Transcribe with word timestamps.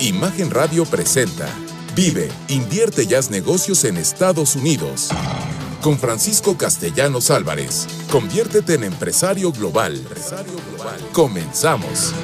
Imagen 0.00 0.50
Radio 0.50 0.86
presenta 0.86 1.46
Vive, 1.94 2.30
invierte 2.48 3.04
y 3.04 3.12
haz 3.12 3.30
negocios 3.30 3.84
en 3.84 3.98
Estados 3.98 4.56
Unidos. 4.56 5.10
Con 5.82 5.98
Francisco 5.98 6.56
Castellanos 6.56 7.30
Álvarez. 7.30 7.86
Conviértete 8.10 8.76
en 8.76 8.84
empresario 8.84 9.52
global. 9.52 10.02
Comenzamos. 11.12 12.14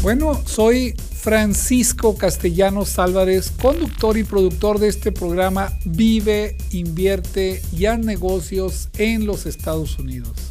Bueno, 0.00 0.40
soy 0.46 0.94
Francisco 1.12 2.16
Castellanos 2.16 2.98
Álvarez, 2.98 3.52
conductor 3.60 4.16
y 4.16 4.24
productor 4.24 4.78
de 4.78 4.88
este 4.88 5.12
programa 5.12 5.78
Vive, 5.84 6.56
Invierte 6.70 7.60
y 7.76 7.84
haz 7.84 7.98
negocios 7.98 8.88
en 8.96 9.26
los 9.26 9.44
Estados 9.44 9.98
Unidos. 9.98 10.49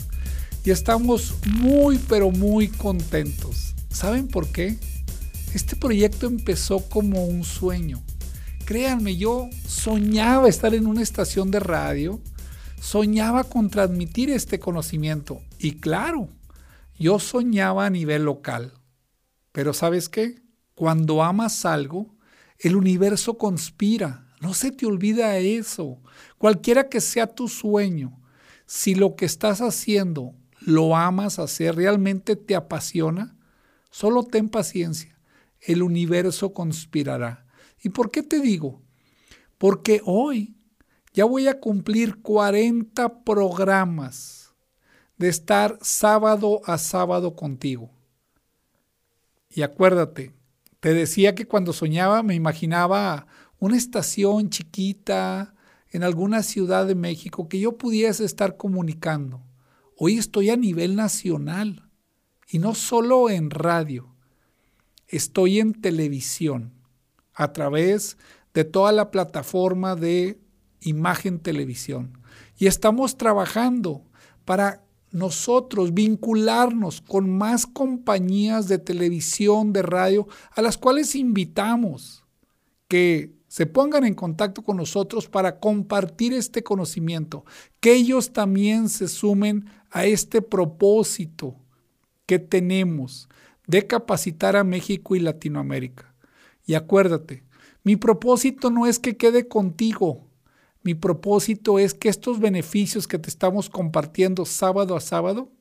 Y 0.65 0.71
estamos 0.71 1.36
muy, 1.45 1.97
pero 1.97 2.31
muy 2.31 2.67
contentos. 2.67 3.75
¿Saben 3.89 4.27
por 4.27 4.51
qué? 4.51 4.77
Este 5.54 5.75
proyecto 5.77 6.27
empezó 6.27 6.89
como 6.89 7.25
un 7.25 7.45
sueño. 7.45 8.04
Créanme, 8.65 9.15
yo 9.15 9.50
soñaba 9.65 10.50
estar 10.50 10.75
en 10.75 10.86
una 10.86 11.01
estación 11.01 11.50
de 11.50 11.61
radio, 11.61 12.19
soñaba 12.79 13.45
con 13.45 13.69
transmitir 13.69 14.29
este 14.29 14.59
conocimiento. 14.59 15.41
Y 15.57 15.79
claro, 15.79 16.27
yo 17.00 17.19
soñaba 17.19 17.86
a 17.86 17.89
nivel 17.89 18.25
local. 18.25 18.73
Pero 19.53 19.73
¿sabes 19.73 20.09
qué? 20.09 20.41
Cuando 20.75 21.23
amas 21.23 21.65
algo, 21.65 22.15
el 22.59 22.75
universo 22.75 23.37
conspira. 23.37 24.28
No 24.41 24.53
se 24.53 24.71
te 24.71 24.86
olvida 24.86 25.37
eso. 25.37 26.01
Cualquiera 26.37 26.89
que 26.89 27.00
sea 27.00 27.28
tu 27.28 27.47
sueño, 27.47 28.21
si 28.65 28.93
lo 28.93 29.15
que 29.15 29.25
estás 29.25 29.61
haciendo 29.61 30.36
lo 30.69 30.96
amas 30.96 31.39
hacer, 31.39 31.75
realmente 31.75 32.36
te 32.36 32.55
apasiona, 32.55 33.36
solo 33.89 34.23
ten 34.23 34.50
paciencia. 34.50 35.20
El 35.59 35.84
universo 35.84 36.53
conspirará. 36.53 37.45
¿Y 37.81 37.89
por 37.89 38.12
qué 38.12 38.23
te 38.23 38.39
digo? 38.39 38.81
Porque 39.58 40.02
hoy 40.06 40.56
ya 41.14 41.25
voy 41.25 41.47
a 41.47 41.59
cumplir 41.59 42.22
40 42.22 43.23
programas 43.23 44.53
de 45.17 45.28
estar 45.28 45.78
sábado 45.81 46.62
a 46.66 46.78
sábado 46.78 47.36
contigo. 47.36 47.90
Y 49.50 49.64
acuérdate, 49.64 50.34
te 50.80 50.94
decía 50.94 51.36
que 51.36 51.45
cuando 51.45 51.73
soñaba 51.73 52.23
me 52.23 52.36
imaginaba 52.36 53.28
una 53.59 53.75
estación 53.75 54.50
chiquita 54.50 55.53
en 55.92 56.03
alguna 56.03 56.44
ciudad 56.44 56.86
de 56.86 56.95
México 56.95 57.50
que 57.50 57.59
yo 57.59 57.78
pudiese 57.78 58.23
estar 58.23 58.56
comunicando. 58.56 59.42
Hoy 60.02 60.17
estoy 60.17 60.50
a 60.50 60.55
nivel 60.55 60.95
nacional 60.95 61.89
y 62.47 62.59
no 62.59 62.73
solo 62.73 63.30
en 63.30 63.50
radio, 63.50 64.16
estoy 65.09 65.59
en 65.59 65.73
televisión 65.73 66.72
a 67.33 67.52
través 67.52 68.17
de 68.53 68.64
toda 68.64 68.94
la 68.94 69.11
plataforma 69.11 69.97
de 69.97 70.39
imagen 70.80 71.39
televisión. 71.39 72.17
Y 72.58 72.67
estamos 72.67 73.17
trabajando 73.17 74.06
para 74.45 74.86
nosotros 75.11 75.94
vincularnos 75.94 77.02
con 77.02 77.30
más 77.30 77.67
compañías 77.67 78.69
de 78.69 78.78
televisión, 78.78 79.73
de 79.73 79.81
radio, 79.81 80.30
a 80.52 80.61
las 80.61 80.78
cuales 80.78 81.13
invitamos 81.13 82.23
que 82.88 83.38
se 83.50 83.66
pongan 83.66 84.06
en 84.06 84.13
contacto 84.13 84.61
con 84.61 84.78
nosotros 84.78 85.28
para 85.28 85.59
compartir 85.59 86.34
este 86.34 86.63
conocimiento, 86.63 87.44
que 87.80 87.95
ellos 87.95 88.31
también 88.31 88.88
se 88.89 89.08
sumen 89.08 89.66
a 89.92 90.06
este 90.06 90.42
propósito 90.42 91.56
que 92.26 92.40
tenemos 92.40 93.28
de 93.68 93.88
capacitar 93.88 94.56
a 94.56 94.64
México 94.64 95.16
y 95.16 95.20
Latinoamérica. 95.20 96.14
Y 96.66 96.75
acuérdate, 96.75 97.44
mi 97.84 97.96
propósito 97.96 98.69
no 98.69 98.86
es 98.88 99.00
que 99.00 99.18
quede 99.18 99.47
contigo, 99.47 100.30
mi 100.84 100.94
propósito 100.94 101.78
es 101.78 101.94
que 101.94 102.09
estos 102.09 102.40
beneficios 102.40 103.08
que 103.08 103.19
te 103.19 103.30
estamos 103.30 103.69
compartiendo 103.69 104.46
sábado 104.46 104.96
a 104.96 105.02
sábado 105.02 105.52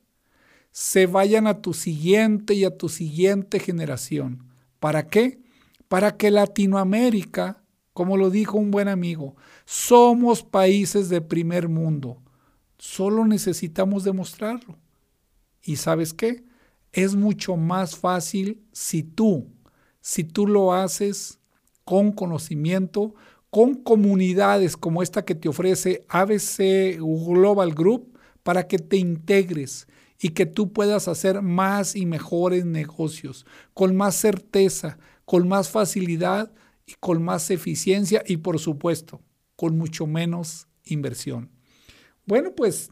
se 0.71 1.07
vayan 1.07 1.47
a 1.47 1.61
tu 1.61 1.73
siguiente 1.73 2.53
y 2.53 2.63
a 2.63 2.77
tu 2.77 2.89
siguiente 2.89 3.59
generación. 3.59 4.45
¿Para 4.79 5.07
qué? 5.07 5.41
Para 5.87 6.15
que 6.15 6.31
Latinoamérica, 6.31 7.63
como 7.93 8.15
lo 8.15 8.29
dijo 8.29 8.57
un 8.57 8.71
buen 8.71 8.87
amigo, 8.87 9.35
somos 9.65 10.43
países 10.43 11.09
de 11.09 11.21
primer 11.21 11.67
mundo. 11.67 12.21
Solo 12.79 13.25
necesitamos 13.25 14.05
demostrarlo. 14.05 14.79
¿Y 15.61 15.75
sabes 15.75 16.13
qué? 16.13 16.45
Es 16.93 17.13
mucho 17.13 17.57
más 17.57 17.97
fácil 17.97 18.63
si 18.71 19.03
tú, 19.03 19.51
si 20.01 20.23
tú 20.23 20.47
lo 20.47 20.73
haces 20.73 21.39
con 21.83 22.13
conocimiento, 22.13 23.13
con 23.49 23.75
comunidades 23.75 24.77
como 24.77 25.03
esta 25.03 25.25
que 25.25 25.35
te 25.35 25.49
ofrece 25.49 26.05
ABC 26.07 26.97
Global 26.97 27.73
Group 27.73 28.17
para 28.43 28.67
que 28.67 28.79
te 28.79 28.95
integres 28.95 29.87
y 30.17 30.29
que 30.29 30.45
tú 30.45 30.71
puedas 30.71 31.09
hacer 31.09 31.41
más 31.41 31.95
y 31.97 32.05
mejores 32.05 32.65
negocios, 32.65 33.45
con 33.73 33.95
más 33.95 34.15
certeza, 34.15 34.97
con 35.25 35.47
más 35.49 35.69
facilidad 35.69 36.51
y 36.85 36.93
con 36.99 37.21
más 37.23 37.51
eficiencia 37.51 38.23
y 38.25 38.37
por 38.37 38.57
supuesto, 38.57 39.21
con 39.57 39.77
mucho 39.77 40.07
menos 40.07 40.67
inversión. 40.85 41.58
Bueno, 42.29 42.53
pues 42.53 42.91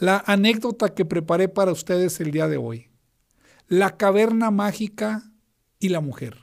la 0.00 0.24
anécdota 0.26 0.94
que 0.94 1.04
preparé 1.04 1.50
para 1.50 1.70
ustedes 1.70 2.18
el 2.18 2.30
día 2.30 2.48
de 2.48 2.56
hoy. 2.56 2.88
La 3.66 3.98
caverna 3.98 4.50
mágica 4.50 5.30
y 5.78 5.90
la 5.90 6.00
mujer. 6.00 6.38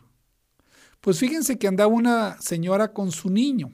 Pues 1.01 1.17
fíjense 1.17 1.57
que 1.57 1.67
andaba 1.67 1.91
una 1.91 2.39
señora 2.39 2.93
con 2.93 3.11
su 3.11 3.31
niño, 3.31 3.71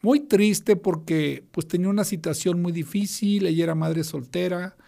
muy 0.00 0.20
triste 0.20 0.74
porque 0.74 1.46
pues 1.50 1.68
tenía 1.68 1.90
una 1.90 2.04
situación 2.04 2.62
muy 2.62 2.72
difícil, 2.72 3.44
ella 3.44 3.64
era 3.64 3.74
madre 3.74 4.04
soltera, 4.04 4.78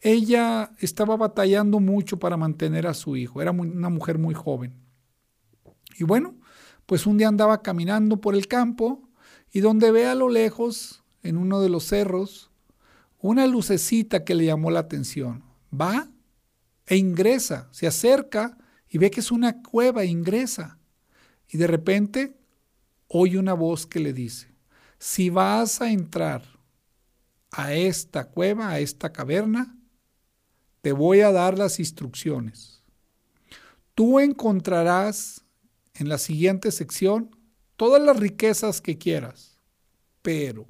ella 0.00 0.70
estaba 0.78 1.16
batallando 1.16 1.80
mucho 1.80 2.20
para 2.20 2.36
mantener 2.36 2.86
a 2.86 2.94
su 2.94 3.16
hijo, 3.16 3.42
era 3.42 3.50
una 3.50 3.88
mujer 3.88 4.18
muy 4.18 4.34
joven. 4.34 4.76
Y 5.98 6.04
bueno, 6.04 6.36
pues 6.86 7.06
un 7.06 7.18
día 7.18 7.26
andaba 7.26 7.60
caminando 7.60 8.20
por 8.20 8.36
el 8.36 8.46
campo 8.46 9.08
y 9.50 9.58
donde 9.58 9.90
ve 9.90 10.06
a 10.06 10.14
lo 10.14 10.28
lejos, 10.28 10.99
en 11.22 11.36
uno 11.36 11.60
de 11.60 11.68
los 11.68 11.84
cerros, 11.84 12.50
una 13.18 13.46
lucecita 13.46 14.24
que 14.24 14.34
le 14.34 14.46
llamó 14.46 14.70
la 14.70 14.80
atención. 14.80 15.44
Va 15.78 16.08
e 16.86 16.96
ingresa, 16.96 17.68
se 17.70 17.86
acerca 17.86 18.58
y 18.88 18.98
ve 18.98 19.10
que 19.10 19.20
es 19.20 19.30
una 19.30 19.62
cueva 19.62 20.04
ingresa. 20.04 20.78
Y 21.48 21.58
de 21.58 21.66
repente 21.66 22.36
oye 23.08 23.38
una 23.38 23.54
voz 23.54 23.86
que 23.86 24.00
le 24.00 24.12
dice, 24.12 24.54
si 24.98 25.30
vas 25.30 25.80
a 25.80 25.90
entrar 25.90 26.42
a 27.50 27.74
esta 27.74 28.28
cueva, 28.28 28.70
a 28.70 28.78
esta 28.78 29.12
caverna, 29.12 29.76
te 30.80 30.92
voy 30.92 31.20
a 31.20 31.32
dar 31.32 31.58
las 31.58 31.78
instrucciones. 31.78 32.82
Tú 33.94 34.20
encontrarás 34.20 35.44
en 35.94 36.08
la 36.08 36.18
siguiente 36.18 36.70
sección 36.70 37.36
todas 37.76 38.00
las 38.00 38.18
riquezas 38.18 38.80
que 38.80 38.96
quieras, 38.96 39.58
pero 40.22 40.66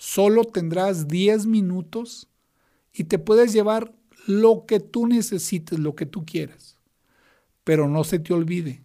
solo 0.00 0.44
tendrás 0.44 1.08
10 1.08 1.44
minutos 1.44 2.26
y 2.90 3.04
te 3.04 3.18
puedes 3.18 3.52
llevar 3.52 3.92
lo 4.26 4.64
que 4.64 4.80
tú 4.80 5.06
necesites, 5.06 5.78
lo 5.78 5.94
que 5.94 6.06
tú 6.06 6.24
quieras. 6.24 6.78
Pero 7.64 7.86
no 7.86 8.02
se 8.02 8.18
te 8.18 8.32
olvide, 8.32 8.82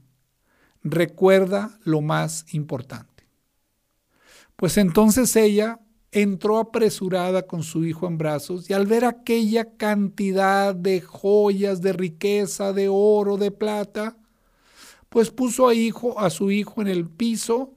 recuerda 0.83 1.79
lo 1.85 2.01
más 2.01 2.53
importante. 2.53 3.29
Pues 4.57 4.75
entonces 4.75 5.33
ella 5.37 5.79
entró 6.11 6.57
apresurada 6.57 7.47
con 7.47 7.63
su 7.63 7.85
hijo 7.85 8.07
en 8.07 8.17
brazos 8.17 8.69
y 8.69 8.73
al 8.73 8.85
ver 8.85 9.05
aquella 9.05 9.77
cantidad 9.77 10.75
de 10.75 10.99
joyas, 10.99 11.81
de 11.81 11.93
riqueza, 11.93 12.73
de 12.73 12.89
oro, 12.89 13.37
de 13.37 13.51
plata, 13.51 14.17
pues 15.07 15.31
puso 15.31 15.69
a, 15.69 15.73
hijo, 15.73 16.19
a 16.19 16.29
su 16.29 16.51
hijo 16.51 16.81
en 16.81 16.89
el 16.89 17.07
piso 17.07 17.71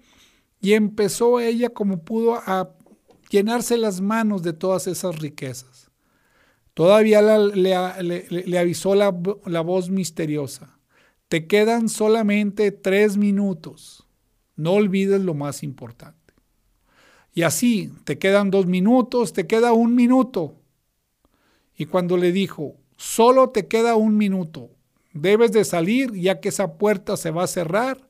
y 0.60 0.72
empezó 0.72 1.38
ella 1.38 1.68
como 1.68 2.02
pudo 2.02 2.34
a 2.34 2.74
llenarse 3.30 3.76
las 3.76 4.00
manos 4.00 4.42
de 4.42 4.52
todas 4.52 4.86
esas 4.86 5.18
riquezas. 5.18 5.90
Todavía 6.74 7.22
le, 7.22 8.58
avisó 8.58 8.94
la 8.94 9.10
voz 9.10 9.90
misteriosa. 9.90 10.78
Te 11.28 11.46
quedan 11.46 11.88
solamente 11.88 12.70
tres 12.72 13.16
minutos. 13.16 14.06
No 14.56 14.72
olvides 14.72 15.20
lo 15.20 15.34
más 15.34 15.62
importante. 15.62 16.18
Y 17.38 17.42
así, 17.42 17.92
te 18.04 18.18
quedan 18.18 18.50
dos 18.50 18.66
minutos, 18.66 19.32
te 19.32 19.46
queda 19.46 19.72
un 19.72 19.94
minuto. 19.94 20.56
Y 21.76 21.86
cuando 21.86 22.16
le 22.16 22.32
dijo, 22.32 22.76
solo 22.96 23.50
te 23.50 23.68
queda 23.68 23.94
un 23.94 24.16
minuto, 24.16 24.70
debes 25.12 25.52
de 25.52 25.64
salir 25.64 26.12
ya 26.14 26.40
que 26.40 26.48
esa 26.48 26.76
puerta 26.78 27.16
se 27.16 27.30
va 27.30 27.44
a 27.44 27.46
cerrar 27.46 28.08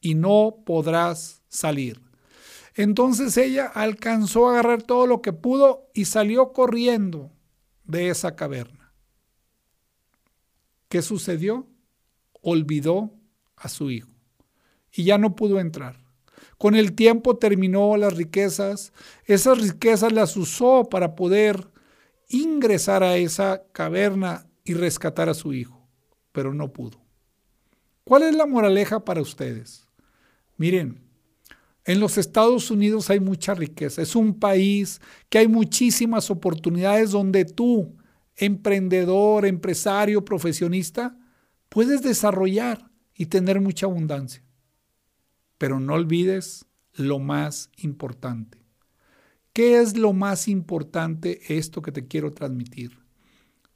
y 0.00 0.14
no 0.14 0.58
podrás 0.66 1.42
salir. 1.48 2.05
Entonces 2.76 3.36
ella 3.38 3.66
alcanzó 3.66 4.46
a 4.46 4.52
agarrar 4.52 4.82
todo 4.82 5.06
lo 5.06 5.22
que 5.22 5.32
pudo 5.32 5.90
y 5.94 6.04
salió 6.04 6.52
corriendo 6.52 7.32
de 7.84 8.10
esa 8.10 8.36
caverna. 8.36 8.92
¿Qué 10.90 11.00
sucedió? 11.00 11.66
Olvidó 12.42 13.14
a 13.56 13.70
su 13.70 13.90
hijo 13.90 14.10
y 14.92 15.04
ya 15.04 15.16
no 15.16 15.34
pudo 15.34 15.58
entrar. 15.58 16.04
Con 16.58 16.74
el 16.74 16.92
tiempo 16.92 17.38
terminó 17.38 17.96
las 17.96 18.14
riquezas, 18.14 18.92
esas 19.24 19.58
riquezas 19.58 20.12
las 20.12 20.36
usó 20.36 20.84
para 20.84 21.14
poder 21.14 21.70
ingresar 22.28 23.02
a 23.02 23.16
esa 23.16 23.64
caverna 23.72 24.46
y 24.64 24.74
rescatar 24.74 25.30
a 25.30 25.34
su 25.34 25.54
hijo, 25.54 25.88
pero 26.32 26.52
no 26.52 26.72
pudo. 26.74 27.00
¿Cuál 28.04 28.24
es 28.24 28.34
la 28.34 28.46
moraleja 28.46 29.04
para 29.04 29.22
ustedes? 29.22 29.88
Miren, 30.56 31.05
en 31.86 32.00
los 32.00 32.18
Estados 32.18 32.72
Unidos 32.72 33.10
hay 33.10 33.20
mucha 33.20 33.54
riqueza. 33.54 34.02
Es 34.02 34.16
un 34.16 34.34
país 34.34 35.00
que 35.28 35.38
hay 35.38 35.46
muchísimas 35.46 36.32
oportunidades 36.32 37.12
donde 37.12 37.44
tú, 37.44 37.96
emprendedor, 38.34 39.46
empresario, 39.46 40.24
profesionista, 40.24 41.16
puedes 41.68 42.02
desarrollar 42.02 42.90
y 43.14 43.26
tener 43.26 43.60
mucha 43.60 43.86
abundancia. 43.86 44.42
Pero 45.58 45.78
no 45.78 45.94
olvides 45.94 46.66
lo 46.92 47.20
más 47.20 47.70
importante. 47.76 48.58
¿Qué 49.52 49.80
es 49.80 49.96
lo 49.96 50.12
más 50.12 50.48
importante 50.48 51.40
esto 51.56 51.82
que 51.82 51.92
te 51.92 52.08
quiero 52.08 52.32
transmitir? 52.32 52.98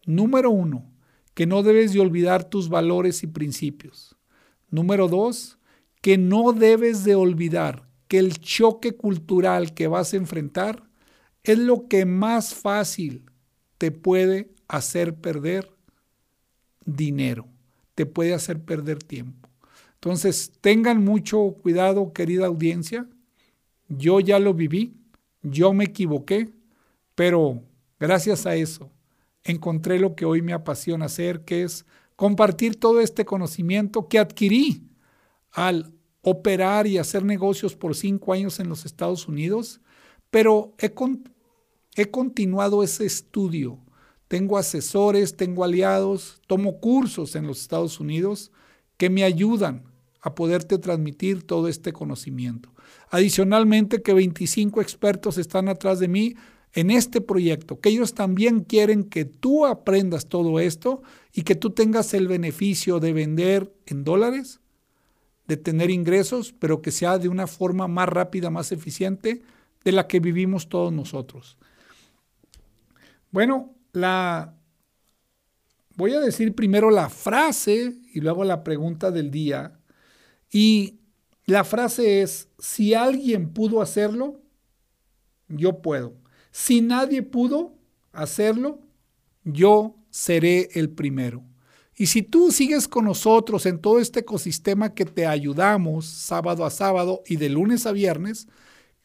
Número 0.04 0.50
uno, 0.50 0.92
que 1.32 1.46
no 1.46 1.62
debes 1.62 1.92
de 1.92 2.00
olvidar 2.00 2.42
tus 2.42 2.68
valores 2.68 3.22
y 3.22 3.28
principios. 3.28 4.16
Número 4.68 5.06
dos, 5.06 5.58
que 6.02 6.18
no 6.18 6.52
debes 6.52 7.04
de 7.04 7.14
olvidar 7.14 7.89
que 8.10 8.18
el 8.18 8.40
choque 8.40 8.96
cultural 8.96 9.72
que 9.72 9.86
vas 9.86 10.12
a 10.12 10.16
enfrentar 10.16 10.82
es 11.44 11.60
lo 11.60 11.86
que 11.86 12.04
más 12.06 12.56
fácil 12.56 13.24
te 13.78 13.92
puede 13.92 14.50
hacer 14.66 15.14
perder 15.14 15.70
dinero, 16.84 17.46
te 17.94 18.06
puede 18.06 18.34
hacer 18.34 18.64
perder 18.64 19.00
tiempo. 19.00 19.48
Entonces, 19.94 20.50
tengan 20.60 21.04
mucho 21.04 21.54
cuidado, 21.62 22.12
querida 22.12 22.46
audiencia. 22.46 23.08
Yo 23.86 24.18
ya 24.18 24.40
lo 24.40 24.54
viví, 24.54 24.96
yo 25.42 25.72
me 25.72 25.84
equivoqué, 25.84 26.50
pero 27.14 27.62
gracias 28.00 28.44
a 28.44 28.56
eso 28.56 28.90
encontré 29.44 30.00
lo 30.00 30.16
que 30.16 30.24
hoy 30.24 30.42
me 30.42 30.52
apasiona 30.52 31.04
hacer, 31.04 31.44
que 31.44 31.62
es 31.62 31.86
compartir 32.16 32.74
todo 32.74 33.00
este 33.00 33.24
conocimiento 33.24 34.08
que 34.08 34.18
adquirí 34.18 34.82
al 35.52 35.94
operar 36.22 36.86
y 36.86 36.98
hacer 36.98 37.24
negocios 37.24 37.76
por 37.76 37.94
cinco 37.96 38.32
años 38.32 38.60
en 38.60 38.68
los 38.68 38.84
Estados 38.84 39.28
Unidos, 39.28 39.80
pero 40.30 40.74
he, 40.78 40.92
he 41.96 42.10
continuado 42.10 42.82
ese 42.82 43.06
estudio. 43.06 43.78
Tengo 44.28 44.58
asesores, 44.58 45.36
tengo 45.36 45.64
aliados, 45.64 46.40
tomo 46.46 46.78
cursos 46.78 47.34
en 47.34 47.46
los 47.46 47.60
Estados 47.60 47.98
Unidos 47.98 48.52
que 48.96 49.10
me 49.10 49.24
ayudan 49.24 49.84
a 50.20 50.34
poderte 50.34 50.78
transmitir 50.78 51.42
todo 51.46 51.68
este 51.68 51.92
conocimiento. 51.92 52.72
Adicionalmente 53.08 54.02
que 54.02 54.12
25 54.12 54.80
expertos 54.82 55.38
están 55.38 55.68
atrás 55.68 55.98
de 55.98 56.08
mí 56.08 56.36
en 56.72 56.90
este 56.90 57.20
proyecto, 57.20 57.80
que 57.80 57.88
ellos 57.88 58.14
también 58.14 58.60
quieren 58.60 59.04
que 59.04 59.24
tú 59.24 59.66
aprendas 59.66 60.26
todo 60.26 60.60
esto 60.60 61.02
y 61.32 61.42
que 61.42 61.56
tú 61.56 61.70
tengas 61.70 62.14
el 62.14 62.28
beneficio 62.28 63.00
de 63.00 63.12
vender 63.12 63.74
en 63.86 64.04
dólares 64.04 64.60
de 65.50 65.56
tener 65.56 65.90
ingresos, 65.90 66.54
pero 66.56 66.80
que 66.80 66.92
sea 66.92 67.18
de 67.18 67.28
una 67.28 67.48
forma 67.48 67.88
más 67.88 68.08
rápida, 68.08 68.50
más 68.50 68.70
eficiente 68.70 69.42
de 69.82 69.90
la 69.90 70.06
que 70.06 70.20
vivimos 70.20 70.68
todos 70.68 70.92
nosotros. 70.92 71.58
Bueno, 73.32 73.74
la 73.92 74.54
voy 75.96 76.14
a 76.14 76.20
decir 76.20 76.54
primero 76.54 76.92
la 76.92 77.10
frase 77.10 77.96
y 78.14 78.20
luego 78.20 78.44
la 78.44 78.62
pregunta 78.62 79.10
del 79.10 79.32
día. 79.32 79.76
Y 80.52 81.00
la 81.46 81.64
frase 81.64 82.22
es, 82.22 82.48
si 82.60 82.94
alguien 82.94 83.52
pudo 83.52 83.82
hacerlo, 83.82 84.40
yo 85.48 85.82
puedo. 85.82 86.14
Si 86.52 86.80
nadie 86.80 87.24
pudo 87.24 87.74
hacerlo, 88.12 88.78
yo 89.42 89.96
seré 90.10 90.68
el 90.74 90.90
primero. 90.90 91.42
Y 92.00 92.06
si 92.06 92.22
tú 92.22 92.50
sigues 92.50 92.88
con 92.88 93.04
nosotros 93.04 93.66
en 93.66 93.78
todo 93.78 94.00
este 94.00 94.20
ecosistema 94.20 94.94
que 94.94 95.04
te 95.04 95.26
ayudamos 95.26 96.06
sábado 96.06 96.64
a 96.64 96.70
sábado 96.70 97.22
y 97.26 97.36
de 97.36 97.50
lunes 97.50 97.84
a 97.84 97.92
viernes, 97.92 98.48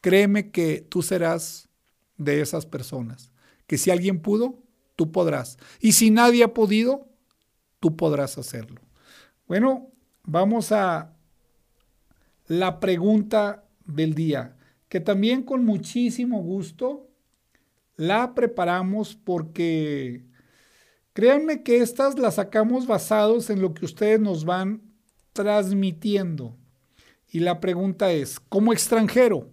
créeme 0.00 0.50
que 0.50 0.80
tú 0.80 1.02
serás 1.02 1.68
de 2.16 2.40
esas 2.40 2.64
personas. 2.64 3.30
Que 3.66 3.76
si 3.76 3.90
alguien 3.90 4.22
pudo, 4.22 4.62
tú 4.96 5.12
podrás. 5.12 5.58
Y 5.78 5.92
si 5.92 6.10
nadie 6.10 6.42
ha 6.42 6.54
podido, 6.54 7.06
tú 7.80 7.96
podrás 7.96 8.38
hacerlo. 8.38 8.80
Bueno, 9.46 9.90
vamos 10.24 10.72
a 10.72 11.12
la 12.46 12.80
pregunta 12.80 13.66
del 13.84 14.14
día, 14.14 14.56
que 14.88 15.00
también 15.00 15.42
con 15.42 15.66
muchísimo 15.66 16.42
gusto 16.42 17.10
la 17.96 18.32
preparamos 18.32 19.16
porque 19.16 20.24
Créanme 21.16 21.62
que 21.62 21.78
estas 21.78 22.18
las 22.18 22.34
sacamos 22.34 22.86
basados 22.86 23.48
en 23.48 23.62
lo 23.62 23.72
que 23.72 23.86
ustedes 23.86 24.20
nos 24.20 24.44
van 24.44 24.82
transmitiendo. 25.32 26.58
Y 27.32 27.40
la 27.40 27.58
pregunta 27.58 28.12
es, 28.12 28.38
como 28.38 28.74
extranjero, 28.74 29.48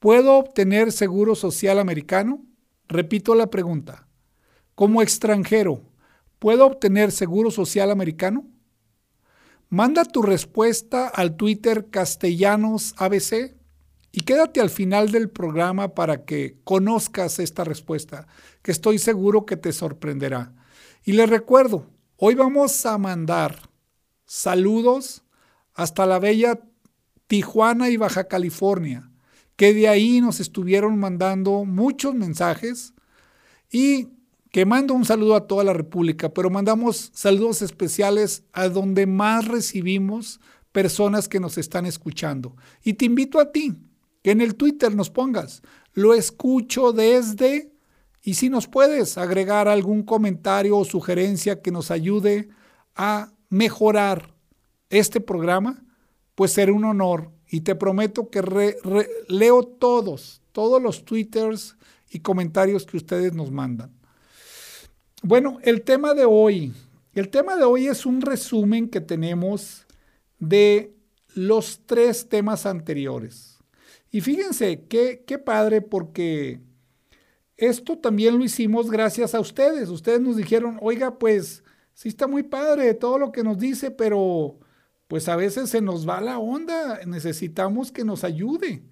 ¿puedo 0.00 0.34
obtener 0.34 0.90
seguro 0.90 1.36
social 1.36 1.78
americano? 1.78 2.44
Repito 2.88 3.36
la 3.36 3.48
pregunta. 3.48 4.08
Como 4.74 5.00
extranjero, 5.00 5.84
¿puedo 6.40 6.66
obtener 6.66 7.12
seguro 7.12 7.52
social 7.52 7.92
americano? 7.92 8.48
Manda 9.68 10.04
tu 10.04 10.20
respuesta 10.20 11.06
al 11.06 11.36
Twitter 11.36 11.90
Castellanos 11.90 12.92
ABC 12.96 13.54
y 14.10 14.22
quédate 14.22 14.60
al 14.60 14.70
final 14.70 15.12
del 15.12 15.30
programa 15.30 15.94
para 15.94 16.24
que 16.24 16.58
conozcas 16.64 17.38
esta 17.38 17.62
respuesta, 17.62 18.26
que 18.62 18.72
estoy 18.72 18.98
seguro 18.98 19.46
que 19.46 19.56
te 19.56 19.72
sorprenderá. 19.72 20.57
Y 21.08 21.12
les 21.12 21.30
recuerdo, 21.30 21.86
hoy 22.18 22.34
vamos 22.34 22.84
a 22.84 22.98
mandar 22.98 23.70
saludos 24.26 25.22
hasta 25.72 26.04
la 26.04 26.18
bella 26.18 26.60
Tijuana 27.26 27.88
y 27.88 27.96
Baja 27.96 28.24
California, 28.24 29.10
que 29.56 29.72
de 29.72 29.88
ahí 29.88 30.20
nos 30.20 30.38
estuvieron 30.38 30.98
mandando 30.98 31.64
muchos 31.64 32.14
mensajes 32.14 32.92
y 33.72 34.08
que 34.50 34.66
mando 34.66 34.92
un 34.92 35.06
saludo 35.06 35.34
a 35.34 35.46
toda 35.46 35.64
la 35.64 35.72
República, 35.72 36.28
pero 36.34 36.50
mandamos 36.50 37.10
saludos 37.14 37.62
especiales 37.62 38.42
a 38.52 38.68
donde 38.68 39.06
más 39.06 39.48
recibimos 39.48 40.40
personas 40.72 41.26
que 41.26 41.40
nos 41.40 41.56
están 41.56 41.86
escuchando. 41.86 42.54
Y 42.84 42.92
te 42.92 43.06
invito 43.06 43.40
a 43.40 43.50
ti 43.50 43.78
que 44.22 44.32
en 44.32 44.42
el 44.42 44.56
Twitter 44.56 44.94
nos 44.94 45.08
pongas, 45.08 45.62
lo 45.94 46.12
escucho 46.12 46.92
desde 46.92 47.72
y 48.28 48.34
si 48.34 48.50
nos 48.50 48.66
puedes 48.66 49.16
agregar 49.16 49.68
algún 49.68 50.02
comentario 50.02 50.76
o 50.76 50.84
sugerencia 50.84 51.62
que 51.62 51.70
nos 51.70 51.90
ayude 51.90 52.50
a 52.94 53.32
mejorar 53.48 54.34
este 54.90 55.18
programa, 55.18 55.82
pues 56.34 56.52
será 56.52 56.74
un 56.74 56.84
honor. 56.84 57.30
Y 57.48 57.62
te 57.62 57.74
prometo 57.74 58.28
que 58.28 58.76
leo 59.28 59.62
todos, 59.62 60.42
todos 60.52 60.82
los 60.82 61.06
twitters 61.06 61.78
y 62.10 62.20
comentarios 62.20 62.84
que 62.84 62.98
ustedes 62.98 63.32
nos 63.32 63.50
mandan. 63.50 63.98
Bueno, 65.22 65.56
el 65.62 65.80
tema 65.80 66.12
de 66.12 66.26
hoy, 66.26 66.74
el 67.14 67.30
tema 67.30 67.56
de 67.56 67.64
hoy 67.64 67.86
es 67.86 68.04
un 68.04 68.20
resumen 68.20 68.90
que 68.90 69.00
tenemos 69.00 69.86
de 70.38 70.94
los 71.32 71.80
tres 71.86 72.28
temas 72.28 72.66
anteriores. 72.66 73.56
Y 74.10 74.20
fíjense, 74.20 74.84
qué, 74.86 75.24
qué 75.26 75.38
padre 75.38 75.80
porque 75.80 76.67
esto 77.58 77.98
también 77.98 78.38
lo 78.38 78.44
hicimos 78.44 78.88
gracias 78.88 79.34
a 79.34 79.40
ustedes. 79.40 79.88
Ustedes 79.88 80.20
nos 80.20 80.36
dijeron, 80.36 80.78
oiga, 80.80 81.18
pues 81.18 81.64
sí 81.92 82.08
está 82.08 82.28
muy 82.28 82.44
padre 82.44 82.94
todo 82.94 83.18
lo 83.18 83.32
que 83.32 83.42
nos 83.42 83.58
dice, 83.58 83.90
pero 83.90 84.60
pues 85.08 85.28
a 85.28 85.34
veces 85.34 85.68
se 85.68 85.80
nos 85.80 86.08
va 86.08 86.20
la 86.20 86.38
onda. 86.38 87.00
Necesitamos 87.04 87.90
que 87.90 88.04
nos 88.04 88.22
ayude, 88.22 88.84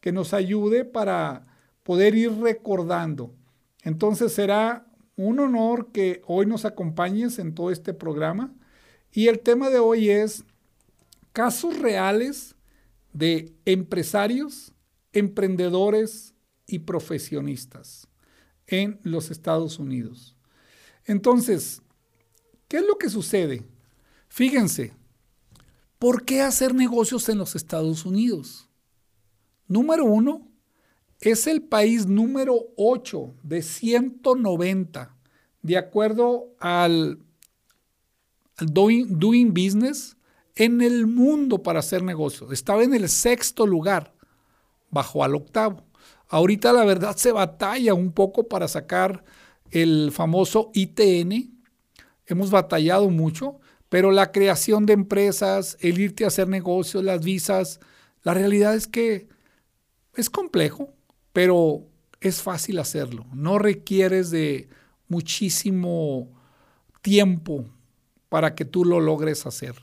que 0.00 0.12
nos 0.12 0.32
ayude 0.32 0.86
para 0.86 1.44
poder 1.82 2.14
ir 2.14 2.32
recordando. 2.32 3.34
Entonces 3.82 4.32
será 4.32 4.86
un 5.16 5.38
honor 5.38 5.92
que 5.92 6.22
hoy 6.26 6.46
nos 6.46 6.64
acompañes 6.64 7.38
en 7.38 7.54
todo 7.54 7.70
este 7.70 7.92
programa. 7.92 8.54
Y 9.12 9.28
el 9.28 9.40
tema 9.40 9.68
de 9.68 9.78
hoy 9.78 10.08
es 10.08 10.42
casos 11.34 11.78
reales 11.78 12.56
de 13.12 13.52
empresarios, 13.66 14.72
emprendedores 15.12 16.35
y 16.66 16.80
profesionistas 16.80 18.08
en 18.66 18.98
los 19.02 19.30
Estados 19.30 19.78
Unidos. 19.78 20.36
Entonces, 21.04 21.82
¿qué 22.68 22.78
es 22.78 22.86
lo 22.86 22.98
que 22.98 23.08
sucede? 23.08 23.64
Fíjense, 24.28 24.92
¿por 25.98 26.24
qué 26.24 26.42
hacer 26.42 26.74
negocios 26.74 27.28
en 27.28 27.38
los 27.38 27.54
Estados 27.54 28.04
Unidos? 28.04 28.68
Número 29.68 30.04
uno, 30.04 30.48
es 31.20 31.46
el 31.46 31.62
país 31.62 32.06
número 32.06 32.68
8 32.76 33.34
de 33.42 33.62
190 33.62 35.16
de 35.62 35.76
acuerdo 35.76 36.54
al, 36.60 37.18
doing, 38.60 39.18
doing 39.18 39.52
Business 39.52 40.16
en 40.54 40.80
el 40.80 41.06
mundo 41.06 41.62
para 41.62 41.80
hacer 41.80 42.02
negocios. 42.02 42.52
Estaba 42.52 42.84
en 42.84 42.94
el 42.94 43.08
sexto 43.08 43.66
lugar, 43.66 44.14
bajo 44.90 45.24
al 45.24 45.34
octavo. 45.34 45.85
Ahorita 46.28 46.72
la 46.72 46.84
verdad 46.84 47.16
se 47.16 47.32
batalla 47.32 47.94
un 47.94 48.12
poco 48.12 48.48
para 48.48 48.68
sacar 48.68 49.24
el 49.70 50.10
famoso 50.12 50.70
ITN. 50.74 51.52
Hemos 52.26 52.50
batallado 52.50 53.10
mucho, 53.10 53.60
pero 53.88 54.10
la 54.10 54.32
creación 54.32 54.86
de 54.86 54.94
empresas, 54.94 55.76
el 55.80 56.00
irte 56.00 56.24
a 56.24 56.28
hacer 56.28 56.48
negocios, 56.48 57.04
las 57.04 57.24
visas, 57.24 57.80
la 58.22 58.34
realidad 58.34 58.74
es 58.74 58.88
que 58.88 59.28
es 60.14 60.30
complejo, 60.30 60.92
pero 61.32 61.86
es 62.20 62.42
fácil 62.42 62.78
hacerlo. 62.78 63.26
No 63.32 63.58
requieres 63.58 64.30
de 64.30 64.68
muchísimo 65.08 66.32
tiempo 67.02 67.66
para 68.28 68.54
que 68.54 68.64
tú 68.64 68.84
lo 68.84 69.00
logres 69.00 69.46
hacer. 69.46 69.76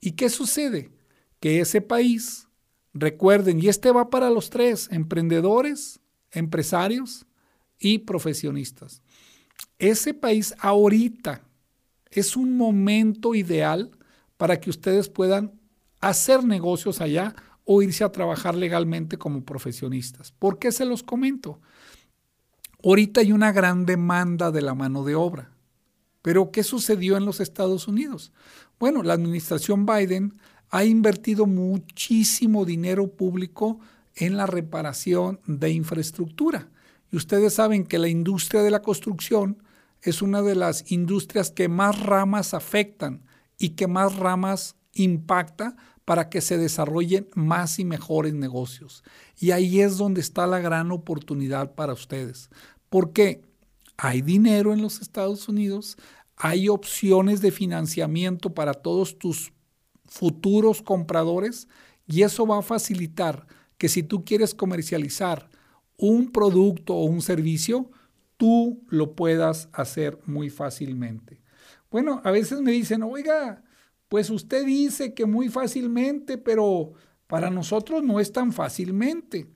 ¿Y 0.00 0.12
qué 0.12 0.28
sucede? 0.30 0.90
Que 1.38 1.60
ese 1.60 1.80
país, 1.80 2.48
recuerden, 2.92 3.60
y 3.60 3.68
este 3.68 3.90
va 3.90 4.10
para 4.10 4.30
los 4.30 4.50
tres, 4.50 4.88
emprendedores, 4.90 6.00
empresarios 6.32 7.26
y 7.78 7.98
profesionistas. 7.98 9.02
Ese 9.78 10.14
país 10.14 10.54
ahorita 10.60 11.42
es 12.10 12.36
un 12.36 12.56
momento 12.56 13.34
ideal 13.34 13.90
para 14.36 14.60
que 14.60 14.70
ustedes 14.70 15.08
puedan 15.08 15.52
hacer 16.00 16.44
negocios 16.44 17.00
allá 17.00 17.34
o 17.64 17.82
irse 17.82 18.04
a 18.04 18.12
trabajar 18.12 18.54
legalmente 18.54 19.18
como 19.18 19.44
profesionistas. 19.44 20.32
¿Por 20.32 20.58
qué 20.58 20.72
se 20.72 20.84
los 20.84 21.02
comento? 21.02 21.60
Ahorita 22.82 23.20
hay 23.20 23.32
una 23.32 23.52
gran 23.52 23.86
demanda 23.86 24.50
de 24.50 24.62
la 24.62 24.74
mano 24.74 25.04
de 25.04 25.14
obra. 25.14 25.52
Pero 26.22 26.50
¿qué 26.50 26.62
sucedió 26.62 27.16
en 27.16 27.24
los 27.24 27.40
Estados 27.40 27.88
Unidos? 27.88 28.32
Bueno, 28.78 29.02
la 29.02 29.14
administración 29.14 29.86
Biden 29.86 30.38
ha 30.70 30.84
invertido 30.84 31.46
muchísimo 31.46 32.64
dinero 32.64 33.08
público 33.08 33.80
en 34.14 34.36
la 34.36 34.46
reparación 34.46 35.40
de 35.46 35.70
infraestructura. 35.70 36.68
Y 37.10 37.16
ustedes 37.16 37.54
saben 37.54 37.84
que 37.84 37.98
la 37.98 38.08
industria 38.08 38.62
de 38.62 38.70
la 38.70 38.82
construcción 38.82 39.62
es 40.02 40.22
una 40.22 40.42
de 40.42 40.54
las 40.54 40.90
industrias 40.90 41.50
que 41.50 41.68
más 41.68 42.00
ramas 42.00 42.54
afectan 42.54 43.24
y 43.58 43.70
que 43.70 43.86
más 43.86 44.16
ramas 44.16 44.76
impacta 44.94 45.76
para 46.04 46.28
que 46.28 46.40
se 46.40 46.56
desarrollen 46.56 47.28
más 47.34 47.78
y 47.78 47.84
mejores 47.84 48.34
negocios. 48.34 49.04
Y 49.38 49.50
ahí 49.50 49.80
es 49.80 49.96
donde 49.96 50.20
está 50.20 50.46
la 50.46 50.58
gran 50.58 50.90
oportunidad 50.92 51.74
para 51.74 51.92
ustedes. 51.92 52.50
Porque 52.88 53.42
hay 53.96 54.22
dinero 54.22 54.72
en 54.72 54.82
los 54.82 55.00
Estados 55.00 55.48
Unidos, 55.48 55.96
hay 56.36 56.68
opciones 56.68 57.42
de 57.42 57.50
financiamiento 57.50 58.54
para 58.54 58.72
todos 58.72 59.18
tus 59.18 59.52
futuros 60.10 60.82
compradores 60.82 61.68
y 62.06 62.22
eso 62.22 62.46
va 62.46 62.58
a 62.58 62.62
facilitar 62.62 63.46
que 63.78 63.88
si 63.88 64.02
tú 64.02 64.24
quieres 64.24 64.54
comercializar 64.54 65.48
un 65.96 66.32
producto 66.32 66.94
o 66.94 67.04
un 67.04 67.22
servicio, 67.22 67.90
tú 68.36 68.82
lo 68.88 69.14
puedas 69.14 69.68
hacer 69.72 70.18
muy 70.26 70.50
fácilmente. 70.50 71.40
Bueno, 71.90 72.20
a 72.24 72.30
veces 72.30 72.60
me 72.60 72.72
dicen, 72.72 73.02
oiga, 73.02 73.62
pues 74.08 74.28
usted 74.28 74.66
dice 74.66 75.14
que 75.14 75.24
muy 75.24 75.48
fácilmente, 75.48 76.36
pero 76.36 76.92
para 77.26 77.48
nosotros 77.48 78.02
no 78.02 78.18
es 78.18 78.32
tan 78.32 78.52
fácilmente. 78.52 79.46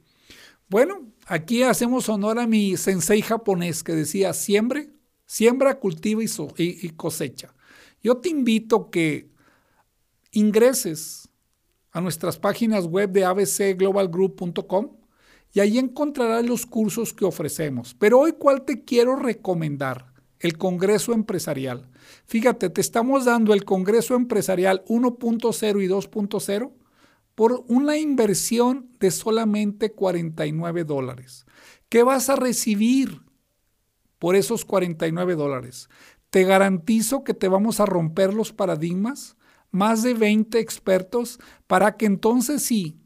Bueno, 0.68 1.12
aquí 1.26 1.62
hacemos 1.62 2.08
honor 2.08 2.38
a 2.38 2.46
mi 2.46 2.76
sensei 2.76 3.20
japonés 3.20 3.82
que 3.82 3.94
decía, 3.94 4.32
siembre, 4.32 4.92
siembra, 5.26 5.80
cultiva 5.80 6.22
y, 6.22 6.28
y 6.56 6.90
cosecha. 6.90 7.54
Yo 8.02 8.18
te 8.18 8.28
invito 8.28 8.90
que 8.90 9.33
ingreses 10.34 11.28
a 11.90 12.00
nuestras 12.00 12.38
páginas 12.38 12.86
web 12.86 13.10
de 13.10 13.24
abcglobalgroup.com 13.24 14.96
y 15.52 15.60
ahí 15.60 15.78
encontrarás 15.78 16.44
los 16.44 16.66
cursos 16.66 17.14
que 17.14 17.24
ofrecemos. 17.24 17.94
Pero 17.94 18.18
hoy, 18.18 18.32
¿cuál 18.32 18.64
te 18.64 18.84
quiero 18.84 19.16
recomendar? 19.16 20.12
El 20.40 20.58
Congreso 20.58 21.12
Empresarial. 21.12 21.88
Fíjate, 22.26 22.68
te 22.68 22.80
estamos 22.80 23.24
dando 23.24 23.54
el 23.54 23.64
Congreso 23.64 24.14
Empresarial 24.14 24.84
1.0 24.88 25.82
y 25.82 25.88
2.0 25.88 26.72
por 27.34 27.64
una 27.68 27.96
inversión 27.96 28.90
de 28.98 29.10
solamente 29.10 29.92
49 29.92 30.84
dólares. 30.84 31.46
¿Qué 31.88 32.02
vas 32.02 32.28
a 32.28 32.36
recibir 32.36 33.22
por 34.18 34.36
esos 34.36 34.64
49 34.64 35.36
dólares? 35.36 35.88
Te 36.30 36.44
garantizo 36.44 37.22
que 37.22 37.34
te 37.34 37.48
vamos 37.48 37.78
a 37.78 37.86
romper 37.86 38.34
los 38.34 38.52
paradigmas, 38.52 39.36
más 39.74 40.04
de 40.04 40.14
20 40.14 40.60
expertos, 40.60 41.40
para 41.66 41.96
que 41.96 42.06
entonces 42.06 42.62
sí, 42.62 42.96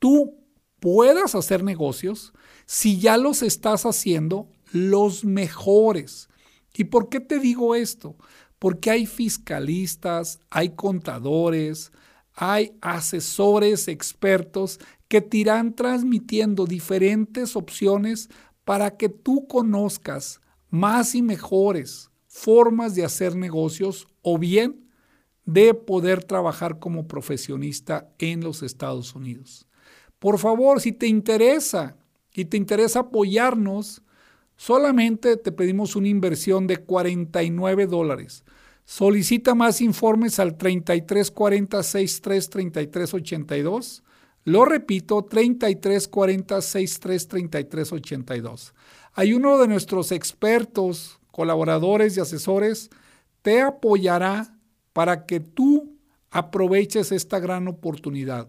tú 0.00 0.34
puedas 0.80 1.36
hacer 1.36 1.62
negocios, 1.62 2.32
si 2.66 2.98
ya 2.98 3.16
los 3.16 3.42
estás 3.42 3.86
haciendo, 3.86 4.48
los 4.72 5.24
mejores. 5.24 6.28
¿Y 6.74 6.84
por 6.84 7.08
qué 7.08 7.20
te 7.20 7.38
digo 7.38 7.76
esto? 7.76 8.16
Porque 8.58 8.90
hay 8.90 9.06
fiscalistas, 9.06 10.40
hay 10.50 10.70
contadores, 10.70 11.92
hay 12.34 12.72
asesores 12.80 13.86
expertos 13.86 14.80
que 15.06 15.20
te 15.20 15.38
irán 15.38 15.76
transmitiendo 15.76 16.66
diferentes 16.66 17.54
opciones 17.54 18.28
para 18.64 18.96
que 18.96 19.08
tú 19.08 19.46
conozcas 19.46 20.40
más 20.70 21.14
y 21.14 21.22
mejores 21.22 22.10
formas 22.26 22.96
de 22.96 23.04
hacer 23.04 23.36
negocios 23.36 24.08
o 24.22 24.38
bien 24.38 24.85
de 25.46 25.74
poder 25.74 26.24
trabajar 26.24 26.78
como 26.78 27.06
profesionista 27.06 28.08
en 28.18 28.42
los 28.42 28.62
Estados 28.62 29.14
Unidos. 29.14 29.66
Por 30.18 30.38
favor, 30.38 30.80
si 30.80 30.92
te 30.92 31.06
interesa 31.06 31.96
y 32.34 32.46
te 32.46 32.56
interesa 32.56 33.00
apoyarnos, 33.00 34.02
solamente 34.56 35.36
te 35.36 35.52
pedimos 35.52 35.96
una 35.96 36.08
inversión 36.08 36.66
de 36.66 36.78
49 36.78 37.86
dólares. 37.86 38.44
Solicita 38.84 39.54
más 39.54 39.80
informes 39.80 40.38
al 40.38 40.56
3340 40.56 41.82
63 41.82 42.50
33 42.50 43.14
82. 43.14 44.02
Lo 44.44 44.64
repito, 44.64 45.24
3340 45.24 46.60
63 46.60 47.28
33 47.28 47.92
82. 47.92 48.74
Hay 49.14 49.32
uno 49.32 49.58
de 49.58 49.68
nuestros 49.68 50.12
expertos, 50.12 51.18
colaboradores 51.30 52.16
y 52.16 52.20
asesores, 52.20 52.90
te 53.42 53.60
apoyará 53.60 54.55
para 54.96 55.26
que 55.26 55.40
tú 55.40 55.98
aproveches 56.30 57.12
esta 57.12 57.38
gran 57.38 57.68
oportunidad. 57.68 58.48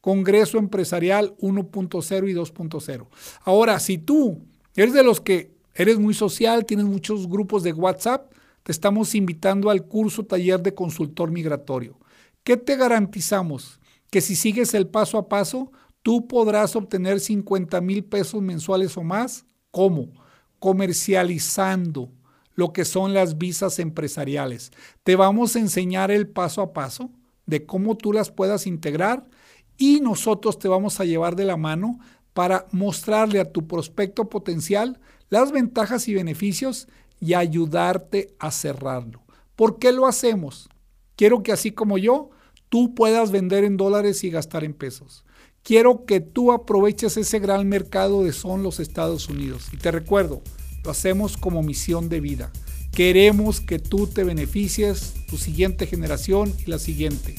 Congreso 0.00 0.56
Empresarial 0.56 1.36
1.0 1.38 2.30
y 2.30 2.34
2.0. 2.34 3.08
Ahora, 3.42 3.80
si 3.80 3.98
tú 3.98 4.38
eres 4.76 4.94
de 4.94 5.02
los 5.02 5.20
que 5.20 5.50
eres 5.74 5.98
muy 5.98 6.14
social, 6.14 6.64
tienes 6.66 6.86
muchos 6.86 7.28
grupos 7.28 7.64
de 7.64 7.72
WhatsApp, 7.72 8.32
te 8.62 8.70
estamos 8.70 9.16
invitando 9.16 9.70
al 9.70 9.86
curso 9.86 10.24
taller 10.24 10.62
de 10.62 10.72
consultor 10.72 11.32
migratorio. 11.32 11.98
¿Qué 12.44 12.56
te 12.56 12.76
garantizamos? 12.76 13.80
Que 14.08 14.20
si 14.20 14.36
sigues 14.36 14.74
el 14.74 14.86
paso 14.86 15.18
a 15.18 15.28
paso, 15.28 15.72
tú 16.04 16.28
podrás 16.28 16.76
obtener 16.76 17.18
50 17.18 17.80
mil 17.80 18.04
pesos 18.04 18.40
mensuales 18.40 18.96
o 18.96 19.02
más. 19.02 19.46
¿Cómo? 19.72 20.12
Comercializando 20.60 22.12
lo 22.58 22.72
que 22.72 22.84
son 22.84 23.14
las 23.14 23.38
visas 23.38 23.78
empresariales. 23.78 24.72
Te 25.04 25.14
vamos 25.14 25.54
a 25.54 25.60
enseñar 25.60 26.10
el 26.10 26.26
paso 26.26 26.60
a 26.60 26.72
paso 26.72 27.08
de 27.46 27.64
cómo 27.64 27.96
tú 27.96 28.12
las 28.12 28.32
puedas 28.32 28.66
integrar 28.66 29.30
y 29.76 30.00
nosotros 30.00 30.58
te 30.58 30.66
vamos 30.66 30.98
a 30.98 31.04
llevar 31.04 31.36
de 31.36 31.44
la 31.44 31.56
mano 31.56 32.00
para 32.34 32.66
mostrarle 32.72 33.38
a 33.38 33.52
tu 33.52 33.68
prospecto 33.68 34.28
potencial 34.28 34.98
las 35.30 35.52
ventajas 35.52 36.08
y 36.08 36.14
beneficios 36.14 36.88
y 37.20 37.34
ayudarte 37.34 38.34
a 38.40 38.50
cerrarlo. 38.50 39.22
¿Por 39.54 39.78
qué 39.78 39.92
lo 39.92 40.08
hacemos? 40.08 40.68
Quiero 41.14 41.44
que 41.44 41.52
así 41.52 41.70
como 41.70 41.96
yo, 41.96 42.30
tú 42.70 42.92
puedas 42.92 43.30
vender 43.30 43.62
en 43.62 43.76
dólares 43.76 44.24
y 44.24 44.30
gastar 44.30 44.64
en 44.64 44.74
pesos. 44.74 45.24
Quiero 45.62 46.06
que 46.06 46.18
tú 46.18 46.50
aproveches 46.50 47.16
ese 47.18 47.38
gran 47.38 47.68
mercado 47.68 48.24
de 48.24 48.32
son 48.32 48.64
los 48.64 48.80
Estados 48.80 49.28
Unidos. 49.28 49.68
Y 49.72 49.76
te 49.76 49.92
recuerdo, 49.92 50.42
lo 50.84 50.90
hacemos 50.90 51.36
como 51.36 51.62
misión 51.62 52.08
de 52.08 52.20
vida. 52.20 52.50
Queremos 52.92 53.60
que 53.60 53.78
tú 53.78 54.06
te 54.06 54.24
beneficies, 54.24 55.12
tu 55.28 55.36
siguiente 55.36 55.86
generación 55.86 56.52
y 56.66 56.70
la 56.70 56.78
siguiente. 56.78 57.34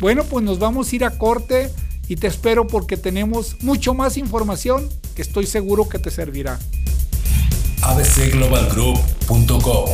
Bueno, 0.00 0.24
pues 0.24 0.44
nos 0.44 0.58
vamos 0.58 0.92
a 0.92 0.96
ir 0.96 1.04
a 1.04 1.18
corte 1.18 1.70
y 2.08 2.16
te 2.16 2.26
espero 2.26 2.66
porque 2.66 2.96
tenemos 2.96 3.62
mucho 3.62 3.94
más 3.94 4.16
información 4.16 4.88
que 5.14 5.22
estoy 5.22 5.46
seguro 5.46 5.88
que 5.88 5.98
te 5.98 6.10
servirá. 6.10 6.58
abcglobalgroup.com 7.82 9.90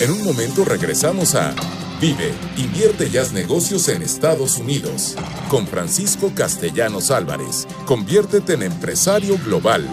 En 0.00 0.10
un 0.10 0.24
momento 0.24 0.64
regresamos 0.64 1.34
a 1.34 1.54
Vive, 2.00 2.34
invierte 2.56 3.08
y 3.10 3.16
haz 3.16 3.32
negocios 3.32 3.88
en 3.88 4.02
Estados 4.02 4.58
Unidos 4.58 5.14
con 5.48 5.66
Francisco 5.66 6.32
Castellanos 6.34 7.10
Álvarez. 7.10 7.66
Conviértete 7.86 8.54
en 8.54 8.64
empresario 8.64 9.38
global. 9.44 9.88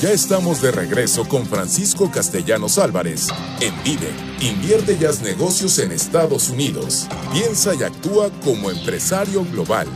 Ya 0.00 0.12
estamos 0.12 0.62
de 0.62 0.70
regreso 0.70 1.28
con 1.28 1.44
Francisco 1.44 2.10
Castellanos 2.10 2.78
Álvarez 2.78 3.28
en 3.60 3.74
Vive. 3.84 4.08
Invierte 4.40 4.96
y 4.98 5.04
haz 5.04 5.20
negocios 5.20 5.78
en 5.78 5.92
Estados 5.92 6.48
Unidos. 6.48 7.06
Piensa 7.34 7.74
y 7.74 7.82
actúa 7.82 8.30
como 8.42 8.70
empresario 8.70 9.44
global. 9.44 9.86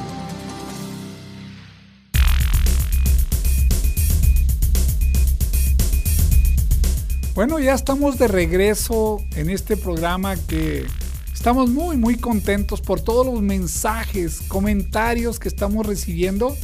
Bueno, 7.34 7.58
ya 7.58 7.72
estamos 7.72 8.18
de 8.18 8.28
regreso 8.28 9.22
en 9.36 9.48
este 9.48 9.74
programa 9.74 10.36
que 10.36 10.84
estamos 11.32 11.70
muy, 11.70 11.96
muy 11.96 12.18
contentos 12.18 12.82
por 12.82 13.00
todos 13.00 13.24
los 13.24 13.40
mensajes, 13.40 14.42
comentarios 14.48 15.38
que 15.38 15.48
estamos 15.48 15.86
recibiendo, 15.86 16.54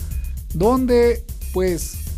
donde 0.53 1.25
pues 1.55 2.10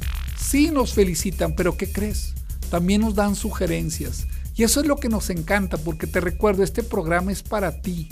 sí 0.42 0.70
nos 0.70 0.92
felicitan, 0.92 1.54
pero 1.54 1.76
¿qué 1.76 1.90
crees? 1.90 2.34
También 2.70 3.00
nos 3.02 3.14
dan 3.14 3.36
sugerencias. 3.36 4.26
Y 4.54 4.64
eso 4.64 4.80
es 4.80 4.86
lo 4.86 4.96
que 4.96 5.08
nos 5.08 5.30
encanta, 5.30 5.78
porque 5.78 6.06
te 6.06 6.20
recuerdo, 6.20 6.62
este 6.62 6.82
programa 6.82 7.32
es 7.32 7.42
para 7.42 7.80
ti. 7.80 8.08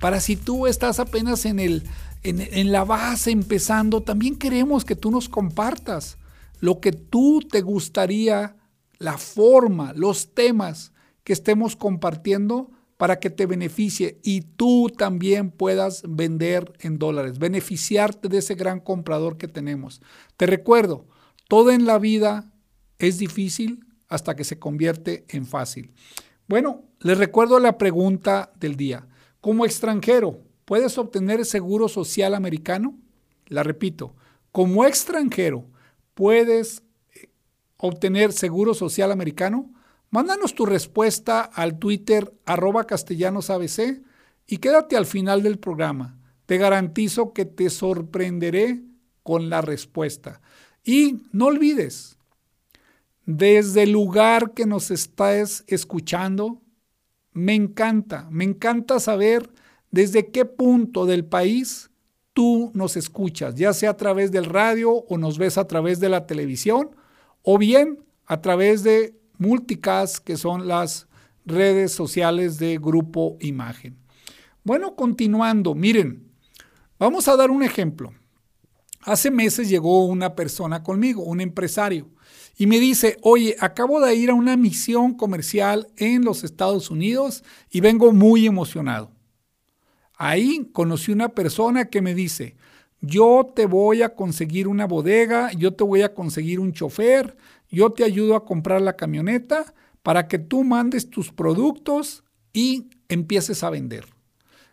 Para 0.00 0.20
si 0.20 0.36
tú 0.36 0.66
estás 0.66 0.98
apenas 0.98 1.44
en, 1.44 1.60
el, 1.60 1.84
en, 2.22 2.40
en 2.40 2.72
la 2.72 2.84
base 2.84 3.30
empezando, 3.30 4.02
también 4.02 4.36
queremos 4.36 4.84
que 4.84 4.96
tú 4.96 5.10
nos 5.10 5.28
compartas 5.28 6.16
lo 6.60 6.80
que 6.80 6.92
tú 6.92 7.40
te 7.40 7.60
gustaría, 7.60 8.56
la 8.98 9.18
forma, 9.18 9.92
los 9.94 10.32
temas 10.32 10.92
que 11.24 11.32
estemos 11.32 11.76
compartiendo 11.76 12.70
para 12.96 13.18
que 13.18 13.30
te 13.30 13.46
beneficie 13.46 14.20
y 14.22 14.42
tú 14.42 14.88
también 14.96 15.50
puedas 15.50 16.04
vender 16.08 16.72
en 16.78 16.98
dólares, 16.98 17.40
beneficiarte 17.40 18.28
de 18.28 18.38
ese 18.38 18.54
gran 18.54 18.78
comprador 18.78 19.38
que 19.38 19.48
tenemos. 19.48 20.00
Te 20.36 20.46
recuerdo, 20.46 21.08
todo 21.48 21.70
en 21.70 21.86
la 21.86 21.98
vida 21.98 22.52
es 22.98 23.18
difícil 23.18 23.84
hasta 24.08 24.36
que 24.36 24.44
se 24.44 24.58
convierte 24.58 25.24
en 25.28 25.46
fácil. 25.46 25.92
Bueno, 26.48 26.84
les 27.00 27.18
recuerdo 27.18 27.58
la 27.58 27.78
pregunta 27.78 28.52
del 28.58 28.76
día. 28.76 29.06
Como 29.40 29.64
extranjero, 29.64 30.42
¿puedes 30.64 30.98
obtener 30.98 31.44
seguro 31.44 31.88
social 31.88 32.34
americano? 32.34 32.98
La 33.46 33.62
repito, 33.62 34.14
como 34.52 34.84
extranjero, 34.84 35.66
¿puedes 36.14 36.82
eh, 37.14 37.30
obtener 37.78 38.32
seguro 38.32 38.74
social 38.74 39.10
americano? 39.10 39.72
Mándanos 40.10 40.54
tu 40.54 40.66
respuesta 40.66 41.40
al 41.40 41.78
Twitter 41.78 42.34
arroba 42.44 42.86
castellanosabc 42.86 44.02
y 44.46 44.58
quédate 44.58 44.96
al 44.96 45.06
final 45.06 45.42
del 45.42 45.58
programa. 45.58 46.18
Te 46.44 46.58
garantizo 46.58 47.32
que 47.32 47.46
te 47.46 47.70
sorprenderé 47.70 48.82
con 49.22 49.48
la 49.48 49.62
respuesta. 49.62 50.42
Y 50.84 51.22
no 51.32 51.46
olvides, 51.46 52.16
desde 53.24 53.84
el 53.84 53.92
lugar 53.92 54.52
que 54.52 54.66
nos 54.66 54.90
estás 54.90 55.64
escuchando, 55.66 56.60
me 57.32 57.54
encanta, 57.54 58.28
me 58.30 58.44
encanta 58.44 58.98
saber 59.00 59.48
desde 59.90 60.30
qué 60.30 60.44
punto 60.44 61.06
del 61.06 61.24
país 61.24 61.90
tú 62.32 62.72
nos 62.74 62.96
escuchas, 62.96 63.54
ya 63.54 63.72
sea 63.72 63.90
a 63.90 63.96
través 63.96 64.32
del 64.32 64.46
radio 64.46 64.92
o 64.92 65.18
nos 65.18 65.38
ves 65.38 65.58
a 65.58 65.66
través 65.66 66.00
de 66.00 66.08
la 66.08 66.26
televisión 66.26 66.90
o 67.42 67.58
bien 67.58 67.98
a 68.26 68.40
través 68.40 68.82
de 68.82 69.14
multicast, 69.38 70.18
que 70.18 70.36
son 70.36 70.66
las 70.66 71.06
redes 71.44 71.92
sociales 71.92 72.58
de 72.58 72.78
Grupo 72.78 73.36
Imagen. 73.40 73.96
Bueno, 74.64 74.94
continuando, 74.94 75.74
miren, 75.74 76.28
vamos 76.98 77.28
a 77.28 77.36
dar 77.36 77.50
un 77.50 77.62
ejemplo. 77.62 78.12
Hace 79.02 79.30
meses 79.30 79.68
llegó 79.68 80.04
una 80.06 80.36
persona 80.36 80.82
conmigo, 80.82 81.24
un 81.24 81.40
empresario, 81.40 82.08
y 82.56 82.66
me 82.66 82.78
dice, 82.78 83.16
oye, 83.22 83.56
acabo 83.58 84.00
de 84.00 84.14
ir 84.14 84.30
a 84.30 84.34
una 84.34 84.56
misión 84.56 85.14
comercial 85.14 85.88
en 85.96 86.24
los 86.24 86.44
Estados 86.44 86.90
Unidos 86.90 87.42
y 87.70 87.80
vengo 87.80 88.12
muy 88.12 88.46
emocionado. 88.46 89.10
Ahí 90.16 90.68
conocí 90.72 91.10
una 91.10 91.30
persona 91.30 91.86
que 91.86 92.00
me 92.00 92.14
dice, 92.14 92.54
yo 93.00 93.52
te 93.56 93.66
voy 93.66 94.02
a 94.02 94.14
conseguir 94.14 94.68
una 94.68 94.86
bodega, 94.86 95.50
yo 95.52 95.74
te 95.74 95.82
voy 95.82 96.02
a 96.02 96.14
conseguir 96.14 96.60
un 96.60 96.72
chofer, 96.72 97.36
yo 97.68 97.90
te 97.90 98.04
ayudo 98.04 98.36
a 98.36 98.44
comprar 98.44 98.80
la 98.82 98.96
camioneta 98.96 99.74
para 100.04 100.28
que 100.28 100.38
tú 100.38 100.62
mandes 100.62 101.10
tus 101.10 101.32
productos 101.32 102.22
y 102.52 102.90
empieces 103.08 103.64
a 103.64 103.70
vender. 103.70 104.06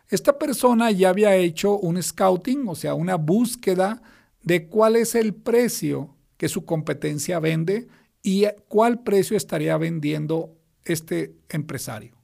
Esta 0.08 0.38
persona 0.38 0.92
ya 0.92 1.08
había 1.08 1.34
hecho 1.34 1.76
un 1.76 2.00
scouting, 2.00 2.68
o 2.68 2.76
sea, 2.76 2.94
una 2.94 3.16
búsqueda 3.16 4.02
de 4.42 4.68
cuál 4.68 4.96
es 4.96 5.14
el 5.14 5.34
precio 5.34 6.16
que 6.36 6.48
su 6.48 6.64
competencia 6.64 7.38
vende 7.38 7.88
y 8.22 8.44
cuál 8.68 9.02
precio 9.02 9.36
estaría 9.36 9.76
vendiendo 9.76 10.56
este 10.84 11.36
empresario. 11.48 12.16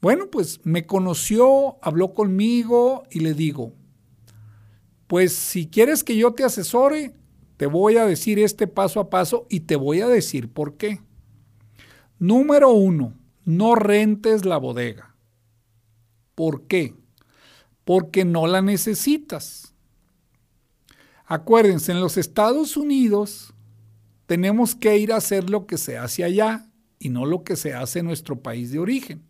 Bueno, 0.00 0.30
pues 0.30 0.60
me 0.64 0.86
conoció, 0.86 1.78
habló 1.82 2.14
conmigo 2.14 3.02
y 3.10 3.20
le 3.20 3.34
digo, 3.34 3.72
pues 5.06 5.34
si 5.34 5.68
quieres 5.68 6.04
que 6.04 6.16
yo 6.16 6.34
te 6.34 6.44
asesore, 6.44 7.14
te 7.56 7.66
voy 7.66 7.96
a 7.96 8.06
decir 8.06 8.38
este 8.38 8.66
paso 8.66 9.00
a 9.00 9.10
paso 9.10 9.46
y 9.48 9.60
te 9.60 9.74
voy 9.74 10.00
a 10.00 10.06
decir 10.06 10.52
por 10.52 10.76
qué. 10.76 11.00
Número 12.18 12.70
uno, 12.70 13.14
no 13.44 13.74
rentes 13.74 14.44
la 14.44 14.58
bodega. 14.58 15.16
¿Por 16.34 16.66
qué? 16.66 16.94
Porque 17.84 18.24
no 18.24 18.46
la 18.46 18.62
necesitas. 18.62 19.74
Acuérdense, 21.30 21.92
en 21.92 22.00
los 22.00 22.16
Estados 22.16 22.78
Unidos 22.78 23.52
tenemos 24.24 24.74
que 24.74 24.96
ir 24.96 25.12
a 25.12 25.16
hacer 25.16 25.50
lo 25.50 25.66
que 25.66 25.76
se 25.76 25.98
hace 25.98 26.24
allá 26.24 26.70
y 26.98 27.10
no 27.10 27.26
lo 27.26 27.44
que 27.44 27.54
se 27.54 27.74
hace 27.74 27.98
en 27.98 28.06
nuestro 28.06 28.40
país 28.40 28.72
de 28.72 28.78
origen. 28.78 29.22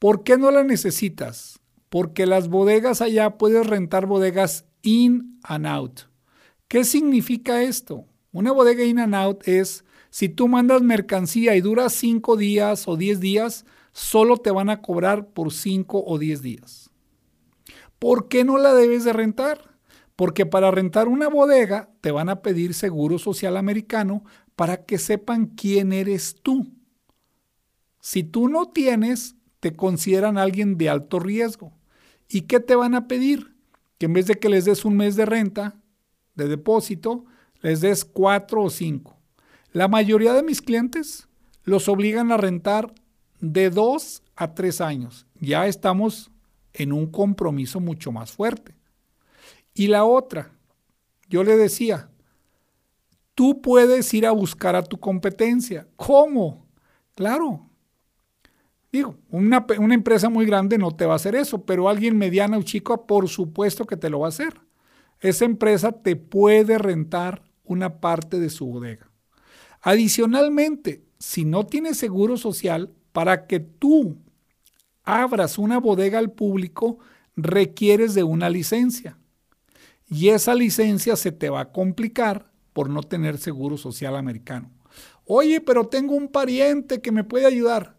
¿Por 0.00 0.24
qué 0.24 0.36
no 0.36 0.50
la 0.50 0.64
necesitas? 0.64 1.60
Porque 1.88 2.26
las 2.26 2.48
bodegas 2.48 3.00
allá 3.00 3.38
puedes 3.38 3.64
rentar 3.64 4.06
bodegas 4.06 4.66
in 4.82 5.38
and 5.44 5.68
out. 5.68 6.00
¿Qué 6.66 6.82
significa 6.82 7.62
esto? 7.62 8.04
Una 8.32 8.50
bodega 8.50 8.82
in 8.82 8.98
and 8.98 9.14
out 9.14 9.46
es 9.46 9.84
si 10.10 10.28
tú 10.28 10.48
mandas 10.48 10.82
mercancía 10.82 11.54
y 11.54 11.60
dura 11.60 11.88
5 11.88 12.36
días 12.36 12.88
o 12.88 12.96
10 12.96 13.20
días, 13.20 13.66
solo 13.92 14.36
te 14.38 14.50
van 14.50 14.68
a 14.70 14.82
cobrar 14.82 15.28
por 15.28 15.52
5 15.52 16.02
o 16.04 16.18
10 16.18 16.42
días. 16.42 16.90
¿Por 18.00 18.26
qué 18.26 18.42
no 18.42 18.58
la 18.58 18.74
debes 18.74 19.04
de 19.04 19.12
rentar? 19.12 19.75
Porque 20.16 20.46
para 20.46 20.70
rentar 20.70 21.08
una 21.08 21.28
bodega 21.28 21.90
te 22.00 22.10
van 22.10 22.28
a 22.28 22.40
pedir 22.40 22.74
seguro 22.74 23.18
social 23.18 23.56
americano 23.56 24.24
para 24.56 24.84
que 24.84 24.98
sepan 24.98 25.46
quién 25.46 25.92
eres 25.92 26.36
tú. 26.42 26.72
Si 28.00 28.22
tú 28.22 28.48
no 28.48 28.70
tienes, 28.70 29.36
te 29.60 29.76
consideran 29.76 30.38
alguien 30.38 30.78
de 30.78 30.88
alto 30.88 31.18
riesgo. 31.18 31.72
¿Y 32.28 32.42
qué 32.42 32.60
te 32.60 32.74
van 32.74 32.94
a 32.94 33.08
pedir? 33.08 33.54
Que 33.98 34.06
en 34.06 34.14
vez 34.14 34.26
de 34.26 34.38
que 34.38 34.48
les 34.48 34.64
des 34.64 34.84
un 34.84 34.96
mes 34.96 35.16
de 35.16 35.26
renta, 35.26 35.76
de 36.34 36.48
depósito, 36.48 37.24
les 37.60 37.80
des 37.80 38.04
cuatro 38.04 38.62
o 38.62 38.70
cinco. 38.70 39.18
La 39.72 39.88
mayoría 39.88 40.32
de 40.32 40.42
mis 40.42 40.62
clientes 40.62 41.28
los 41.64 41.88
obligan 41.88 42.32
a 42.32 42.36
rentar 42.36 42.94
de 43.40 43.70
dos 43.70 44.22
a 44.36 44.54
tres 44.54 44.80
años. 44.80 45.26
Ya 45.40 45.66
estamos 45.66 46.30
en 46.72 46.92
un 46.92 47.10
compromiso 47.10 47.80
mucho 47.80 48.12
más 48.12 48.30
fuerte. 48.30 48.75
Y 49.78 49.88
la 49.88 50.06
otra, 50.06 50.50
yo 51.28 51.44
le 51.44 51.54
decía, 51.54 52.08
tú 53.34 53.60
puedes 53.60 54.12
ir 54.14 54.26
a 54.26 54.30
buscar 54.30 54.74
a 54.74 54.82
tu 54.82 54.98
competencia. 54.98 55.86
¿Cómo? 55.96 56.66
Claro. 57.14 57.68
Digo, 58.90 59.18
una, 59.28 59.66
empresa 59.92 60.30
muy 60.30 60.46
grande 60.46 60.78
no 60.78 60.96
te 60.96 61.04
va 61.04 61.12
a 61.12 61.16
hacer 61.16 61.34
eso, 61.34 61.66
pero 61.66 61.90
alguien 61.90 62.16
mediana 62.16 62.56
o 62.56 62.62
chico, 62.62 63.06
por 63.06 63.28
supuesto 63.28 63.84
que 63.84 63.98
te 63.98 64.08
lo 64.08 64.20
va 64.20 64.28
a 64.28 64.30
hacer. 64.30 64.58
Esa 65.20 65.44
empresa 65.44 65.92
te 65.92 66.16
puede 66.16 66.78
rentar 66.78 67.42
una 67.62 68.00
parte 68.00 68.40
de 68.40 68.48
su 68.48 68.64
bodega. 68.64 69.10
Adicionalmente, 69.82 71.04
si 71.18 71.44
no 71.44 71.66
tienes 71.66 71.98
seguro 71.98 72.38
social, 72.38 72.94
para 73.12 73.46
que 73.46 73.60
tú 73.60 74.16
abras 75.02 75.58
una 75.58 75.78
bodega 75.78 76.18
al 76.18 76.32
público, 76.32 76.98
requieres 77.36 78.14
de 78.14 78.22
una 78.22 78.48
licencia 78.48 79.18
y 80.08 80.28
esa 80.28 80.54
licencia 80.54 81.16
se 81.16 81.32
te 81.32 81.50
va 81.50 81.60
a 81.60 81.72
complicar 81.72 82.50
por 82.72 82.90
no 82.90 83.02
tener 83.02 83.38
seguro 83.38 83.76
social 83.76 84.16
americano. 84.16 84.70
Oye, 85.24 85.60
pero 85.60 85.88
tengo 85.88 86.14
un 86.14 86.28
pariente 86.28 87.00
que 87.00 87.12
me 87.12 87.24
puede 87.24 87.46
ayudar. 87.46 87.96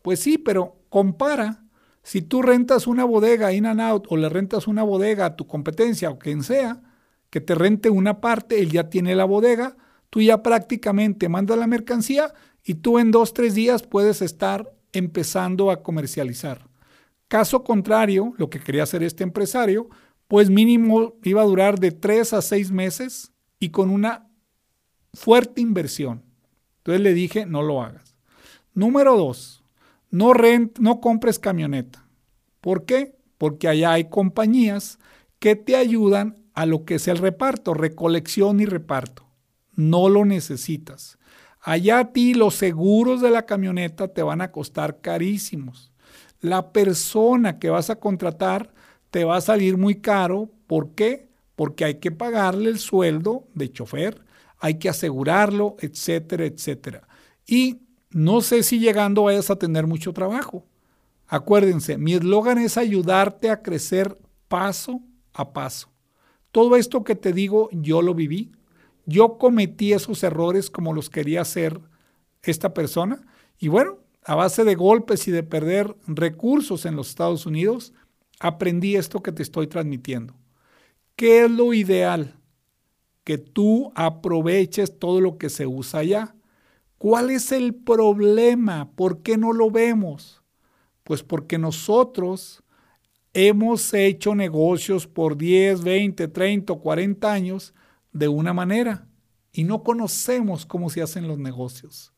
Pues 0.00 0.20
sí, 0.20 0.38
pero 0.38 0.76
compara. 0.88 1.64
Si 2.02 2.22
tú 2.22 2.42
rentas 2.42 2.86
una 2.86 3.04
bodega 3.04 3.52
in 3.52 3.66
and 3.66 3.80
out 3.80 4.06
o 4.08 4.16
le 4.16 4.28
rentas 4.28 4.66
una 4.66 4.82
bodega 4.82 5.26
a 5.26 5.36
tu 5.36 5.46
competencia 5.46 6.10
o 6.10 6.18
quien 6.18 6.42
sea, 6.42 6.80
que 7.30 7.40
te 7.40 7.54
rente 7.54 7.90
una 7.90 8.20
parte, 8.20 8.60
él 8.60 8.70
ya 8.70 8.90
tiene 8.90 9.14
la 9.14 9.24
bodega, 9.24 9.76
tú 10.10 10.20
ya 10.20 10.42
prácticamente 10.42 11.28
mandas 11.28 11.58
la 11.58 11.66
mercancía 11.66 12.32
y 12.64 12.74
tú 12.74 12.98
en 12.98 13.10
dos, 13.10 13.34
tres 13.34 13.54
días 13.54 13.82
puedes 13.82 14.22
estar 14.22 14.72
empezando 14.92 15.70
a 15.70 15.82
comercializar. 15.82 16.68
Caso 17.28 17.64
contrario, 17.64 18.34
lo 18.36 18.50
que 18.50 18.60
quería 18.60 18.82
hacer 18.82 19.02
este 19.02 19.24
empresario 19.24 19.88
pues 20.32 20.48
mínimo 20.48 21.12
iba 21.24 21.42
a 21.42 21.44
durar 21.44 21.78
de 21.78 21.90
tres 21.90 22.32
a 22.32 22.40
seis 22.40 22.70
meses 22.70 23.34
y 23.60 23.68
con 23.68 23.90
una 23.90 24.30
fuerte 25.12 25.60
inversión. 25.60 26.22
Entonces 26.78 27.02
le 27.02 27.12
dije, 27.12 27.44
no 27.44 27.60
lo 27.60 27.82
hagas. 27.82 28.16
Número 28.72 29.14
dos, 29.14 29.62
no, 30.10 30.32
rent, 30.32 30.78
no 30.78 31.02
compres 31.02 31.38
camioneta. 31.38 32.06
¿Por 32.62 32.86
qué? 32.86 33.14
Porque 33.36 33.68
allá 33.68 33.92
hay 33.92 34.08
compañías 34.08 34.98
que 35.38 35.54
te 35.54 35.76
ayudan 35.76 36.38
a 36.54 36.64
lo 36.64 36.86
que 36.86 36.94
es 36.94 37.08
el 37.08 37.18
reparto, 37.18 37.74
recolección 37.74 38.60
y 38.60 38.64
reparto. 38.64 39.26
No 39.74 40.08
lo 40.08 40.24
necesitas. 40.24 41.18
Allá 41.60 41.98
a 41.98 42.12
ti 42.14 42.32
los 42.32 42.54
seguros 42.54 43.20
de 43.20 43.28
la 43.28 43.44
camioneta 43.44 44.08
te 44.08 44.22
van 44.22 44.40
a 44.40 44.50
costar 44.50 45.02
carísimos. 45.02 45.92
La 46.40 46.72
persona 46.72 47.58
que 47.58 47.68
vas 47.68 47.90
a 47.90 47.96
contratar 47.96 48.72
te 49.12 49.24
va 49.24 49.36
a 49.36 49.42
salir 49.42 49.76
muy 49.76 49.96
caro. 49.96 50.48
¿Por 50.66 50.94
qué? 50.94 51.28
Porque 51.54 51.84
hay 51.84 51.96
que 51.96 52.10
pagarle 52.10 52.70
el 52.70 52.78
sueldo 52.78 53.46
de 53.54 53.70
chofer, 53.70 54.24
hay 54.58 54.78
que 54.78 54.88
asegurarlo, 54.88 55.76
etcétera, 55.80 56.46
etcétera. 56.46 57.06
Y 57.46 57.82
no 58.10 58.40
sé 58.40 58.62
si 58.62 58.80
llegando 58.80 59.24
vayas 59.24 59.50
a 59.50 59.56
tener 59.56 59.86
mucho 59.86 60.14
trabajo. 60.14 60.64
Acuérdense, 61.28 61.98
mi 61.98 62.14
eslogan 62.14 62.56
es 62.56 62.78
ayudarte 62.78 63.50
a 63.50 63.60
crecer 63.60 64.18
paso 64.48 65.02
a 65.34 65.52
paso. 65.52 65.90
Todo 66.50 66.76
esto 66.76 67.04
que 67.04 67.14
te 67.14 67.34
digo, 67.34 67.68
yo 67.70 68.00
lo 68.00 68.14
viví. 68.14 68.52
Yo 69.04 69.36
cometí 69.36 69.92
esos 69.92 70.22
errores 70.22 70.70
como 70.70 70.94
los 70.94 71.10
quería 71.10 71.42
hacer 71.42 71.78
esta 72.42 72.72
persona. 72.72 73.20
Y 73.58 73.68
bueno, 73.68 73.98
a 74.24 74.36
base 74.36 74.64
de 74.64 74.74
golpes 74.74 75.28
y 75.28 75.32
de 75.32 75.42
perder 75.42 75.94
recursos 76.06 76.86
en 76.86 76.96
los 76.96 77.10
Estados 77.10 77.44
Unidos, 77.44 77.92
aprendí 78.42 78.96
esto 78.96 79.22
que 79.22 79.30
te 79.30 79.42
estoy 79.42 79.68
transmitiendo. 79.68 80.34
¿Qué 81.14 81.44
es 81.44 81.50
lo 81.50 81.72
ideal? 81.72 82.34
Que 83.22 83.38
tú 83.38 83.92
aproveches 83.94 84.98
todo 84.98 85.20
lo 85.20 85.38
que 85.38 85.48
se 85.48 85.66
usa 85.66 86.00
allá. 86.00 86.34
¿Cuál 86.98 87.30
es 87.30 87.52
el 87.52 87.72
problema? 87.72 88.90
¿Por 88.96 89.22
qué 89.22 89.38
no 89.38 89.52
lo 89.52 89.70
vemos? 89.70 90.42
Pues 91.04 91.22
porque 91.22 91.56
nosotros 91.56 92.64
hemos 93.32 93.94
hecho 93.94 94.34
negocios 94.34 95.06
por 95.06 95.36
10, 95.36 95.84
20, 95.84 96.26
30 96.26 96.74
40 96.74 97.32
años 97.32 97.74
de 98.12 98.26
una 98.26 98.52
manera 98.52 99.06
y 99.52 99.62
no 99.62 99.84
conocemos 99.84 100.66
cómo 100.66 100.90
se 100.90 101.00
hacen 101.00 101.28
los 101.28 101.38
negocios. 101.38 102.12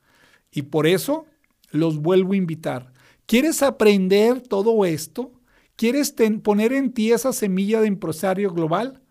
Y 0.50 0.62
por 0.62 0.86
eso 0.86 1.26
los 1.70 1.98
vuelvo 1.98 2.32
a 2.32 2.36
invitar. 2.36 2.94
¿Quieres 3.26 3.62
aprender 3.62 4.40
todo 4.40 4.86
esto? 4.86 5.32
¿Quieres 5.76 6.14
poner 6.42 6.72
en 6.72 6.92
ti 6.92 7.12
esa 7.12 7.32
semilla 7.32 7.80
de 7.80 7.88
empresario 7.88 8.52
global? 8.52 9.02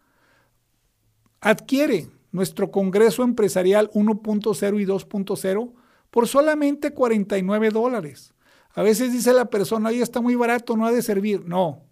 Adquiere 1.41 2.10
nuestro 2.32 2.71
Congreso 2.71 3.23
Empresarial 3.23 3.91
1.0 3.91 4.82
y 4.82 4.86
2.0 4.86 5.73
por 6.10 6.28
solamente 6.28 6.93
49 6.93 7.69
dólares. 7.69 8.34
A 8.76 8.82
veces 8.82 9.12
dice 9.12 9.34
la 9.34 9.45
persona, 9.45 9.89
ahí 9.89 10.02
está 10.02 10.21
muy 10.21 10.36
barato, 10.36 10.78
no 10.78 10.86
ha 10.86 10.91
de 10.91 11.02
servir. 11.02 11.45
No, 11.45 11.84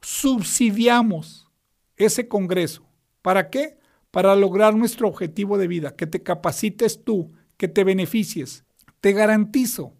subsidiamos 0.00 1.48
ese 1.96 2.28
Congreso. 2.28 2.86
¿Para 3.22 3.50
qué? 3.50 3.78
Para 4.10 4.34
lograr 4.36 4.74
nuestro 4.74 5.08
objetivo 5.08 5.58
de 5.58 5.68
vida, 5.68 5.94
que 5.94 6.06
te 6.06 6.22
capacites 6.22 7.04
tú, 7.04 7.32
que 7.56 7.68
te 7.68 7.84
beneficies. 7.84 8.64
Te 9.00 9.12
garantizo 9.12 9.94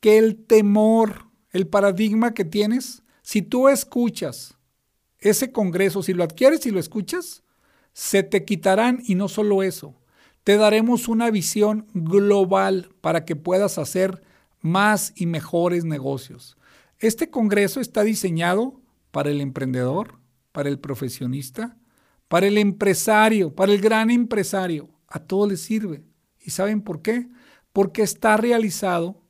que 0.00 0.18
el 0.18 0.44
temor, 0.44 1.26
el 1.50 1.66
paradigma 1.66 2.34
que 2.34 2.44
tienes, 2.44 3.02
si 3.28 3.42
tú 3.42 3.68
escuchas 3.68 4.56
ese 5.18 5.52
Congreso, 5.52 6.02
si 6.02 6.14
lo 6.14 6.24
adquieres 6.24 6.64
y 6.64 6.70
lo 6.70 6.80
escuchas, 6.80 7.42
se 7.92 8.22
te 8.22 8.46
quitarán 8.46 9.02
y 9.04 9.16
no 9.16 9.28
solo 9.28 9.62
eso, 9.62 10.00
te 10.44 10.56
daremos 10.56 11.08
una 11.08 11.30
visión 11.30 11.86
global 11.92 12.88
para 13.02 13.26
que 13.26 13.36
puedas 13.36 13.76
hacer 13.76 14.22
más 14.62 15.12
y 15.14 15.26
mejores 15.26 15.84
negocios. 15.84 16.56
Este 17.00 17.28
Congreso 17.28 17.82
está 17.82 18.02
diseñado 18.02 18.80
para 19.10 19.28
el 19.28 19.42
emprendedor, 19.42 20.20
para 20.50 20.70
el 20.70 20.78
profesionista, 20.78 21.76
para 22.28 22.46
el 22.46 22.56
empresario, 22.56 23.54
para 23.54 23.72
el 23.72 23.82
gran 23.82 24.10
empresario. 24.10 24.88
A 25.06 25.18
todo 25.18 25.46
le 25.46 25.58
sirve. 25.58 26.02
¿Y 26.40 26.52
saben 26.52 26.80
por 26.80 27.02
qué? 27.02 27.28
Porque 27.74 28.00
está 28.00 28.38
realizado 28.38 29.20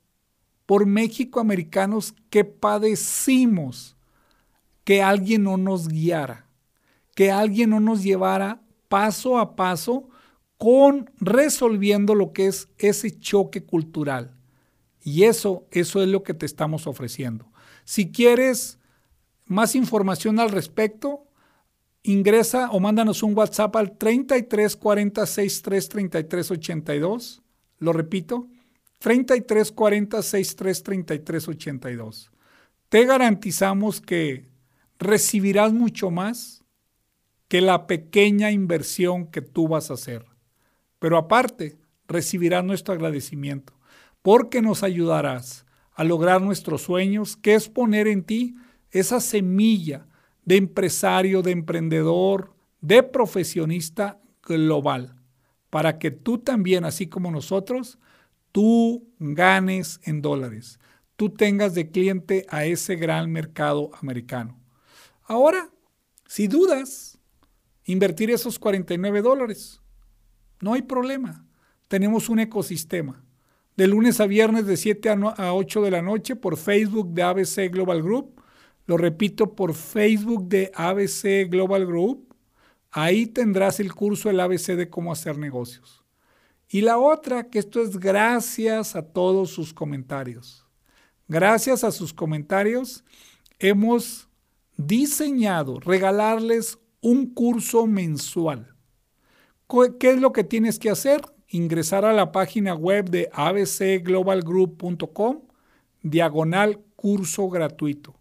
por 0.68 0.84
México-americanos 0.84 2.14
que 2.28 2.44
padecimos 2.44 3.96
que 4.84 5.00
alguien 5.00 5.44
no 5.44 5.56
nos 5.56 5.88
guiara, 5.88 6.44
que 7.14 7.30
alguien 7.30 7.70
no 7.70 7.80
nos 7.80 8.02
llevara 8.02 8.60
paso 8.90 9.38
a 9.38 9.56
paso 9.56 10.10
con 10.58 11.10
resolviendo 11.20 12.14
lo 12.14 12.34
que 12.34 12.48
es 12.48 12.68
ese 12.76 13.18
choque 13.18 13.64
cultural. 13.64 14.36
Y 15.02 15.22
eso, 15.22 15.66
eso 15.70 16.02
es 16.02 16.08
lo 16.10 16.22
que 16.22 16.34
te 16.34 16.44
estamos 16.44 16.86
ofreciendo. 16.86 17.50
Si 17.86 18.12
quieres 18.12 18.78
más 19.46 19.74
información 19.74 20.38
al 20.38 20.50
respecto, 20.50 21.24
ingresa 22.02 22.70
o 22.72 22.78
mándanos 22.78 23.22
un 23.22 23.34
WhatsApp 23.34 23.74
al 23.76 23.96
33 23.96 24.76
40 24.76 25.24
63 25.24 25.88
33 25.88 26.50
82. 26.50 27.42
Lo 27.78 27.94
repito, 27.94 28.48
33 28.98 29.72
40 29.72 30.22
63 30.22 30.82
33 30.82 31.48
82. 31.48 32.30
Te 32.88 33.04
garantizamos 33.04 34.00
que 34.00 34.48
recibirás 34.98 35.72
mucho 35.72 36.10
más 36.10 36.64
que 37.48 37.60
la 37.60 37.86
pequeña 37.86 38.50
inversión 38.50 39.26
que 39.26 39.40
tú 39.40 39.68
vas 39.68 39.90
a 39.90 39.94
hacer. 39.94 40.26
Pero 40.98 41.16
aparte, 41.16 41.78
recibirás 42.06 42.64
nuestro 42.64 42.94
agradecimiento 42.94 43.78
porque 44.22 44.60
nos 44.62 44.82
ayudarás 44.82 45.64
a 45.92 46.04
lograr 46.04 46.42
nuestros 46.42 46.82
sueños, 46.82 47.36
que 47.36 47.54
es 47.54 47.68
poner 47.68 48.06
en 48.06 48.22
ti 48.24 48.56
esa 48.90 49.20
semilla 49.20 50.06
de 50.44 50.56
empresario, 50.56 51.42
de 51.42 51.52
emprendedor, 51.52 52.54
de 52.80 53.02
profesionista 53.02 54.20
global, 54.42 55.16
para 55.70 55.98
que 55.98 56.10
tú 56.10 56.38
también, 56.38 56.84
así 56.84 57.06
como 57.06 57.30
nosotros, 57.30 57.98
tú 58.52 59.08
ganes 59.18 60.00
en 60.04 60.22
dólares, 60.22 60.78
tú 61.16 61.30
tengas 61.30 61.74
de 61.74 61.90
cliente 61.90 62.46
a 62.48 62.64
ese 62.64 62.96
gran 62.96 63.30
mercado 63.30 63.90
americano. 64.00 64.60
Ahora, 65.24 65.70
si 66.26 66.46
dudas, 66.46 67.18
invertir 67.84 68.30
esos 68.30 68.58
49 68.58 69.22
dólares, 69.22 69.80
no 70.60 70.74
hay 70.74 70.82
problema. 70.82 71.46
Tenemos 71.88 72.28
un 72.28 72.40
ecosistema. 72.40 73.24
De 73.76 73.86
lunes 73.86 74.20
a 74.20 74.26
viernes 74.26 74.66
de 74.66 74.76
7 74.76 75.08
a 75.10 75.54
8 75.54 75.82
de 75.82 75.90
la 75.90 76.02
noche 76.02 76.34
por 76.34 76.56
Facebook 76.56 77.12
de 77.14 77.22
ABC 77.22 77.70
Global 77.70 78.02
Group 78.02 78.38
lo 78.88 78.96
repito 78.96 79.54
por 79.54 79.74
Facebook 79.74 80.48
de 80.48 80.72
ABC 80.74 81.50
Global 81.50 81.86
Group. 81.86 82.34
Ahí 82.90 83.26
tendrás 83.26 83.80
el 83.80 83.92
curso 83.94 84.30
el 84.30 84.40
ABC 84.40 84.68
de 84.76 84.88
cómo 84.88 85.12
hacer 85.12 85.36
negocios. 85.36 85.97
Y 86.68 86.82
la 86.82 86.98
otra, 86.98 87.48
que 87.48 87.58
esto 87.58 87.82
es 87.82 87.98
gracias 87.98 88.94
a 88.94 89.02
todos 89.02 89.50
sus 89.50 89.72
comentarios. 89.72 90.66
Gracias 91.26 91.84
a 91.84 91.90
sus 91.90 92.12
comentarios 92.12 93.02
hemos 93.58 94.28
diseñado 94.76 95.80
regalarles 95.80 96.78
un 97.00 97.32
curso 97.32 97.86
mensual. 97.86 98.74
¿Qué 99.98 100.10
es 100.10 100.20
lo 100.20 100.32
que 100.32 100.44
tienes 100.44 100.78
que 100.78 100.90
hacer? 100.90 101.22
Ingresar 101.48 102.04
a 102.04 102.12
la 102.12 102.30
página 102.32 102.74
web 102.74 103.08
de 103.10 103.30
abcglobalgroup.com, 103.32 105.40
diagonal 106.02 106.84
curso 106.96 107.48
gratuito. 107.48 108.14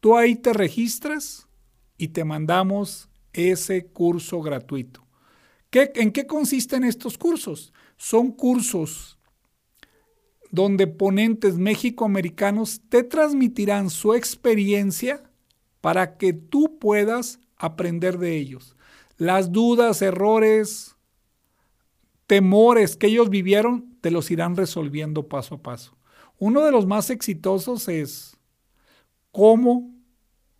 Tú 0.00 0.16
ahí 0.16 0.34
te 0.36 0.52
registras 0.52 1.48
y 1.96 2.08
te 2.08 2.24
mandamos 2.24 3.08
ese 3.32 3.86
curso 3.86 4.42
gratuito. 4.42 5.06
¿En 5.72 6.12
qué 6.12 6.26
consisten 6.26 6.84
estos 6.84 7.16
cursos? 7.18 7.72
Son 8.04 8.32
cursos 8.32 9.18
donde 10.50 10.86
ponentes 10.86 11.56
mexicoamericanos 11.56 12.82
te 12.90 13.02
transmitirán 13.02 13.88
su 13.88 14.12
experiencia 14.12 15.22
para 15.80 16.18
que 16.18 16.34
tú 16.34 16.78
puedas 16.78 17.40
aprender 17.56 18.18
de 18.18 18.36
ellos. 18.36 18.76
Las 19.16 19.52
dudas, 19.52 20.02
errores, 20.02 20.96
temores 22.26 22.94
que 22.98 23.06
ellos 23.06 23.30
vivieron, 23.30 23.96
te 24.02 24.10
los 24.10 24.30
irán 24.30 24.54
resolviendo 24.54 25.26
paso 25.26 25.54
a 25.54 25.62
paso. 25.62 25.96
Uno 26.38 26.60
de 26.60 26.72
los 26.72 26.84
más 26.84 27.08
exitosos 27.08 27.88
es 27.88 28.36
cómo 29.32 29.90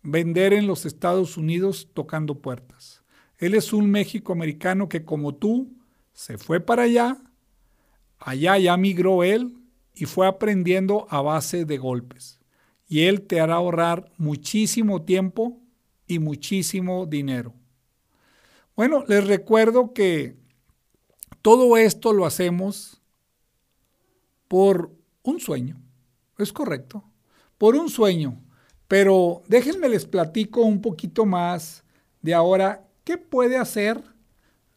vender 0.01 0.51
en 0.51 0.65
los 0.65 0.87
Estados 0.87 1.37
Unidos 1.37 1.91
tocando 1.93 2.41
puertas. 2.41 3.03
Él 3.37 3.53
es 3.53 3.71
un 3.71 3.91
México 3.91 4.33
americano 4.33 4.89
que 4.89 5.05
como 5.05 5.35
tú 5.35 5.71
se 6.11 6.39
fue 6.39 6.59
para 6.59 6.83
allá, 6.83 7.21
allá 8.19 8.57
ya 8.57 8.77
migró 8.77 9.23
él 9.23 9.57
y 9.93 10.05
fue 10.05 10.27
aprendiendo 10.27 11.07
a 11.09 11.21
base 11.21 11.65
de 11.65 11.77
golpes. 11.77 12.39
Y 12.87 13.03
él 13.03 13.21
te 13.21 13.39
hará 13.39 13.55
ahorrar 13.55 14.11
muchísimo 14.17 15.03
tiempo 15.03 15.59
y 16.07 16.19
muchísimo 16.19 17.05
dinero. 17.05 17.53
Bueno, 18.75 19.05
les 19.07 19.25
recuerdo 19.25 19.93
que 19.93 20.35
todo 21.41 21.77
esto 21.77 22.13
lo 22.13 22.25
hacemos 22.25 23.01
por 24.47 24.91
un 25.23 25.39
sueño, 25.39 25.81
es 26.37 26.51
correcto, 26.51 27.03
por 27.57 27.75
un 27.75 27.89
sueño. 27.89 28.41
Pero 28.87 29.41
déjenme 29.47 29.89
les 29.89 30.05
platico 30.05 30.61
un 30.61 30.81
poquito 30.81 31.25
más 31.25 31.83
de 32.21 32.33
ahora 32.33 32.87
qué 33.03 33.17
puede 33.17 33.57
hacer 33.57 34.03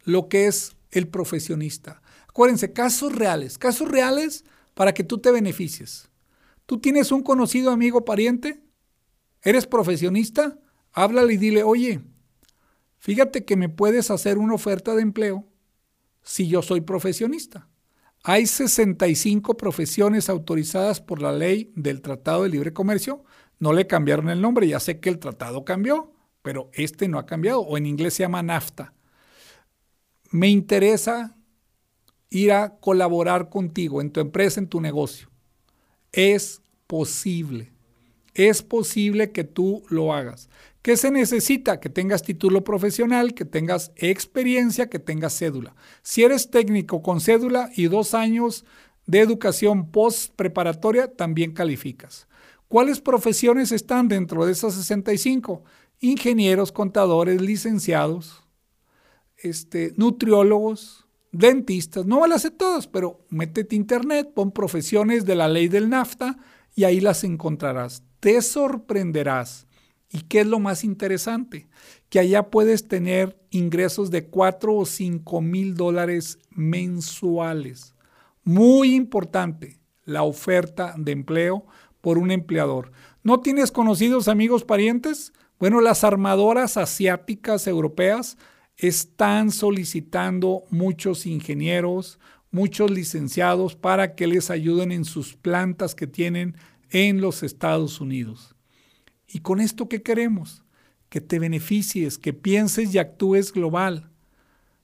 lo 0.04 0.28
que 0.28 0.46
es 0.46 0.76
el 0.90 1.08
profesionista. 1.08 2.00
Acuérdense, 2.38 2.72
casos 2.72 3.12
reales, 3.12 3.58
casos 3.58 3.88
reales 3.90 4.44
para 4.74 4.94
que 4.94 5.02
tú 5.02 5.18
te 5.18 5.32
beneficies. 5.32 6.08
Tú 6.66 6.78
tienes 6.78 7.10
un 7.10 7.24
conocido 7.24 7.72
amigo 7.72 8.04
pariente, 8.04 8.62
eres 9.42 9.66
profesionista, 9.66 10.56
háblale 10.92 11.32
y 11.32 11.36
dile, 11.36 11.64
oye, 11.64 12.00
fíjate 12.98 13.44
que 13.44 13.56
me 13.56 13.68
puedes 13.68 14.12
hacer 14.12 14.38
una 14.38 14.54
oferta 14.54 14.94
de 14.94 15.02
empleo 15.02 15.48
si 16.22 16.46
yo 16.46 16.62
soy 16.62 16.80
profesionista. 16.80 17.68
Hay 18.22 18.46
65 18.46 19.56
profesiones 19.56 20.28
autorizadas 20.28 21.00
por 21.00 21.20
la 21.20 21.32
ley 21.32 21.72
del 21.74 22.00
Tratado 22.02 22.44
de 22.44 22.50
Libre 22.50 22.72
Comercio. 22.72 23.24
No 23.58 23.72
le 23.72 23.88
cambiaron 23.88 24.28
el 24.28 24.40
nombre, 24.40 24.68
ya 24.68 24.78
sé 24.78 25.00
que 25.00 25.08
el 25.08 25.18
tratado 25.18 25.64
cambió, 25.64 26.14
pero 26.42 26.70
este 26.72 27.08
no 27.08 27.18
ha 27.18 27.26
cambiado, 27.26 27.62
o 27.62 27.76
en 27.76 27.86
inglés 27.86 28.14
se 28.14 28.22
llama 28.22 28.44
NAFTA. 28.44 28.94
Me 30.30 30.46
interesa 30.46 31.34
ir 32.30 32.52
a 32.52 32.76
colaborar 32.78 33.48
contigo 33.48 34.00
en 34.00 34.10
tu 34.10 34.20
empresa, 34.20 34.60
en 34.60 34.68
tu 34.68 34.80
negocio. 34.80 35.28
Es 36.12 36.62
posible. 36.86 37.72
Es 38.34 38.62
posible 38.62 39.32
que 39.32 39.44
tú 39.44 39.82
lo 39.88 40.12
hagas. 40.12 40.48
¿Qué 40.82 40.96
se 40.96 41.10
necesita? 41.10 41.80
Que 41.80 41.90
tengas 41.90 42.22
título 42.22 42.62
profesional, 42.64 43.34
que 43.34 43.44
tengas 43.44 43.92
experiencia, 43.96 44.88
que 44.88 44.98
tengas 44.98 45.36
cédula. 45.36 45.74
Si 46.02 46.22
eres 46.22 46.50
técnico 46.50 47.02
con 47.02 47.20
cédula 47.20 47.70
y 47.74 47.86
dos 47.86 48.14
años 48.14 48.64
de 49.06 49.20
educación 49.20 49.90
post 49.90 50.32
preparatoria, 50.36 51.14
también 51.14 51.52
calificas. 51.52 52.28
¿Cuáles 52.68 53.00
profesiones 53.00 53.72
están 53.72 54.08
dentro 54.08 54.44
de 54.44 54.52
esas 54.52 54.74
65? 54.74 55.64
Ingenieros, 56.00 56.70
contadores, 56.70 57.40
licenciados, 57.40 58.44
este, 59.36 59.94
nutriólogos, 59.96 61.07
dentistas. 61.32 62.06
No 62.06 62.26
las 62.26 62.42
sé 62.42 62.50
todas, 62.50 62.86
pero 62.86 63.24
métete 63.28 63.76
internet, 63.76 64.32
pon 64.34 64.52
profesiones 64.52 65.24
de 65.24 65.34
la 65.34 65.48
ley 65.48 65.68
del 65.68 65.88
NAFTA 65.88 66.38
y 66.74 66.84
ahí 66.84 67.00
las 67.00 67.24
encontrarás. 67.24 68.02
Te 68.20 68.40
sorprenderás 68.42 69.68
¿Y 70.10 70.22
qué 70.22 70.40
es 70.40 70.46
lo 70.46 70.58
más 70.58 70.84
interesante? 70.84 71.66
Que 72.08 72.18
allá 72.18 72.50
puedes 72.50 72.88
tener 72.88 73.38
ingresos 73.50 74.10
de 74.10 74.26
4 74.26 74.74
o 74.74 74.86
5 74.86 75.40
mil 75.42 75.74
dólares 75.74 76.38
mensuales. 76.50 77.94
Muy 78.42 78.94
importante, 78.94 79.78
la 80.04 80.22
oferta 80.22 80.94
de 80.96 81.12
empleo 81.12 81.66
por 82.00 82.16
un 82.16 82.30
empleador. 82.30 82.92
¿No 83.22 83.40
tienes 83.40 83.70
conocidos 83.70 84.28
amigos 84.28 84.64
parientes? 84.64 85.34
Bueno, 85.58 85.82
las 85.82 86.04
armadoras 86.04 86.78
asiáticas 86.78 87.66
europeas 87.66 88.38
están 88.78 89.50
solicitando 89.50 90.62
muchos 90.70 91.26
ingenieros, 91.26 92.20
muchos 92.50 92.90
licenciados 92.90 93.74
para 93.74 94.14
que 94.14 94.28
les 94.28 94.50
ayuden 94.50 94.92
en 94.92 95.04
sus 95.04 95.34
plantas 95.34 95.94
que 95.94 96.06
tienen 96.06 96.56
en 96.90 97.20
los 97.20 97.42
Estados 97.42 98.00
Unidos. 98.00 98.54
¿Y 99.26 99.40
con 99.40 99.60
esto 99.60 99.88
qué 99.88 100.02
queremos? 100.02 100.64
Que 101.08 101.20
te 101.20 101.38
beneficies, 101.38 102.18
que 102.18 102.32
pienses 102.32 102.94
y 102.94 102.98
actúes 102.98 103.52
global. 103.52 104.10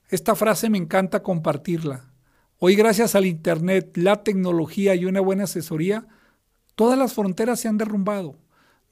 Esta 0.08 0.34
frase 0.34 0.68
me 0.68 0.78
encanta 0.78 1.22
compartirla. 1.22 2.10
Hoy 2.58 2.74
gracias 2.74 3.14
al 3.14 3.26
Internet, 3.26 3.96
la 3.96 4.22
tecnología 4.22 4.94
y 4.94 5.04
una 5.04 5.20
buena 5.20 5.44
asesoría, 5.44 6.06
todas 6.74 6.98
las 6.98 7.14
fronteras 7.14 7.60
se 7.60 7.68
han 7.68 7.78
derrumbado. 7.78 8.38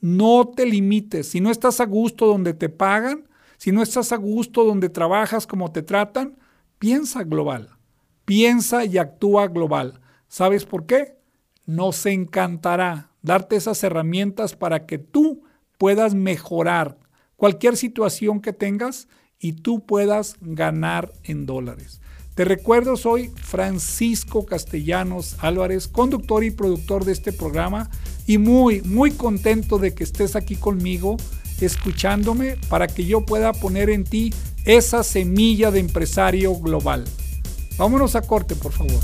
No 0.00 0.48
te 0.48 0.64
limites. 0.64 1.28
Si 1.28 1.40
no 1.40 1.50
estás 1.50 1.80
a 1.80 1.86
gusto 1.86 2.26
donde 2.26 2.54
te 2.54 2.68
pagan, 2.68 3.28
si 3.62 3.70
no 3.70 3.80
estás 3.80 4.10
a 4.10 4.16
gusto 4.16 4.64
donde 4.64 4.88
trabajas, 4.88 5.46
como 5.46 5.70
te 5.70 5.82
tratan, 5.82 6.36
piensa 6.80 7.22
global. 7.22 7.68
Piensa 8.24 8.84
y 8.84 8.98
actúa 8.98 9.46
global. 9.46 10.00
¿Sabes 10.26 10.64
por 10.64 10.84
qué? 10.84 11.14
Nos 11.64 12.04
encantará 12.06 13.12
darte 13.22 13.54
esas 13.54 13.84
herramientas 13.84 14.56
para 14.56 14.84
que 14.84 14.98
tú 14.98 15.44
puedas 15.78 16.12
mejorar 16.12 16.98
cualquier 17.36 17.76
situación 17.76 18.40
que 18.40 18.52
tengas 18.52 19.06
y 19.38 19.52
tú 19.52 19.86
puedas 19.86 20.34
ganar 20.40 21.12
en 21.22 21.46
dólares. 21.46 22.00
Te 22.34 22.44
recuerdo, 22.44 22.96
soy 22.96 23.28
Francisco 23.36 24.44
Castellanos 24.44 25.36
Álvarez, 25.38 25.86
conductor 25.86 26.42
y 26.42 26.50
productor 26.50 27.04
de 27.04 27.12
este 27.12 27.32
programa 27.32 27.90
y 28.26 28.38
muy, 28.38 28.82
muy 28.82 29.12
contento 29.12 29.78
de 29.78 29.94
que 29.94 30.02
estés 30.02 30.34
aquí 30.34 30.56
conmigo 30.56 31.16
escuchándome 31.60 32.56
para 32.68 32.86
que 32.86 33.04
yo 33.04 33.24
pueda 33.24 33.52
poner 33.52 33.90
en 33.90 34.04
ti 34.04 34.32
esa 34.64 35.02
semilla 35.02 35.70
de 35.70 35.80
empresario 35.80 36.54
global. 36.54 37.04
Vámonos 37.76 38.14
a 38.14 38.22
corte, 38.22 38.54
por 38.54 38.72
favor. 38.72 39.00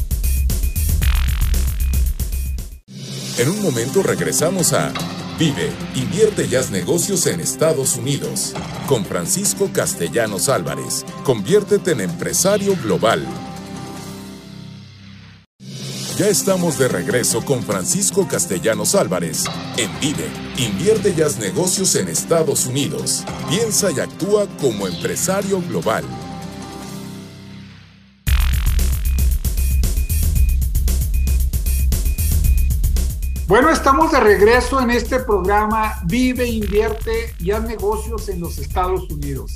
En 3.39 3.49
un 3.49 3.63
momento 3.63 4.03
regresamos 4.03 4.73
a 4.73 4.93
Vive, 5.39 5.71
invierte 5.95 6.57
haz 6.57 6.73
negocios 6.73 7.29
en 7.29 7.39
Estados 7.39 7.95
Unidos. 7.95 8.55
Con 8.89 9.05
Francisco 9.05 9.71
Castellanos 9.73 10.49
Álvarez. 10.49 11.05
Conviértete 11.23 11.93
en 11.93 12.01
empresario 12.01 12.77
global. 12.83 13.25
Ya 16.19 16.27
estamos 16.27 16.77
de 16.79 16.89
regreso 16.89 17.45
con 17.45 17.63
Francisco 17.63 18.27
Castellanos 18.27 18.97
Álvarez 18.97 19.45
en 19.77 19.89
Vive, 20.01 20.29
invierte 20.57 21.15
y 21.17 21.23
haz 21.23 21.39
negocios 21.39 21.95
en 21.95 22.09
Estados 22.09 22.67
Unidos. 22.67 23.25
Piensa 23.49 23.93
y 23.93 24.01
actúa 24.01 24.49
como 24.61 24.89
empresario 24.89 25.63
global. 25.69 26.03
Bueno, 33.47 33.71
estamos 33.71 34.11
de 34.11 34.19
regreso 34.19 34.81
en 34.81 34.91
este 34.91 35.21
programa 35.21 36.01
Vive, 36.07 36.49
invierte 36.49 37.33
y 37.39 37.53
haz 37.53 37.63
negocios 37.63 38.29
en 38.29 38.41
los 38.41 38.59
Estados 38.59 39.09
Unidos. 39.09 39.53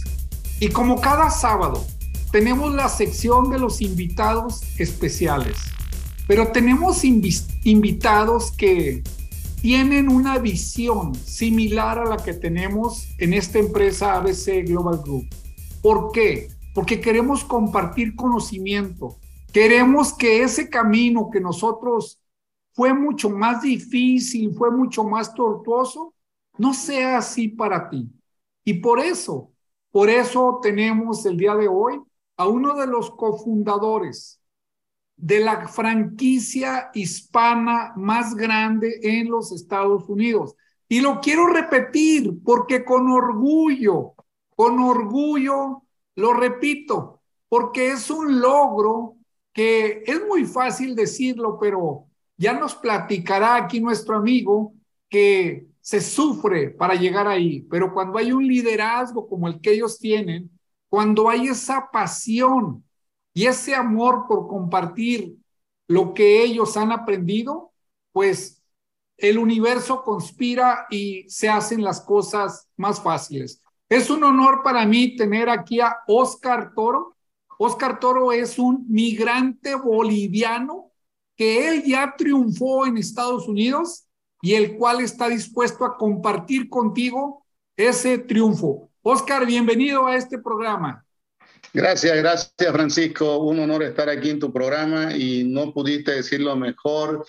Y 0.61 0.68
como 0.68 1.01
cada 1.01 1.29
sábado, 1.29 1.85
tenemos 2.31 2.72
la 2.72 2.88
sección 2.88 3.51
de 3.51 3.59
los 3.59 3.81
invitados 3.81 4.62
especiales. 4.79 5.72
Pero 6.35 6.51
tenemos 6.51 7.05
invitados 7.05 8.53
que 8.53 9.03
tienen 9.61 10.09
una 10.09 10.38
visión 10.38 11.14
similar 11.14 11.99
a 11.99 12.07
la 12.07 12.16
que 12.16 12.33
tenemos 12.33 13.07
en 13.18 13.35
esta 13.35 13.59
empresa 13.59 14.16
ABC 14.16 14.66
Global 14.66 15.03
Group. 15.05 15.27
¿Por 15.83 16.11
qué? 16.11 16.49
Porque 16.73 17.03
queremos 17.03 17.45
compartir 17.45 18.16
conocimiento. 18.16 19.18
Queremos 19.53 20.14
que 20.14 20.42
ese 20.42 20.71
camino 20.71 21.29
que 21.31 21.38
nosotros 21.38 22.18
fue 22.73 22.95
mucho 22.95 23.29
más 23.29 23.61
difícil, 23.61 24.55
fue 24.55 24.71
mucho 24.71 25.05
más 25.05 25.35
tortuoso, 25.35 26.14
no 26.57 26.73
sea 26.73 27.18
así 27.18 27.49
para 27.49 27.90
ti. 27.90 28.09
Y 28.64 28.81
por 28.81 29.01
eso, 29.01 29.51
por 29.90 30.09
eso 30.09 30.61
tenemos 30.62 31.27
el 31.27 31.37
día 31.37 31.55
de 31.57 31.68
hoy 31.68 32.01
a 32.38 32.49
uno 32.49 32.75
de 32.75 32.87
los 32.87 33.11
cofundadores 33.11 34.42
de 35.23 35.39
la 35.39 35.69
franquicia 35.69 36.91
hispana 36.95 37.93
más 37.95 38.35
grande 38.35 38.99
en 39.05 39.31
los 39.31 39.53
Estados 39.53 40.09
Unidos. 40.09 40.57
Y 40.89 41.01
lo 41.01 41.21
quiero 41.21 41.47
repetir 41.47 42.43
porque 42.45 42.85
con 42.85 43.09
orgullo, 43.09 44.15
con 44.57 44.81
orgullo, 44.81 45.85
lo 46.17 46.33
repito, 46.33 47.23
porque 47.49 47.93
es 47.93 48.11
un 48.11 48.41
logro 48.41 49.15
que 49.53 50.03
es 50.05 50.27
muy 50.27 50.45
fácil 50.45 50.97
decirlo, 50.97 51.57
pero 51.61 52.07
ya 52.37 52.55
nos 52.55 52.75
platicará 52.75 53.55
aquí 53.55 53.81
nuestro 53.81 54.17
amigo 54.17 54.75
que 55.09 55.69
se 55.81 56.01
sufre 56.01 56.71
para 56.71 56.97
llegar 56.97 57.29
ahí, 57.29 57.61
pero 57.71 57.95
cuando 57.95 58.19
hay 58.19 58.33
un 58.33 58.45
liderazgo 58.45 59.29
como 59.29 59.47
el 59.47 59.61
que 59.61 59.75
ellos 59.75 60.01
tienen, 60.01 60.51
cuando 60.89 61.31
hay 61.31 61.47
esa 61.47 61.91
pasión 61.93 62.83
y 63.35 63.47
ese 63.47 63.75
amor 63.75 64.27
por 64.29 64.49
compartir 64.49 65.37
lo 65.88 66.14
que 66.14 66.42
ellos 66.42 66.77
han 66.77 66.92
aprendido, 66.92 67.73
pues 68.12 68.62
el 69.16 69.38
universo 69.38 70.03
conspira 70.03 70.87
y 70.90 71.29
se 71.29 71.49
hacen 71.49 71.83
las 71.83 72.01
cosas 72.01 72.68
más 72.77 73.01
fáciles. 73.01 73.62
Es 73.88 74.11
un 74.11 74.25
honor 74.25 74.62
para 74.62 74.87
mí 74.87 75.16
tener 75.16 75.49
aquí 75.49 75.81
a 75.81 75.99
Oscar 76.07 76.73
Toro. 76.75 77.16
Oscar 77.59 78.01
Toro 78.01 78.33
es 78.33 78.59
un 78.59 78.87
migrante 78.88 79.75
boliviano 79.75 80.90
que 81.37 81.68
él 81.68 81.85
ya 81.85 82.14
triunfó 82.16 82.87
en 82.87 82.97
Estados 82.97 83.47
Unidos 83.49 84.07
y 84.40 84.55
el 84.55 84.77
cual 84.77 85.01
está 85.01 85.29
dispuesto 85.29 85.85
a 85.85 85.97
compartir 85.97 86.68
contigo 86.68 87.45
ese 87.77 88.18
triunfo. 88.18 88.90
Oscar, 89.03 89.47
bienvenido 89.47 90.07
a 90.07 90.16
este 90.16 90.38
programa. 90.38 91.05
Gracias, 91.75 92.16
gracias 92.16 92.72
Francisco. 92.72 93.38
Un 93.38 93.61
honor 93.61 93.83
estar 93.83 94.09
aquí 94.09 94.31
en 94.31 94.38
tu 94.38 94.53
programa 94.53 95.16
y 95.16 95.44
no 95.44 95.72
pudiste 95.72 96.12
decirlo 96.12 96.55
mejor. 96.55 97.27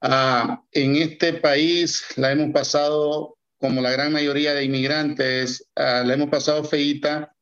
Ah, 0.00 0.62
en 0.72 0.96
este 0.96 1.34
país 1.34 2.04
la 2.16 2.32
hemos 2.32 2.52
pasado, 2.52 3.36
como 3.58 3.82
la 3.82 3.90
gran 3.90 4.12
mayoría 4.12 4.54
de 4.54 4.64
inmigrantes, 4.64 5.68
ah, 5.76 6.02
la 6.06 6.14
hemos 6.14 6.30
pasado 6.30 6.64
feita, 6.64 7.34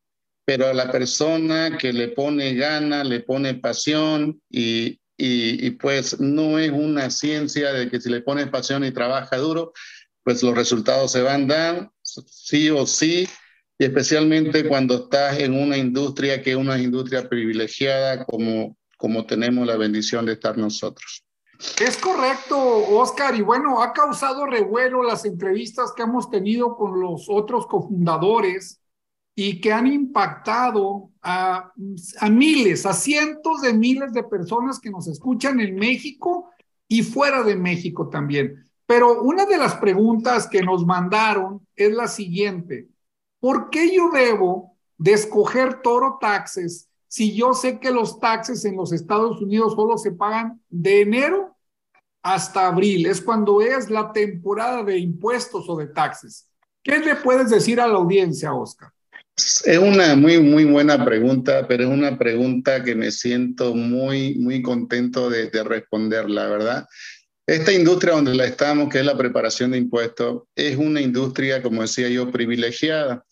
pero 0.44 0.66
a 0.66 0.74
la 0.74 0.90
persona 0.90 1.78
que 1.78 1.92
le 1.92 2.08
pone 2.08 2.54
gana, 2.54 3.04
le 3.04 3.20
pone 3.20 3.54
pasión 3.54 4.40
y, 4.50 5.00
y 5.16 5.70
pues 5.72 6.18
no 6.18 6.58
es 6.58 6.70
una 6.70 7.10
ciencia 7.10 7.72
de 7.72 7.88
que 7.88 8.00
si 8.00 8.10
le 8.10 8.22
pones 8.22 8.48
pasión 8.48 8.84
y 8.84 8.90
trabaja 8.90 9.36
duro, 9.36 9.72
pues 10.24 10.42
los 10.42 10.56
resultados 10.56 11.12
se 11.12 11.22
van 11.22 11.50
a 11.50 11.54
dar 11.54 11.90
sí 12.02 12.70
o 12.70 12.86
sí 12.86 13.28
especialmente 13.84 14.66
cuando 14.66 15.04
estás 15.04 15.38
en 15.38 15.54
una 15.54 15.76
industria 15.76 16.42
que 16.42 16.52
es 16.52 16.56
una 16.56 16.78
industria 16.78 17.28
privilegiada 17.28 18.24
como, 18.24 18.76
como 18.96 19.26
tenemos 19.26 19.66
la 19.66 19.76
bendición 19.76 20.26
de 20.26 20.32
estar 20.32 20.56
nosotros. 20.56 21.24
Es 21.80 21.96
correcto, 21.96 22.58
Oscar, 22.58 23.34
y 23.36 23.42
bueno, 23.42 23.82
ha 23.82 23.92
causado 23.92 24.46
revuelo 24.46 25.02
las 25.02 25.24
entrevistas 25.24 25.92
que 25.96 26.02
hemos 26.02 26.28
tenido 26.28 26.76
con 26.76 27.00
los 27.00 27.26
otros 27.28 27.66
cofundadores 27.66 28.80
y 29.36 29.60
que 29.60 29.72
han 29.72 29.86
impactado 29.86 31.10
a, 31.22 31.72
a 32.20 32.30
miles, 32.30 32.86
a 32.86 32.92
cientos 32.92 33.62
de 33.62 33.72
miles 33.72 34.12
de 34.12 34.24
personas 34.24 34.78
que 34.78 34.90
nos 34.90 35.06
escuchan 35.08 35.60
en 35.60 35.74
México 35.76 36.50
y 36.88 37.02
fuera 37.02 37.42
de 37.42 37.56
México 37.56 38.08
también. 38.08 38.68
Pero 38.86 39.22
una 39.22 39.46
de 39.46 39.56
las 39.56 39.76
preguntas 39.76 40.46
que 40.46 40.62
nos 40.62 40.84
mandaron 40.84 41.66
es 41.74 41.92
la 41.92 42.08
siguiente. 42.08 42.88
¿Por 43.44 43.68
qué 43.68 43.94
yo 43.94 44.08
debo 44.10 44.74
de 44.96 45.12
escoger 45.12 45.82
Toro 45.82 46.16
Taxes 46.18 46.88
si 47.08 47.36
yo 47.36 47.52
sé 47.52 47.78
que 47.78 47.90
los 47.90 48.18
taxes 48.18 48.64
en 48.64 48.74
los 48.74 48.90
Estados 48.90 49.38
Unidos 49.42 49.74
solo 49.74 49.98
se 49.98 50.12
pagan 50.12 50.62
de 50.70 51.02
enero 51.02 51.54
hasta 52.22 52.66
abril? 52.66 53.04
Es 53.04 53.20
cuando 53.20 53.60
es 53.60 53.90
la 53.90 54.12
temporada 54.12 54.82
de 54.82 54.96
impuestos 54.96 55.68
o 55.68 55.76
de 55.76 55.88
taxes. 55.88 56.48
¿Qué 56.82 56.98
le 57.00 57.16
puedes 57.16 57.50
decir 57.50 57.82
a 57.82 57.86
la 57.86 57.96
audiencia, 57.96 58.54
Oscar? 58.54 58.88
Es 59.36 59.78
una 59.78 60.16
muy, 60.16 60.40
muy 60.40 60.64
buena 60.64 61.04
pregunta, 61.04 61.68
pero 61.68 61.84
es 61.84 61.90
una 61.90 62.16
pregunta 62.16 62.82
que 62.82 62.94
me 62.94 63.10
siento 63.10 63.74
muy, 63.74 64.36
muy 64.36 64.62
contento 64.62 65.28
de, 65.28 65.50
de 65.50 65.64
responder, 65.64 66.30
la 66.30 66.46
verdad. 66.46 66.86
Esta 67.46 67.72
industria 67.72 68.14
donde 68.14 68.34
la 68.34 68.46
estamos, 68.46 68.88
que 68.88 69.00
es 69.00 69.04
la 69.04 69.16
preparación 69.16 69.72
de 69.72 69.78
impuestos, 69.78 70.44
es 70.54 70.76
una 70.76 71.00
industria, 71.00 71.62
como 71.62 71.82
decía 71.82 72.08
yo, 72.08 72.30
privilegiada 72.30 73.24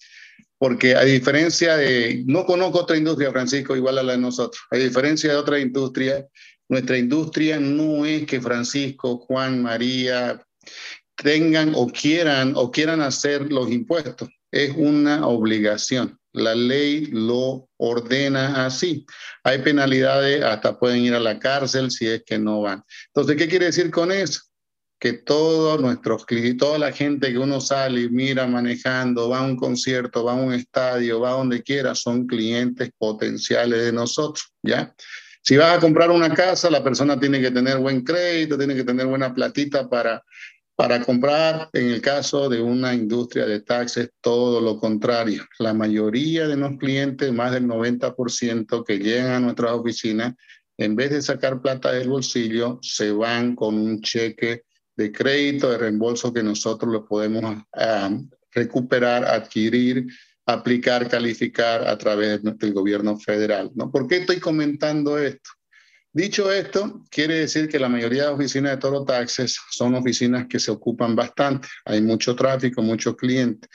porque 0.62 0.94
a 0.94 1.03
diferencia 1.03 1.77
de, 1.77 2.22
no 2.25 2.46
conozco 2.46 2.83
otra 2.83 2.96
industria, 2.96 3.33
Francisco, 3.33 3.75
igual 3.75 3.98
a 3.98 4.03
la 4.05 4.12
de 4.12 4.18
nosotros, 4.18 4.62
a 4.70 4.77
diferencia 4.77 5.33
de 5.33 5.37
otra 5.37 5.59
industria, 5.59 6.25
nuestra 6.68 6.96
industria 6.96 7.59
no 7.59 8.07
es 8.07 8.27
que 8.27 8.40
Francisco, 8.40 9.18
Juan, 9.18 9.61
María 9.61 10.40
tengan 11.16 11.72
o 11.75 11.88
quieran 11.88 12.53
o 12.55 12.70
quieran 12.70 13.01
hacer 13.01 13.51
los 13.51 13.72
impuestos, 13.72 14.29
es 14.53 14.72
una 14.77 15.27
obligación. 15.27 16.16
La 16.33 16.55
ley 16.55 17.07
lo 17.07 17.68
ordena 17.77 18.64
así. 18.64 19.05
Hay 19.45 19.59
penalidades, 19.59 20.42
hasta 20.42 20.79
pueden 20.79 21.03
ir 21.03 21.14
a 21.14 21.21
la 21.21 21.38
cárcel 21.38 21.90
si 21.90 22.07
es 22.07 22.23
que 22.25 22.38
no 22.38 22.62
van. 22.62 22.83
Entonces, 23.09 23.37
¿qué 23.37 23.49
quiere 23.49 23.66
decir 23.66 23.90
con 23.90 24.11
eso? 24.12 24.40
que 25.03 25.14
todos 25.14 25.81
nuestros 25.81 26.25
clientes, 26.25 26.59
toda 26.59 26.79
la 26.79 26.92
gente 26.92 27.33
que 27.33 27.38
uno 27.38 27.61
sale 27.61 28.03
y 28.03 28.09
mira 28.09 28.47
manejando, 28.47 29.29
va 29.29 29.40
a 29.40 29.42
un 29.42 29.57
concierto, 29.57 30.23
va 30.23 30.31
a 30.31 30.37
un 30.37 30.53
estadio, 30.53 31.18
va 31.18 31.31
a 31.31 31.38
donde 31.38 31.61
quiera, 31.61 31.92
son 31.97 32.25
clientes 32.25 32.88
potenciales 32.97 33.85
de 33.85 33.92
nosotros, 33.92 34.53
¿ya? 34.62 34.95
Si 35.42 35.57
vas 35.57 35.77
a 35.77 35.81
comprar 35.81 36.12
una 36.12 36.33
casa, 36.33 36.71
la 36.71 36.85
persona 36.85 37.18
tiene 37.18 37.40
que 37.40 37.51
tener 37.51 37.79
buen 37.79 38.05
crédito, 38.05 38.57
tiene 38.57 38.77
que 38.77 38.85
tener 38.85 39.07
buena 39.07 39.35
platita 39.35 39.88
para, 39.88 40.23
para 40.77 41.03
comprar. 41.03 41.69
En 41.73 41.91
el 41.91 42.01
caso 42.01 42.49
de 42.49 42.61
una 42.61 42.95
industria 42.95 43.47
de 43.47 43.61
taxes, 43.61 44.11
todo 44.21 44.61
lo 44.61 44.79
contrario. 44.79 45.45
La 45.59 45.75
mayoría 45.75 46.49
de 46.49 46.57
los 46.57 46.77
clientes, 46.79 47.33
más 47.33 47.53
del 47.53 47.67
90% 47.67 48.85
que 48.85 48.99
llegan 48.99 49.33
a 49.33 49.41
nuestras 49.41 49.73
oficinas, 49.73 50.35
en 50.79 50.97
vez 50.97 51.11
de 51.11 51.23
sacar 51.23 51.61
plata 51.61 51.93
del 51.93 52.09
bolsillo, 52.09 52.79
se 52.83 53.13
van 53.13 53.55
con 53.55 53.77
un 53.77 54.01
cheque 54.01 54.63
de 54.97 55.13
crédito, 55.13 55.71
de 55.71 55.79
reembolso 55.79 56.33
que 56.33 56.43
nosotros 56.43 56.93
lo 56.93 57.07
podemos 57.07 57.63
ah, 57.75 58.11
recuperar, 58.51 59.25
adquirir, 59.25 60.07
aplicar, 60.47 61.09
calificar 61.09 61.87
a 61.87 61.97
través 61.97 62.43
del 62.43 62.73
gobierno 62.73 63.19
federal. 63.19 63.71
¿no? 63.75 63.91
¿Por 63.91 64.07
qué 64.07 64.19
estoy 64.19 64.41
comentando 64.41 65.19
esto? 65.19 65.51
Dicho 66.14 66.53
esto, 66.53 67.03
quiere 67.11 67.38
decir 67.38 67.68
que 67.68 67.79
la 67.79 67.88
mayoría 67.88 68.25
de 68.25 68.35
oficinas 68.35 68.72
de 68.72 68.77
Toro 68.77 69.03
Taxes 69.03 69.59
son 69.70 69.94
oficinas 69.94 70.46
que 70.46 70.61
se 70.61 70.70
ocupan 70.70 71.16
bastante. 71.16 71.68
Hay 71.87 72.03
mucho 72.03 72.37
tráfico, 72.37 72.83
muchos 72.83 73.16
clientes. 73.16 73.70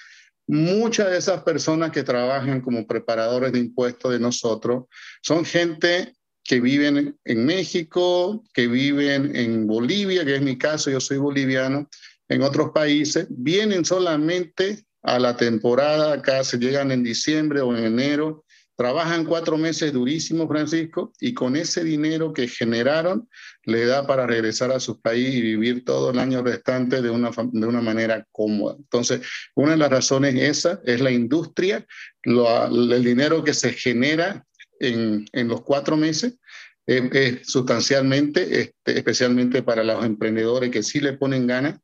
Muchas 0.45 1.10
de 1.10 1.17
esas 1.17 1.41
personas 1.41 1.91
que 1.91 2.04
trabajan 2.04 2.62
como 2.62 2.86
preparadores 2.86 3.52
de 3.52 3.60
impuestos 3.60 4.12
de 4.12 4.19
nosotros 4.19 4.86
son 5.21 5.45
gente 5.45 6.13
que 6.43 6.62
viven 6.62 7.17
en 7.26 7.45
México, 7.45 8.43
que 8.54 8.67
viven 8.67 9.36
en 9.36 9.65
Bolivia, 9.65 10.23
que 10.23 10.36
es 10.36 10.41
mi 10.41 10.60
caso, 10.60 10.91
yo 10.91 11.02
soy 11.02 11.17
boliviano, 11.17 11.89
en 12.30 12.41
otros 12.43 12.69
países, 12.69 13.26
vienen 13.30 13.84
solamente 13.84 14.86
a 15.02 15.19
la 15.19 15.36
temporada, 15.36 16.13
acá 16.13 16.43
se 16.43 16.58
llegan 16.58 16.91
en 16.91 17.04
diciembre 17.04 17.62
o 17.62 17.76
en 17.76 17.84
enero, 17.84 18.45
trabajan 18.78 19.26
cuatro 19.26 19.58
meses 19.58 19.92
durísimos, 19.92 20.48
Francisco, 20.48 21.12
y 21.20 21.34
con 21.34 21.56
ese 21.56 21.84
dinero 21.84 22.32
que 22.32 22.48
generaron, 22.48 23.28
le 23.63 23.86
da 23.86 24.06
para 24.06 24.28
regresar 24.28 24.72
a 24.72 24.80
su 24.80 25.02
país 25.02 25.34
y 25.34 25.42
vivir 25.42 25.84
todo 25.84 26.12
el 26.12 26.20
año 26.20 26.44
restante 26.44 27.02
de 27.02 27.10
una, 27.10 27.32
de 27.32 27.68
una 27.68 27.82
manera 27.82 28.24
cómoda. 28.32 28.76
Entonces, 28.78 29.22
una 29.56 29.72
de 29.72 29.78
las 29.78 29.90
razones 29.90 30.36
esa 30.36 30.80
es 30.86 31.02
la 31.02 31.12
industria, 31.12 31.86
el 32.24 33.04
dinero 33.04 33.44
que 33.44 33.56
se 33.56 33.74
genera 33.74 34.46
en, 34.80 35.26
en 35.34 35.48
los 35.48 35.62
cuatro 35.62 35.98
meses 35.98 36.38
eh, 36.86 37.42
sustancialmente, 37.44 38.62
este, 38.62 38.98
especialmente 38.98 39.63
para 39.63 39.84
los 39.84 40.06
emprendedores 40.06 40.70
que 40.70 40.84
sí 40.84 41.00
le 41.00 41.13
ponen 41.13 41.48
ganas. 41.48 41.80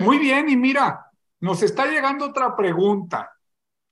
Muy 0.00 0.18
bien, 0.18 0.48
y 0.50 0.56
mira, 0.56 1.06
nos 1.40 1.62
está 1.62 1.86
llegando 1.86 2.26
otra 2.26 2.54
pregunta. 2.54 3.32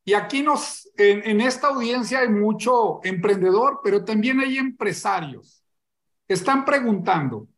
Y 0.04 0.14
aquí 0.14 0.42
nos, 0.42 0.90
en, 0.96 1.40
esta 1.40 1.68
audiencia 1.68 2.20
hay 2.20 2.28
mucho 2.28 3.00
emprendedor, 3.04 3.80
pero 3.82 4.04
también 4.04 4.40
hay 4.40 4.58
empresarios. 4.58 5.64
Están 6.28 6.64
preguntando, 6.64 7.48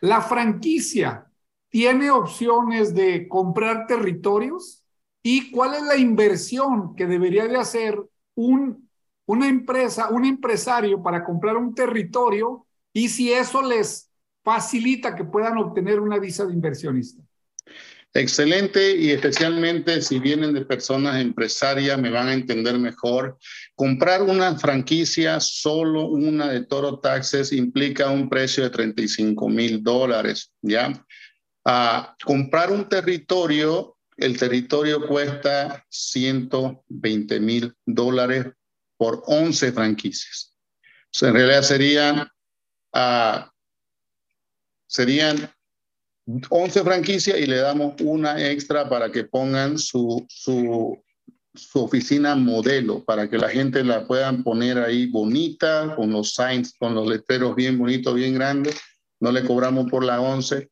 ¿la 0.00 0.20
franquicia 0.20 1.26
tiene 1.68 2.10
opciones 2.10 2.94
de 2.94 3.26
comprar 3.28 3.86
territorios? 3.86 4.84
¿Y 5.22 5.50
cuál 5.50 5.74
es 5.74 5.82
la 5.82 5.96
inversión 5.96 6.94
que 6.94 7.06
debería 7.06 7.46
de 7.46 7.56
hacer 7.56 8.00
un 8.34 8.86
una 9.26 9.48
empresa, 9.48 10.08
un 10.10 10.24
empresario 10.24 11.02
para 11.02 11.24
comprar 11.24 11.56
un 11.56 11.74
territorio 11.74 12.66
y 12.92 13.08
si 13.08 13.32
eso 13.32 13.60
les 13.60 14.10
facilita 14.42 15.14
que 15.14 15.24
puedan 15.24 15.58
obtener 15.58 16.00
una 16.00 16.18
visa 16.18 16.46
de 16.46 16.54
inversionista. 16.54 17.22
Excelente 18.14 18.96
y 18.96 19.10
especialmente 19.10 20.00
si 20.00 20.18
vienen 20.18 20.54
de 20.54 20.64
personas 20.64 21.20
empresarias 21.20 21.98
me 21.98 22.10
van 22.10 22.28
a 22.28 22.32
entender 22.32 22.78
mejor. 22.78 23.36
Comprar 23.74 24.22
una 24.22 24.58
franquicia, 24.58 25.38
solo 25.38 26.06
una 26.06 26.48
de 26.50 26.64
Toro 26.64 26.98
Taxes, 26.98 27.52
implica 27.52 28.10
un 28.10 28.30
precio 28.30 28.64
de 28.64 28.70
35 28.70 29.48
mil 29.50 29.82
dólares, 29.82 30.50
¿ya? 30.62 31.04
Ah, 31.66 32.16
comprar 32.24 32.70
un 32.70 32.88
territorio, 32.88 33.98
el 34.16 34.38
territorio 34.38 35.06
cuesta 35.06 35.84
120 35.90 37.40
mil 37.40 37.74
dólares 37.84 38.46
por 38.96 39.22
11 39.26 39.72
franquicias. 39.72 40.54
en 41.20 41.34
realidad 41.34 41.62
serían, 41.62 42.28
uh, 42.94 43.40
serían 44.86 45.50
11 46.26 46.82
franquicias 46.82 47.38
y 47.38 47.46
le 47.46 47.56
damos 47.58 47.94
una 48.00 48.44
extra 48.44 48.88
para 48.88 49.10
que 49.12 49.24
pongan 49.24 49.78
su, 49.78 50.26
su, 50.28 51.00
su 51.54 51.84
oficina 51.84 52.34
modelo, 52.34 53.04
para 53.04 53.30
que 53.30 53.38
la 53.38 53.48
gente 53.48 53.84
la 53.84 54.06
puedan 54.06 54.42
poner 54.42 54.78
ahí 54.78 55.06
bonita, 55.06 55.94
con 55.94 56.10
los 56.10 56.34
signs, 56.34 56.74
con 56.78 56.94
los 56.94 57.06
letreros 57.06 57.54
bien 57.54 57.78
bonitos, 57.78 58.14
bien 58.14 58.34
grandes. 58.34 58.76
No 59.20 59.30
le 59.30 59.44
cobramos 59.44 59.88
por 59.90 60.04
la 60.04 60.20
11. 60.20 60.68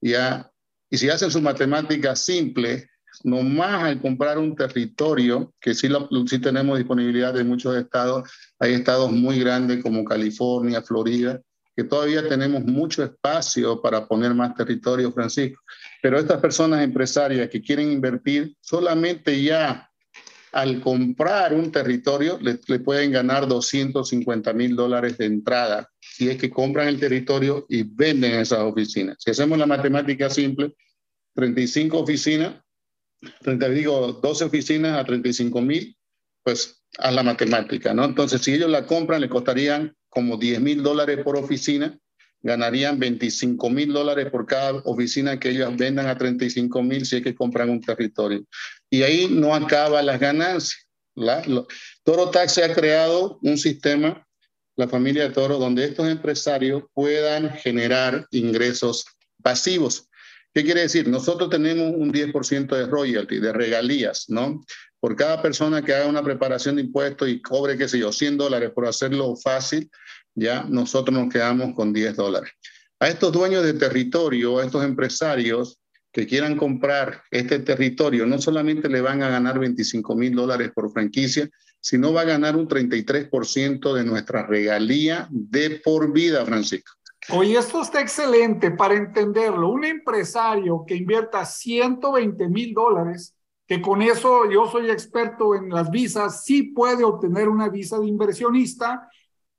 Ya. 0.00 0.50
Y 0.90 0.96
si 0.96 1.10
hacen 1.10 1.30
su 1.30 1.40
matemática 1.42 2.16
simple, 2.16 2.88
nomás 3.22 3.84
al 3.84 4.00
comprar 4.00 4.38
un 4.38 4.56
territorio, 4.56 5.52
que 5.60 5.74
sí, 5.74 5.88
lo, 5.88 6.08
sí 6.26 6.38
tenemos 6.38 6.78
disponibilidad 6.78 7.38
en 7.38 7.48
muchos 7.48 7.76
estados, 7.76 8.28
hay 8.58 8.74
estados 8.74 9.12
muy 9.12 9.38
grandes 9.38 9.82
como 9.82 10.04
California, 10.04 10.82
Florida, 10.82 11.40
que 11.76 11.84
todavía 11.84 12.26
tenemos 12.28 12.64
mucho 12.64 13.02
espacio 13.02 13.80
para 13.82 14.06
poner 14.06 14.32
más 14.34 14.54
territorio, 14.54 15.12
Francisco. 15.12 15.60
Pero 16.00 16.18
estas 16.18 16.40
personas 16.40 16.82
empresarias 16.82 17.48
que 17.48 17.62
quieren 17.62 17.90
invertir 17.90 18.54
solamente 18.60 19.42
ya 19.42 19.90
al 20.52 20.80
comprar 20.80 21.52
un 21.52 21.72
territorio 21.72 22.38
le, 22.40 22.78
pueden 22.78 23.10
ganar 23.10 23.48
250 23.48 24.52
mil 24.52 24.76
dólares 24.76 25.18
de 25.18 25.26
entrada 25.26 25.90
si 26.00 26.30
es 26.30 26.36
que 26.36 26.48
compran 26.48 26.86
el 26.86 27.00
territorio 27.00 27.66
y 27.68 27.82
venden 27.82 28.34
esas 28.34 28.60
oficinas. 28.60 29.16
Si 29.18 29.32
hacemos 29.32 29.58
la 29.58 29.66
matemática 29.66 30.30
simple, 30.30 30.76
35 31.34 31.98
oficinas, 31.98 32.54
30, 33.40 33.68
digo 33.70 34.12
12 34.22 34.44
oficinas 34.44 34.96
a 34.96 35.04
35 35.04 35.60
mil, 35.60 35.96
pues 36.44 36.84
a 36.98 37.10
la 37.10 37.24
matemática, 37.24 37.92
¿no? 37.92 38.04
Entonces, 38.04 38.40
si 38.40 38.54
ellos 38.54 38.70
la 38.70 38.86
compran, 38.86 39.20
le 39.20 39.28
costarían 39.28 39.96
como 40.14 40.36
10 40.36 40.60
mil 40.60 40.82
dólares 40.82 41.18
por 41.24 41.36
oficina, 41.36 41.98
ganarían 42.40 42.98
25 42.98 43.70
mil 43.70 43.92
dólares 43.92 44.30
por 44.30 44.46
cada 44.46 44.74
oficina 44.84 45.40
que 45.40 45.50
ellos 45.50 45.76
vendan 45.76 46.06
a 46.06 46.16
35 46.16 46.82
mil 46.82 47.04
si 47.04 47.16
es 47.16 47.22
que 47.22 47.34
compran 47.34 47.70
un 47.70 47.80
territorio. 47.80 48.44
Y 48.88 49.02
ahí 49.02 49.28
no 49.28 49.54
acaba 49.54 50.02
las 50.02 50.20
ganancias. 50.20 50.86
Toro 52.04 52.30
Tax 52.30 52.58
ha 52.58 52.72
creado 52.74 53.38
un 53.42 53.56
sistema, 53.56 54.26
la 54.76 54.88
familia 54.88 55.32
Toro, 55.32 55.58
donde 55.58 55.84
estos 55.84 56.08
empresarios 56.08 56.84
puedan 56.92 57.50
generar 57.50 58.26
ingresos 58.30 59.06
pasivos. 59.42 60.08
¿Qué 60.52 60.64
quiere 60.64 60.82
decir? 60.82 61.08
Nosotros 61.08 61.50
tenemos 61.50 61.92
un 61.96 62.12
10% 62.12 62.76
de 62.76 62.86
royalty, 62.86 63.40
de 63.40 63.52
regalías, 63.52 64.26
¿no? 64.28 64.64
Por 65.04 65.16
cada 65.16 65.42
persona 65.42 65.82
que 65.82 65.92
haga 65.92 66.06
una 66.06 66.22
preparación 66.22 66.76
de 66.76 66.80
impuestos 66.80 67.28
y 67.28 67.42
cobre, 67.42 67.76
qué 67.76 67.86
sé 67.86 67.98
yo, 67.98 68.10
100 68.10 68.38
dólares 68.38 68.70
por 68.70 68.86
hacerlo 68.86 69.36
fácil, 69.36 69.90
ya 70.34 70.64
nosotros 70.66 71.14
nos 71.14 71.30
quedamos 71.30 71.74
con 71.74 71.92
10 71.92 72.16
dólares. 72.16 72.52
A 73.00 73.08
estos 73.08 73.30
dueños 73.30 73.64
de 73.64 73.74
territorio, 73.74 74.58
a 74.58 74.64
estos 74.64 74.82
empresarios 74.82 75.78
que 76.10 76.26
quieran 76.26 76.56
comprar 76.56 77.22
este 77.30 77.58
territorio, 77.58 78.24
no 78.24 78.40
solamente 78.40 78.88
le 78.88 79.02
van 79.02 79.22
a 79.22 79.28
ganar 79.28 79.58
25 79.58 80.16
mil 80.16 80.34
dólares 80.34 80.70
por 80.74 80.90
franquicia, 80.90 81.50
sino 81.82 82.14
va 82.14 82.22
a 82.22 82.24
ganar 82.24 82.56
un 82.56 82.66
33% 82.66 83.92
de 83.92 84.04
nuestra 84.04 84.46
regalía 84.46 85.28
de 85.30 85.82
por 85.84 86.14
vida, 86.14 86.46
Francisco. 86.46 86.94
Oye, 87.28 87.58
esto 87.58 87.82
está 87.82 88.00
excelente 88.00 88.70
para 88.70 88.94
entenderlo. 88.94 89.68
Un 89.68 89.84
empresario 89.84 90.82
que 90.88 90.96
invierta 90.96 91.44
120 91.44 92.48
mil 92.48 92.72
dólares, 92.72 93.34
que 93.74 93.82
con 93.82 94.02
eso 94.02 94.48
yo 94.48 94.70
soy 94.70 94.88
experto 94.90 95.54
en 95.54 95.68
las 95.68 95.90
visas, 95.90 96.44
sí 96.44 96.62
puede 96.62 97.02
obtener 97.02 97.48
una 97.48 97.68
visa 97.68 97.98
de 97.98 98.06
inversionista, 98.06 99.08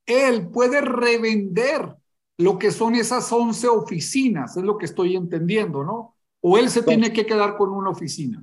él 0.06 0.48
puede 0.50 0.80
revender 0.80 1.96
lo 2.38 2.58
que 2.58 2.72
son 2.72 2.96
esas 2.96 3.30
11 3.32 3.68
oficinas, 3.68 4.56
es 4.56 4.64
lo 4.64 4.78
que 4.78 4.86
estoy 4.86 5.16
entendiendo, 5.16 5.84
¿no? 5.84 6.16
O 6.42 6.58
él 6.58 6.70
se 6.70 6.84
tiene 6.84 7.12
que 7.12 7.26
quedar 7.26 7.58
con 7.58 7.72
una 7.72 7.90
oficina. 7.90 8.42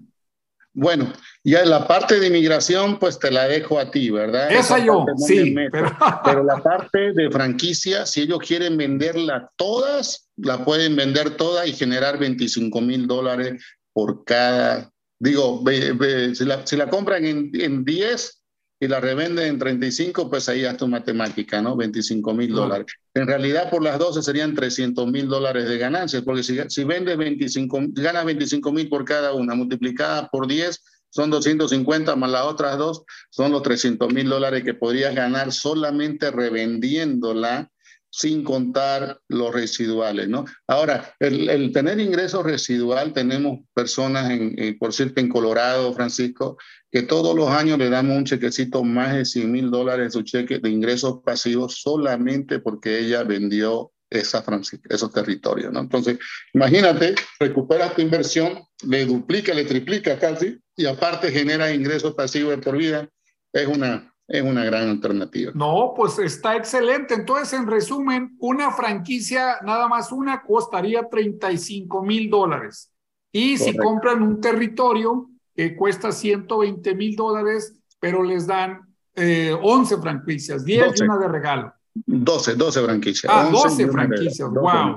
Bueno, 0.74 1.12
ya 1.44 1.64
la 1.64 1.86
parte 1.86 2.18
de 2.18 2.26
inmigración, 2.26 2.98
pues 2.98 3.18
te 3.18 3.30
la 3.30 3.46
dejo 3.46 3.78
a 3.78 3.90
ti, 3.90 4.10
¿verdad? 4.10 4.50
Esa, 4.52 4.78
yo, 4.78 5.06
sí. 5.16 5.54
Pero... 5.72 6.44
la 6.44 6.62
parte 6.62 7.12
de 7.12 7.30
franquicia, 7.30 8.04
si 8.04 8.22
ellos 8.22 8.40
quieren 8.40 8.76
venderla 8.76 9.50
todas, 9.56 10.30
la 10.36 10.64
pueden 10.64 10.96
vender 10.96 11.36
toda 11.36 11.66
y 11.66 11.72
generar 11.72 12.18
25 12.18 12.80
mil 12.80 13.06
dólares 13.06 13.62
por 13.92 14.24
cada. 14.24 14.91
Digo, 15.22 15.62
si, 16.34 16.44
la, 16.44 16.66
si 16.66 16.76
la 16.76 16.90
compran 16.90 17.24
en, 17.24 17.50
en 17.54 17.84
10, 17.84 18.42
y 18.82 18.88
la 18.88 18.98
revenden 18.98 19.46
en 19.46 19.58
35, 19.60 20.28
pues 20.28 20.48
ahí 20.48 20.64
haz 20.64 20.76
tu 20.76 20.88
matemática, 20.88 21.62
¿no? 21.62 21.76
25 21.76 22.34
mil 22.34 22.52
dólares. 22.52 22.86
En 23.14 23.28
realidad, 23.28 23.70
por 23.70 23.80
las 23.80 23.96
12 23.96 24.24
serían 24.24 24.56
300 24.56 25.06
mil 25.06 25.28
dólares 25.28 25.68
de 25.68 25.78
ganancias, 25.78 26.22
porque 26.22 26.42
si, 26.42 26.58
si 26.68 26.82
vendes 26.82 27.16
25, 27.16 27.78
ganas 27.92 28.24
25 28.24 28.72
mil 28.72 28.88
por 28.88 29.04
cada 29.04 29.34
una, 29.34 29.54
multiplicada 29.54 30.28
por 30.28 30.48
10, 30.48 30.82
son 31.10 31.30
250 31.30 32.16
más 32.16 32.28
las 32.28 32.42
otras 32.42 32.76
dos, 32.76 33.04
son 33.30 33.52
los 33.52 33.62
300 33.62 34.12
mil 34.12 34.28
dólares 34.28 34.64
que 34.64 34.74
podrías 34.74 35.14
ganar 35.14 35.52
solamente 35.52 36.32
revendiéndola 36.32 37.70
sin 38.14 38.44
contar 38.44 39.18
los 39.28 39.54
residuales, 39.54 40.28
¿no? 40.28 40.44
Ahora, 40.68 41.14
el, 41.18 41.72
tener 41.72 41.98
ingresos 41.98 42.44
residual, 42.44 43.14
tenemos 43.14 43.60
personas, 43.72 44.30
en, 44.30 44.78
por 44.78 44.92
cierto, 44.92 45.20
en 45.20 45.30
Colorado, 45.30 45.94
Francisco, 45.94 46.58
que 46.90 47.02
todos 47.02 47.34
los 47.34 47.48
años 47.48 47.78
le 47.78 47.88
damos 47.88 48.18
un 48.18 48.26
chequecito 48.26 48.84
más 48.84 49.14
de 49.14 49.24
100 49.24 49.50
mil 49.50 49.70
dólares 49.70 50.12
su 50.12 50.22
cheque 50.22 50.58
de 50.58 50.68
ingresos 50.68 51.20
pasivos 51.24 51.80
solamente 51.80 52.58
porque 52.58 52.98
ella 52.98 53.24
vendió 53.24 53.92
esa 54.10 54.44
esos 54.90 55.10
territorios, 55.10 55.72
¿no? 55.72 55.80
Entonces, 55.80 56.18
imagínate, 56.52 57.14
recuperas 57.40 57.94
tu 57.94 58.02
inversión, 58.02 58.62
le 58.86 59.06
duplica, 59.06 59.54
le 59.54 59.64
triplica 59.64 60.18
casi, 60.18 60.58
y 60.76 60.84
aparte 60.84 61.32
genera 61.32 61.72
ingresos 61.72 62.14
pasivos 62.14 62.58
por 62.58 62.76
vida, 62.76 63.08
es 63.54 63.66
una, 63.66 64.11
es 64.28 64.42
una 64.42 64.64
gran 64.64 64.88
alternativa. 64.88 65.52
No, 65.54 65.92
pues 65.96 66.18
está 66.18 66.56
excelente. 66.56 67.14
Entonces, 67.14 67.58
en 67.58 67.66
resumen, 67.66 68.36
una 68.38 68.70
franquicia, 68.70 69.58
nada 69.62 69.88
más 69.88 70.12
una, 70.12 70.42
costaría 70.42 71.08
35 71.08 72.02
mil 72.02 72.30
dólares. 72.30 72.90
Y 73.32 73.58
si 73.58 73.76
compran 73.76 74.22
un 74.22 74.40
territorio, 74.40 75.30
que 75.54 75.76
cuesta 75.76 76.12
120 76.12 76.94
mil 76.94 77.16
dólares, 77.16 77.74
pero 78.00 78.22
les 78.22 78.46
dan 78.46 78.80
11 79.14 79.94
eh, 79.94 79.98
franquicias, 80.00 80.64
10 80.64 81.00
y 81.00 81.02
una 81.02 81.18
de 81.18 81.28
regalo. 81.28 81.72
12, 81.94 82.54
12 82.54 82.84
franquicias. 82.84 83.32
Ah, 83.34 83.48
12 83.50 83.88
franquicias, 83.88 84.48
wow. 84.48 84.96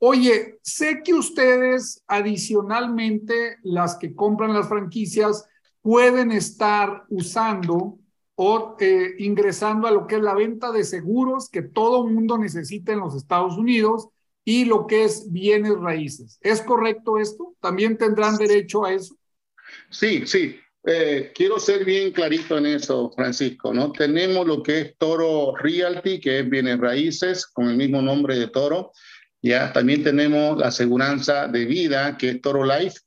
Oye, 0.00 0.58
sé 0.62 1.02
que 1.04 1.12
ustedes 1.12 2.04
adicionalmente, 2.06 3.56
las 3.64 3.96
que 3.96 4.14
compran 4.14 4.54
las 4.54 4.68
franquicias, 4.68 5.48
pueden 5.82 6.30
estar 6.30 7.04
usando 7.08 7.98
o 8.40 8.76
eh, 8.78 9.16
ingresando 9.18 9.88
a 9.88 9.90
lo 9.90 10.06
que 10.06 10.14
es 10.14 10.22
la 10.22 10.32
venta 10.32 10.70
de 10.70 10.84
seguros 10.84 11.50
que 11.50 11.62
todo 11.62 12.06
mundo 12.06 12.38
necesita 12.38 12.92
en 12.92 13.00
los 13.00 13.16
Estados 13.16 13.56
Unidos 13.56 14.10
y 14.44 14.64
lo 14.64 14.86
que 14.86 15.02
es 15.02 15.32
bienes 15.32 15.72
raíces. 15.72 16.38
¿Es 16.40 16.62
correcto 16.62 17.18
esto? 17.18 17.56
¿También 17.60 17.98
tendrán 17.98 18.36
derecho 18.36 18.84
a 18.84 18.92
eso? 18.92 19.16
Sí, 19.90 20.22
sí. 20.24 20.56
Eh, 20.86 21.32
quiero 21.34 21.58
ser 21.58 21.84
bien 21.84 22.12
clarito 22.12 22.56
en 22.56 22.66
eso, 22.66 23.10
Francisco, 23.10 23.74
¿no? 23.74 23.90
Tenemos 23.90 24.46
lo 24.46 24.62
que 24.62 24.80
es 24.82 24.96
Toro 24.98 25.56
Realty, 25.56 26.20
que 26.20 26.38
es 26.38 26.48
bienes 26.48 26.78
raíces, 26.78 27.44
con 27.44 27.68
el 27.68 27.76
mismo 27.76 28.00
nombre 28.00 28.38
de 28.38 28.46
Toro. 28.46 28.92
Ya, 29.42 29.72
también 29.72 30.04
tenemos 30.04 30.56
la 30.58 30.68
aseguranza 30.68 31.48
de 31.48 31.64
vida, 31.64 32.16
que 32.16 32.30
es 32.30 32.40
Toro 32.40 32.64
Life, 32.64 33.00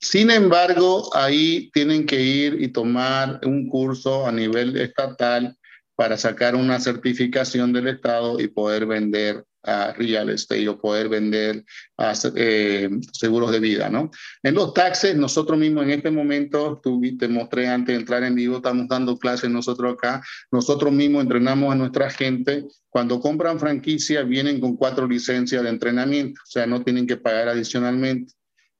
Sin 0.00 0.30
embargo, 0.30 1.14
ahí 1.14 1.70
tienen 1.72 2.06
que 2.06 2.20
ir 2.20 2.62
y 2.62 2.68
tomar 2.68 3.40
un 3.44 3.68
curso 3.68 4.26
a 4.26 4.32
nivel 4.32 4.76
estatal 4.76 5.56
para 5.94 6.16
sacar 6.16 6.54
una 6.54 6.80
certificación 6.80 7.72
del 7.72 7.88
Estado 7.88 8.40
y 8.40 8.48
poder 8.48 8.86
vender 8.86 9.44
a 9.62 9.92
real 9.92 10.30
estate 10.30 10.68
o 10.68 10.80
poder 10.80 11.08
vender 11.08 11.64
a, 11.98 12.14
eh, 12.34 12.88
seguros 13.12 13.52
de 13.52 13.60
vida, 13.60 13.90
¿no? 13.90 14.10
En 14.42 14.54
los 14.54 14.72
taxes, 14.72 15.16
nosotros 15.16 15.58
mismos 15.58 15.84
en 15.84 15.90
este 15.90 16.10
momento, 16.10 16.80
tú, 16.82 17.00
te 17.18 17.28
mostré 17.28 17.68
antes 17.68 17.94
de 17.94 18.00
entrar 18.00 18.22
en 18.24 18.34
vivo, 18.34 18.56
estamos 18.56 18.88
dando 18.88 19.18
clases 19.18 19.50
nosotros 19.50 19.94
acá, 19.94 20.22
nosotros 20.50 20.92
mismos 20.92 21.22
entrenamos 21.22 21.72
a 21.72 21.76
nuestra 21.76 22.08
gente, 22.10 22.64
cuando 22.88 23.20
compran 23.20 23.60
franquicia 23.60 24.22
vienen 24.22 24.60
con 24.60 24.76
cuatro 24.76 25.06
licencias 25.06 25.62
de 25.62 25.68
entrenamiento, 25.68 26.40
o 26.42 26.50
sea, 26.50 26.66
no 26.66 26.82
tienen 26.82 27.06
que 27.06 27.16
pagar 27.16 27.48
adicionalmente. 27.48 28.32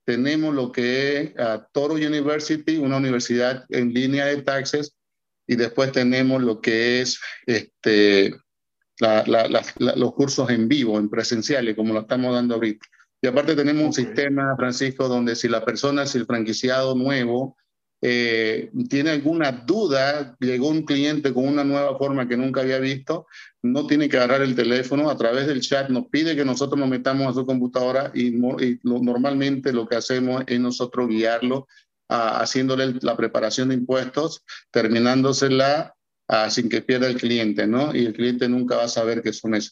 Tenemos 0.04 0.54
lo 0.54 0.72
que 0.72 1.18
es 1.18 1.34
Toro 1.72 1.94
University, 1.94 2.78
una 2.78 2.96
universidad 2.96 3.64
en 3.68 3.92
línea 3.92 4.26
de 4.26 4.42
taxes, 4.42 4.96
y 5.46 5.56
después 5.56 5.92
tenemos 5.92 6.42
lo 6.42 6.60
que 6.60 7.00
es 7.00 7.20
este, 7.46 8.34
los 8.98 10.14
cursos 10.14 10.48
en 10.50 10.68
vivo, 10.68 10.98
en 10.98 11.08
presenciales, 11.08 11.74
como 11.74 11.92
lo 11.92 12.00
estamos 12.00 12.34
dando 12.34 12.54
ahorita. 12.54 12.86
Y 13.22 13.26
aparte 13.26 13.54
tenemos 13.54 13.84
un 13.84 13.92
sistema, 13.92 14.54
Francisco, 14.56 15.08
donde 15.08 15.36
si 15.36 15.48
la 15.48 15.64
persona, 15.64 16.06
si 16.06 16.18
el 16.18 16.26
franquiciado 16.26 16.94
nuevo 16.94 17.56
eh, 18.02 18.70
tiene 18.88 19.10
alguna 19.10 19.52
duda, 19.52 20.34
llegó 20.40 20.68
un 20.68 20.84
cliente 20.84 21.34
con 21.34 21.46
una 21.46 21.64
nueva 21.64 21.98
forma 21.98 22.26
que 22.26 22.36
nunca 22.36 22.62
había 22.62 22.78
visto, 22.78 23.26
no 23.62 23.86
tiene 23.86 24.08
que 24.08 24.16
agarrar 24.16 24.40
el 24.40 24.54
teléfono, 24.54 25.10
a 25.10 25.16
través 25.16 25.46
del 25.46 25.60
chat 25.60 25.90
nos 25.90 26.06
pide 26.06 26.34
que 26.34 26.44
nosotros 26.44 26.78
nos 26.78 26.88
metamos 26.88 27.28
a 27.28 27.34
su 27.34 27.44
computadora 27.44 28.10
y, 28.14 28.30
normalmente 28.82 29.72
lo 29.72 29.86
que 29.86 29.96
hacemos 29.96 30.44
es 30.46 30.58
nosotros 30.58 31.08
guiarlo 31.08 31.66
haciéndole 32.08 32.94
la 33.02 33.16
preparación 33.16 33.68
de 33.68 33.76
impuestos, 33.76 34.42
terminándosela 34.72 35.94
sin 36.48 36.68
que 36.68 36.82
pierda 36.82 37.06
el 37.06 37.16
cliente, 37.16 37.66
¿no? 37.66 37.94
Y 37.94 38.06
el 38.06 38.14
cliente 38.14 38.48
nunca 38.48 38.76
va 38.76 38.84
a 38.84 38.88
saber 38.88 39.22
qué 39.22 39.32
son 39.32 39.54
eso. 39.54 39.70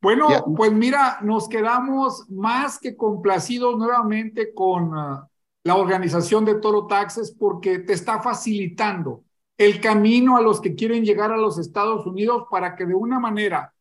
Bueno, 0.00 0.28
pues 0.56 0.72
mira, 0.72 1.18
nos 1.22 1.48
quedamos 1.48 2.24
más 2.30 2.78
que 2.78 2.96
complacidos 2.96 3.76
nuevamente 3.76 4.54
con 4.54 4.96
ah, 4.96 5.27
la 5.68 5.76
organización 5.76 6.46
de 6.46 6.54
Toro 6.54 6.86
Taxes 6.86 7.30
porque 7.30 7.80
te 7.80 7.92
está 7.92 8.22
facilitando 8.22 9.22
el 9.58 9.82
camino 9.82 10.38
a 10.38 10.40
los 10.40 10.62
que 10.62 10.74
quieren 10.74 11.04
llegar 11.04 11.30
a 11.30 11.36
los 11.36 11.58
Estados 11.58 12.06
Unidos 12.06 12.44
para 12.50 12.74
que 12.74 12.86
de 12.86 12.94
una 12.94 13.20
manera 13.20 13.74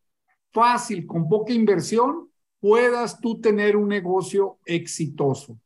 fácil, 0.52 1.08
con 1.08 1.30
poca 1.30 1.54
inversión, 1.54 2.30
puedas 2.60 3.22
tú 3.22 3.40
tener 3.40 3.78
un 3.78 3.88
negocio 3.88 4.58
exitoso. 4.66 5.58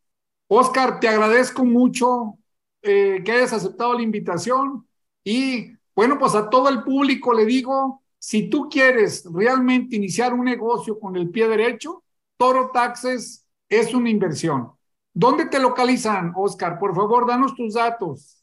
Oscar, 0.48 1.00
te 1.00 1.08
agradezco 1.08 1.66
mucho 1.66 2.38
eh, 2.84 3.24
que 3.26 3.32
hayas 3.32 3.54
aceptado 3.54 3.96
la 3.96 4.04
invitación 4.04 4.88
y 5.24 5.72
bueno, 5.96 6.20
pues 6.20 6.36
a 6.36 6.52
todo 6.52 6.70
el 6.70 6.84
público 6.84 7.34
le 7.34 7.46
digo, 7.46 8.04
si 8.20 8.48
tú 8.48 8.70
quieres 8.70 9.26
realmente 9.34 9.96
iniciar 9.96 10.36
un 10.36 10.46
negocio 10.46 11.00
con 11.00 11.16
el 11.16 11.32
pie 11.32 11.48
derecho, 11.48 12.04
Toro 12.38 12.70
Taxes 12.72 13.44
es 13.68 13.92
una 13.96 14.12
inversión. 14.12 14.72
¿Dónde 15.14 15.46
te 15.46 15.60
localizan, 15.60 16.34
Oscar? 16.36 16.80
Por 16.80 16.96
favor, 16.96 17.28
danos 17.28 17.54
tus 17.56 17.74
datos. 17.74 18.38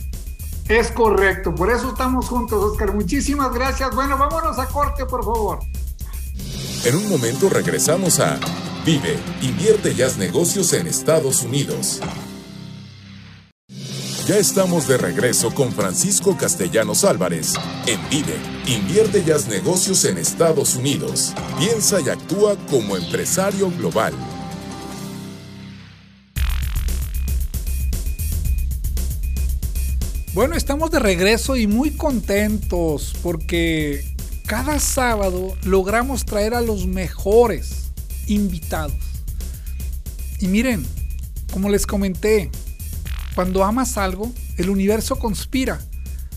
Es 0.68 0.90
correcto, 0.90 1.54
por 1.54 1.70
eso 1.70 1.90
estamos 1.90 2.26
juntos, 2.26 2.72
Oscar. 2.72 2.94
Muchísimas 2.94 3.52
gracias. 3.52 3.94
Bueno, 3.94 4.16
vámonos 4.18 4.58
a 4.58 4.66
corte, 4.66 5.04
por 5.06 5.24
favor. 5.24 5.58
En 6.84 6.96
un 6.96 7.08
momento 7.08 7.48
regresamos 7.48 8.18
a 8.18 8.40
Vive, 8.84 9.16
invierte 9.42 9.92
y 9.92 10.02
haz 10.02 10.18
negocios 10.18 10.72
en 10.72 10.88
Estados 10.88 11.42
Unidos. 11.42 12.00
Ya 14.26 14.38
estamos 14.38 14.86
de 14.86 14.98
regreso 14.98 15.52
con 15.52 15.72
Francisco 15.72 16.36
Castellanos 16.36 17.02
Álvarez 17.02 17.54
en 17.88 17.98
Vive, 18.08 18.36
invierte 18.68 19.20
y 19.26 19.32
haz 19.32 19.48
negocios 19.48 20.04
en 20.04 20.16
Estados 20.16 20.76
Unidos. 20.76 21.34
Piensa 21.58 22.00
y 22.00 22.08
actúa 22.08 22.56
como 22.70 22.96
empresario 22.96 23.68
global. 23.72 24.14
Bueno, 30.34 30.54
estamos 30.54 30.92
de 30.92 31.00
regreso 31.00 31.56
y 31.56 31.66
muy 31.66 31.90
contentos 31.90 33.14
porque 33.24 34.04
cada 34.46 34.78
sábado 34.78 35.56
logramos 35.64 36.24
traer 36.24 36.54
a 36.54 36.60
los 36.60 36.86
mejores 36.86 37.90
invitados. 38.28 38.94
Y 40.38 40.46
miren, 40.46 40.86
como 41.52 41.68
les 41.68 41.88
comenté, 41.88 42.52
cuando 43.34 43.64
amas 43.64 43.96
algo, 43.98 44.32
el 44.58 44.70
universo 44.70 45.18
conspira. 45.18 45.80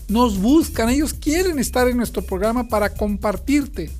Nos 0.08 0.38
buscan, 0.38 0.88
ellos 0.88 1.14
quieren 1.14 1.58
estar 1.58 1.88
en 1.88 1.96
nuestro 1.96 2.22
programa 2.22 2.68
para 2.68 2.94
compartirte 2.94 3.90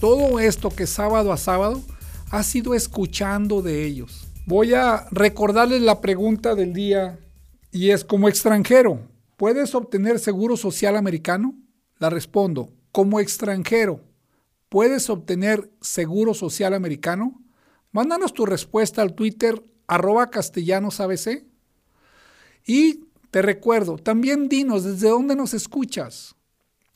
todo 0.00 0.40
esto 0.40 0.70
que 0.70 0.86
sábado 0.86 1.32
a 1.32 1.36
sábado 1.36 1.82
has 2.30 2.46
sido 2.46 2.74
escuchando 2.74 3.60
de 3.60 3.84
ellos. 3.84 4.26
Voy 4.46 4.72
a 4.72 5.06
recordarles 5.10 5.82
la 5.82 6.00
pregunta 6.00 6.54
del 6.54 6.72
día 6.72 7.18
y 7.70 7.90
es 7.90 8.04
como 8.04 8.28
extranjero, 8.28 9.06
¿puedes 9.36 9.74
obtener 9.74 10.18
seguro 10.18 10.56
social 10.56 10.96
americano? 10.96 11.54
La 11.98 12.08
respondo, 12.08 12.72
como 12.92 13.20
extranjero, 13.20 14.00
¿puedes 14.70 15.10
obtener 15.10 15.70
seguro 15.82 16.32
social 16.32 16.72
americano? 16.72 17.42
Mándanos 17.92 18.32
tu 18.32 18.46
respuesta 18.46 19.02
al 19.02 19.14
Twitter 19.14 19.62
arroba. 19.86 20.30
Y 22.66 23.04
te 23.30 23.42
recuerdo, 23.42 23.96
también 23.96 24.48
dinos 24.48 24.84
desde 24.84 25.08
dónde 25.08 25.36
nos 25.36 25.54
escuchas. 25.54 26.34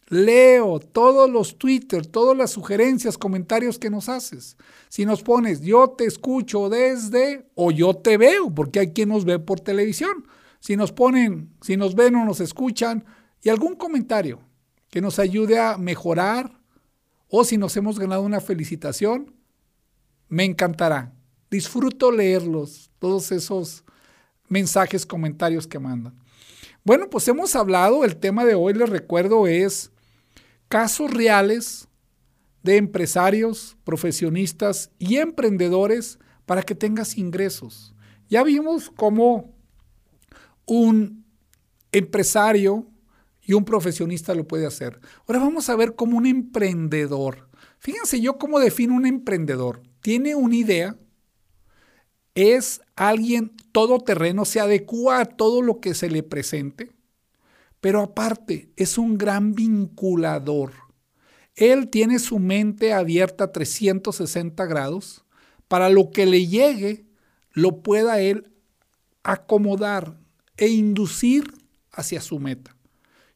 Leo 0.09 0.81
todos 0.81 1.31
los 1.31 1.57
Twitter, 1.57 2.07
todas 2.07 2.37
las 2.37 2.51
sugerencias, 2.51 3.17
comentarios 3.17 3.79
que 3.79 3.91
nos 3.91 4.09
haces. 4.09 4.57
Si 4.89 5.07
nos 5.07 5.23
pones 5.23 5.63
yo 5.63 5.91
te 5.91 6.05
escucho 6.05 6.69
desde 6.69 7.49
o 7.55 7.71
yo 7.71 7.95
te 7.95 8.17
veo, 8.19 8.55
porque 8.55 8.81
hay 8.81 8.93
quien 8.93 9.09
nos 9.09 9.25
ve 9.25 9.39
por 9.39 9.61
televisión 9.61 10.27
si 10.65 10.77
nos 10.77 10.93
ponen, 10.93 11.55
si 11.61 11.77
nos 11.77 11.95
ven 11.95 12.15
o 12.15 12.25
nos 12.25 12.41
escuchan, 12.41 13.05
y 13.43 13.51
algún 13.51 13.75
comentario 13.75 14.41
que 14.89 15.03
nos 15.03 15.19
ayude 15.19 15.59
a 15.59 15.77
mejorar, 15.77 16.59
o 17.29 17.45
si 17.45 17.59
nos 17.59 17.77
hemos 17.77 17.99
ganado 17.99 18.23
una 18.23 18.41
felicitación, 18.41 19.35
me 20.31 20.45
encantará. 20.45 21.13
Disfruto 21.51 22.11
leerlos, 22.11 22.91
todos 22.99 23.31
esos 23.31 23.85
mensajes, 24.49 25.07
comentarios 25.07 25.67
que 25.67 25.79
mandan. 25.79 26.15
Bueno, 26.85 27.09
pues 27.09 27.27
hemos 27.29 27.57
hablado, 27.57 28.05
el 28.05 28.17
tema 28.17 28.45
de 28.45 28.55
hoy, 28.55 28.75
les 28.75 28.89
recuerdo, 28.89 29.47
es 29.47 29.91
casos 30.69 31.11
reales 31.11 31.89
de 32.63 32.77
empresarios, 32.77 33.77
profesionistas 33.85 34.91
y 34.99 35.17
emprendedores 35.17 36.19
para 36.47 36.63
que 36.63 36.75
tengas 36.75 37.17
ingresos. 37.17 37.95
Ya 38.29 38.43
vimos 38.43 38.91
cómo 38.91 39.55
un 40.67 41.25
empresario 41.93 42.87
y 43.43 43.53
un 43.53 43.65
profesionista 43.65 44.35
lo 44.35 44.47
puede 44.49 44.67
hacer. 44.67 45.01
Ahora 45.27 45.41
vamos 45.41 45.69
a 45.69 45.77
ver 45.77 45.95
cómo 45.95 46.17
un 46.17 46.27
emprendedor. 46.27 47.49
Fíjense 47.79 48.21
yo 48.21 48.39
cómo 48.39 48.59
defino 48.59 48.95
un 48.95 49.07
emprendedor. 49.07 49.83
Tiene 50.01 50.35
una 50.35 50.57
idea, 50.57 50.97
es 52.35 52.81
alguien 52.97 53.53
todoterreno, 53.73 54.45
se 54.45 54.61
adecua 54.61 55.21
a 55.21 55.25
todo 55.25 55.63
lo 55.63 55.81
que 55.81 55.95
se 55.95 56.11
le 56.11 56.23
presente, 56.23 56.93
pero 57.81 58.01
aparte 58.01 58.71
es 58.77 58.99
un 58.99 59.19
gran 59.19 59.53
vinculador. 59.53 60.73
Él 61.55 61.89
tiene 61.89 62.19
su 62.19 62.39
mente 62.39 62.93
abierta 62.93 63.45
a 63.45 63.53
360 63.53 64.65
grados 64.67 65.25
para 65.69 65.89
lo 65.89 66.11
que 66.11 66.27
le 66.27 66.47
llegue, 66.47 67.07
lo 67.53 67.83
pueda 67.83 68.21
él 68.21 68.51
acomodar, 69.23 70.19
e 70.57 70.69
inducir 70.69 71.53
hacia 71.91 72.21
su 72.21 72.39
meta. 72.39 72.77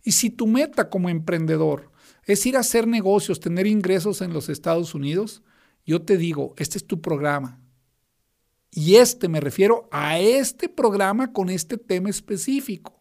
Y 0.02 0.12
si 0.12 0.30
tu 0.30 0.46
meta 0.46 0.88
como 0.88 1.08
emprendedor 1.08 1.90
es 2.24 2.44
ir 2.46 2.56
a 2.56 2.60
hacer 2.60 2.86
negocios, 2.86 3.40
tener 3.40 3.66
ingresos 3.66 4.20
en 4.20 4.32
los 4.32 4.48
Estados 4.48 4.94
Unidos, 4.94 5.42
yo 5.84 6.02
te 6.02 6.16
digo, 6.16 6.54
este 6.58 6.78
es 6.78 6.86
tu 6.86 7.00
programa. 7.00 7.60
Y 8.70 8.96
este, 8.96 9.28
me 9.28 9.40
refiero 9.40 9.88
a 9.90 10.18
este 10.18 10.68
programa 10.68 11.32
con 11.32 11.48
este 11.48 11.78
tema 11.78 12.10
específico. 12.10 13.00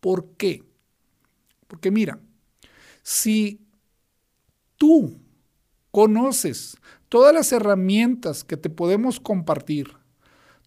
¿Por 0.00 0.36
qué? 0.36 0.64
Porque 1.66 1.90
mira, 1.90 2.18
si 3.02 3.60
tú 4.76 5.20
conoces 5.90 6.76
todas 7.08 7.34
las 7.34 7.52
herramientas 7.52 8.44
que 8.44 8.56
te 8.56 8.70
podemos 8.70 9.20
compartir, 9.20 9.96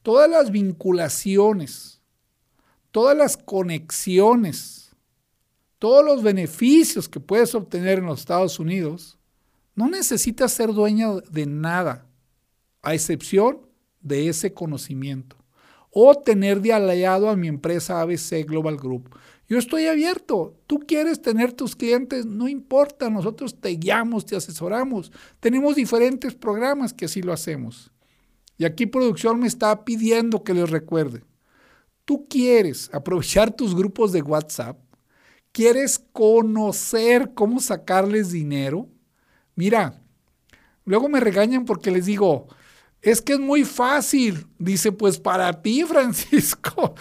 todas 0.01 0.29
las 0.29 0.51
vinculaciones, 0.51 2.01
todas 2.91 3.17
las 3.17 3.37
conexiones, 3.37 4.95
todos 5.79 6.05
los 6.05 6.23
beneficios 6.23 7.09
que 7.09 7.19
puedes 7.19 7.53
obtener 7.53 7.99
en 7.99 8.05
los 8.05 8.21
Estados 8.21 8.59
Unidos, 8.59 9.17
no 9.75 9.89
necesitas 9.89 10.51
ser 10.53 10.73
dueña 10.73 11.09
de 11.29 11.45
nada, 11.45 12.07
a 12.81 12.93
excepción 12.93 13.66
de 14.01 14.29
ese 14.29 14.53
conocimiento, 14.53 15.37
o 15.91 16.15
tener 16.15 16.61
de 16.61 16.73
aliado 16.73 17.29
a 17.29 17.35
mi 17.35 17.47
empresa 17.47 18.01
ABC 18.01 18.45
Global 18.45 18.77
Group. 18.77 19.09
Yo 19.47 19.57
estoy 19.57 19.87
abierto. 19.87 20.55
Tú 20.67 20.79
quieres 20.79 21.21
tener 21.21 21.53
tus 21.53 21.75
clientes, 21.75 22.25
no 22.25 22.49
importa, 22.49 23.09
nosotros 23.09 23.59
te 23.59 23.69
guiamos, 23.69 24.25
te 24.25 24.35
asesoramos. 24.35 25.11
Tenemos 25.39 25.75
diferentes 25.75 26.35
programas 26.35 26.93
que 26.93 27.05
así 27.05 27.21
lo 27.21 27.31
hacemos. 27.31 27.91
Y 28.57 28.65
aquí 28.65 28.85
producción 28.85 29.39
me 29.39 29.47
está 29.47 29.85
pidiendo 29.85 30.43
que 30.43 30.53
les 30.53 30.69
recuerde 30.69 31.23
tú 32.07 32.25
quieres 32.29 32.89
aprovechar 32.93 33.51
tus 33.51 33.75
grupos 33.75 34.13
de 34.13 34.21
WhatsApp, 34.21 34.79
quieres 35.51 35.99
conocer 35.99 37.33
cómo 37.33 37.59
sacarles 37.59 38.31
dinero, 38.31 38.87
mira, 39.55 40.01
luego 40.85 41.09
me 41.09 41.19
regañan 41.19 41.65
porque 41.65 41.91
les 41.91 42.05
digo, 42.05 42.47
es 43.01 43.21
que 43.21 43.33
es 43.33 43.39
muy 43.39 43.63
fácil. 43.63 44.47
Dice, 44.59 44.91
pues 44.91 45.19
para 45.19 45.61
ti, 45.61 45.83
Francisco. 45.87 46.95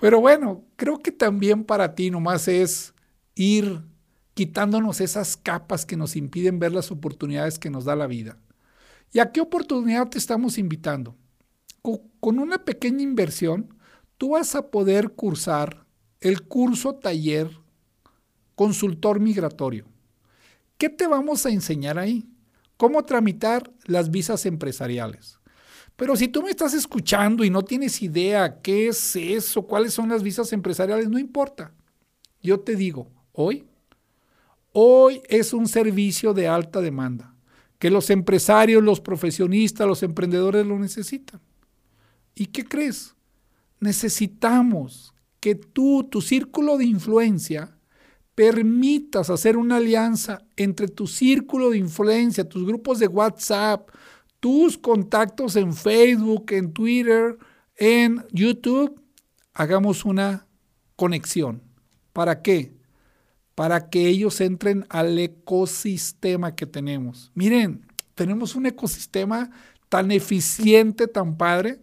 Pero 0.00 0.20
bueno, 0.20 0.64
creo 0.76 0.98
que 0.98 1.12
también 1.12 1.64
para 1.64 1.94
ti 1.94 2.10
nomás 2.10 2.48
es 2.48 2.94
ir 3.34 3.82
quitándonos 4.34 5.00
esas 5.00 5.36
capas 5.36 5.86
que 5.86 5.96
nos 5.96 6.16
impiden 6.16 6.58
ver 6.58 6.72
las 6.72 6.90
oportunidades 6.90 7.58
que 7.58 7.70
nos 7.70 7.84
da 7.84 7.94
la 7.94 8.06
vida. 8.06 8.38
¿Y 9.12 9.18
a 9.18 9.30
qué 9.30 9.40
oportunidad 9.40 10.08
te 10.08 10.18
estamos 10.18 10.58
invitando? 10.58 11.16
Con 12.20 12.38
una 12.38 12.64
pequeña 12.64 13.02
inversión, 13.02 13.76
tú 14.16 14.30
vas 14.30 14.54
a 14.54 14.70
poder 14.70 15.10
cursar 15.10 15.84
el 16.20 16.42
curso 16.42 16.94
taller 16.94 17.50
consultor 18.54 19.20
migratorio. 19.20 19.86
¿Qué 20.78 20.88
te 20.88 21.06
vamos 21.06 21.44
a 21.46 21.50
enseñar 21.50 21.98
ahí? 21.98 22.28
¿Cómo 22.76 23.04
tramitar 23.04 23.70
las 23.86 24.10
visas 24.10 24.46
empresariales? 24.46 25.38
Pero 26.02 26.16
si 26.16 26.26
tú 26.26 26.42
me 26.42 26.50
estás 26.50 26.74
escuchando 26.74 27.44
y 27.44 27.50
no 27.50 27.62
tienes 27.62 28.02
idea 28.02 28.60
qué 28.60 28.88
es 28.88 29.14
eso, 29.14 29.62
cuáles 29.62 29.94
son 29.94 30.08
las 30.08 30.24
visas 30.24 30.52
empresariales, 30.52 31.08
no 31.08 31.16
importa. 31.16 31.72
Yo 32.42 32.58
te 32.58 32.74
digo, 32.74 33.08
hoy, 33.30 33.66
hoy 34.72 35.22
es 35.28 35.52
un 35.52 35.68
servicio 35.68 36.34
de 36.34 36.48
alta 36.48 36.80
demanda, 36.80 37.36
que 37.78 37.88
los 37.88 38.10
empresarios, 38.10 38.82
los 38.82 39.00
profesionistas, 39.00 39.86
los 39.86 40.02
emprendedores 40.02 40.66
lo 40.66 40.76
necesitan. 40.76 41.40
¿Y 42.34 42.46
qué 42.46 42.64
crees? 42.64 43.14
Necesitamos 43.78 45.14
que 45.38 45.54
tú, 45.54 46.02
tu 46.10 46.20
círculo 46.20 46.78
de 46.78 46.86
influencia, 46.86 47.78
permitas 48.34 49.30
hacer 49.30 49.56
una 49.56 49.76
alianza 49.76 50.42
entre 50.56 50.88
tu 50.88 51.06
círculo 51.06 51.70
de 51.70 51.78
influencia, 51.78 52.48
tus 52.48 52.66
grupos 52.66 52.98
de 52.98 53.06
WhatsApp, 53.06 53.88
tus 54.42 54.76
contactos 54.76 55.54
en 55.54 55.72
Facebook, 55.72 56.46
en 56.50 56.72
Twitter, 56.72 57.38
en 57.76 58.24
YouTube, 58.32 59.00
hagamos 59.54 60.04
una 60.04 60.48
conexión. 60.96 61.62
¿Para 62.12 62.42
qué? 62.42 62.74
Para 63.54 63.88
que 63.88 64.08
ellos 64.08 64.40
entren 64.40 64.84
al 64.88 65.16
ecosistema 65.16 66.56
que 66.56 66.66
tenemos. 66.66 67.30
Miren, 67.36 67.86
tenemos 68.16 68.56
un 68.56 68.66
ecosistema 68.66 69.48
tan 69.88 70.10
eficiente, 70.10 71.06
tan 71.06 71.36
padre, 71.36 71.78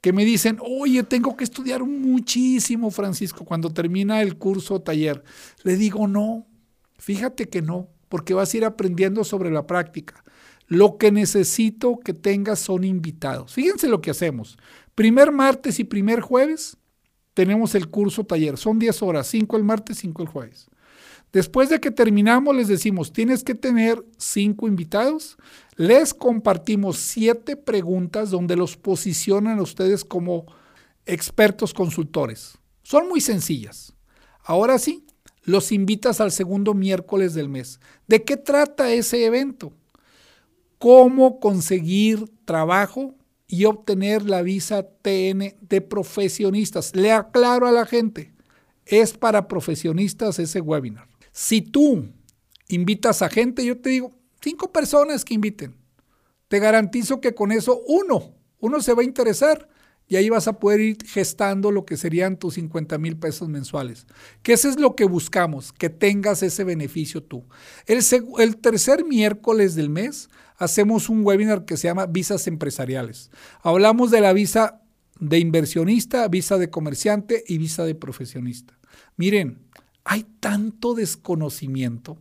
que 0.00 0.12
me 0.12 0.24
dicen, 0.24 0.60
oye, 0.60 1.02
tengo 1.02 1.36
que 1.36 1.42
estudiar 1.42 1.82
muchísimo, 1.82 2.92
Francisco, 2.92 3.44
cuando 3.44 3.72
termina 3.72 4.22
el 4.22 4.38
curso 4.38 4.74
o 4.74 4.82
taller. 4.82 5.24
Le 5.64 5.74
digo, 5.76 6.06
no, 6.06 6.46
fíjate 6.98 7.48
que 7.48 7.60
no, 7.60 7.88
porque 8.08 8.34
vas 8.34 8.54
a 8.54 8.56
ir 8.56 8.64
aprendiendo 8.64 9.24
sobre 9.24 9.50
la 9.50 9.66
práctica. 9.66 10.22
Lo 10.66 10.96
que 10.96 11.12
necesito 11.12 11.98
que 11.98 12.14
tengas 12.14 12.58
son 12.58 12.84
invitados. 12.84 13.52
Fíjense 13.52 13.88
lo 13.88 14.00
que 14.00 14.10
hacemos. 14.10 14.58
Primer 14.94 15.32
martes 15.32 15.78
y 15.78 15.84
primer 15.84 16.20
jueves 16.20 16.76
tenemos 17.34 17.74
el 17.74 17.88
curso 17.88 18.24
taller. 18.24 18.56
Son 18.56 18.78
10 18.78 19.02
horas, 19.02 19.26
5 19.26 19.56
el 19.56 19.64
martes, 19.64 19.98
5 19.98 20.22
el 20.22 20.28
jueves. 20.28 20.68
Después 21.32 21.70
de 21.70 21.80
que 21.80 21.90
terminamos, 21.90 22.54
les 22.54 22.68
decimos, 22.68 23.12
tienes 23.12 23.42
que 23.42 23.54
tener 23.54 24.04
5 24.18 24.68
invitados. 24.68 25.38
Les 25.76 26.12
compartimos 26.12 26.98
7 26.98 27.56
preguntas 27.56 28.30
donde 28.30 28.54
los 28.54 28.76
posicionan 28.76 29.58
a 29.58 29.62
ustedes 29.62 30.04
como 30.04 30.44
expertos 31.06 31.72
consultores. 31.72 32.58
Son 32.82 33.08
muy 33.08 33.22
sencillas. 33.22 33.94
Ahora 34.44 34.78
sí, 34.78 35.06
los 35.42 35.72
invitas 35.72 36.20
al 36.20 36.32
segundo 36.32 36.74
miércoles 36.74 37.32
del 37.32 37.48
mes. 37.48 37.80
¿De 38.06 38.24
qué 38.24 38.36
trata 38.36 38.92
ese 38.92 39.24
evento? 39.24 39.72
Cómo 40.82 41.38
conseguir 41.38 42.24
trabajo 42.44 43.14
y 43.46 43.66
obtener 43.66 44.28
la 44.28 44.42
visa 44.42 44.82
TN 44.82 45.54
de 45.60 45.80
profesionistas. 45.80 46.96
Le 46.96 47.12
aclaro 47.12 47.68
a 47.68 47.70
la 47.70 47.86
gente, 47.86 48.32
es 48.84 49.12
para 49.12 49.46
profesionistas 49.46 50.40
ese 50.40 50.60
webinar. 50.60 51.06
Si 51.30 51.60
tú 51.60 52.08
invitas 52.66 53.22
a 53.22 53.28
gente, 53.28 53.64
yo 53.64 53.80
te 53.80 53.90
digo, 53.90 54.18
cinco 54.40 54.72
personas 54.72 55.24
que 55.24 55.34
inviten. 55.34 55.76
Te 56.48 56.58
garantizo 56.58 57.20
que 57.20 57.32
con 57.32 57.52
eso 57.52 57.80
uno, 57.86 58.34
uno 58.58 58.80
se 58.80 58.92
va 58.92 59.02
a 59.02 59.04
interesar 59.04 59.68
y 60.08 60.16
ahí 60.16 60.30
vas 60.30 60.48
a 60.48 60.58
poder 60.58 60.80
ir 60.80 60.98
gestando 61.06 61.70
lo 61.70 61.86
que 61.86 61.96
serían 61.96 62.36
tus 62.36 62.54
50 62.54 62.98
mil 62.98 63.16
pesos 63.16 63.48
mensuales. 63.48 64.04
Que 64.42 64.54
eso 64.54 64.68
es 64.68 64.80
lo 64.80 64.96
que 64.96 65.04
buscamos, 65.04 65.72
que 65.72 65.90
tengas 65.90 66.42
ese 66.42 66.64
beneficio 66.64 67.22
tú. 67.22 67.44
El, 67.86 68.00
el 68.38 68.56
tercer 68.56 69.04
miércoles 69.04 69.76
del 69.76 69.90
mes 69.90 70.28
hacemos 70.56 71.08
un 71.08 71.24
webinar 71.24 71.64
que 71.64 71.76
se 71.76 71.88
llama 71.88 72.06
Visas 72.06 72.46
Empresariales. 72.46 73.30
Hablamos 73.62 74.10
de 74.10 74.20
la 74.20 74.32
visa 74.32 74.82
de 75.18 75.38
inversionista, 75.38 76.26
visa 76.28 76.58
de 76.58 76.70
comerciante 76.70 77.44
y 77.46 77.58
visa 77.58 77.84
de 77.84 77.94
profesionista. 77.94 78.78
Miren, 79.16 79.68
hay 80.04 80.24
tanto 80.40 80.94
desconocimiento, 80.94 82.18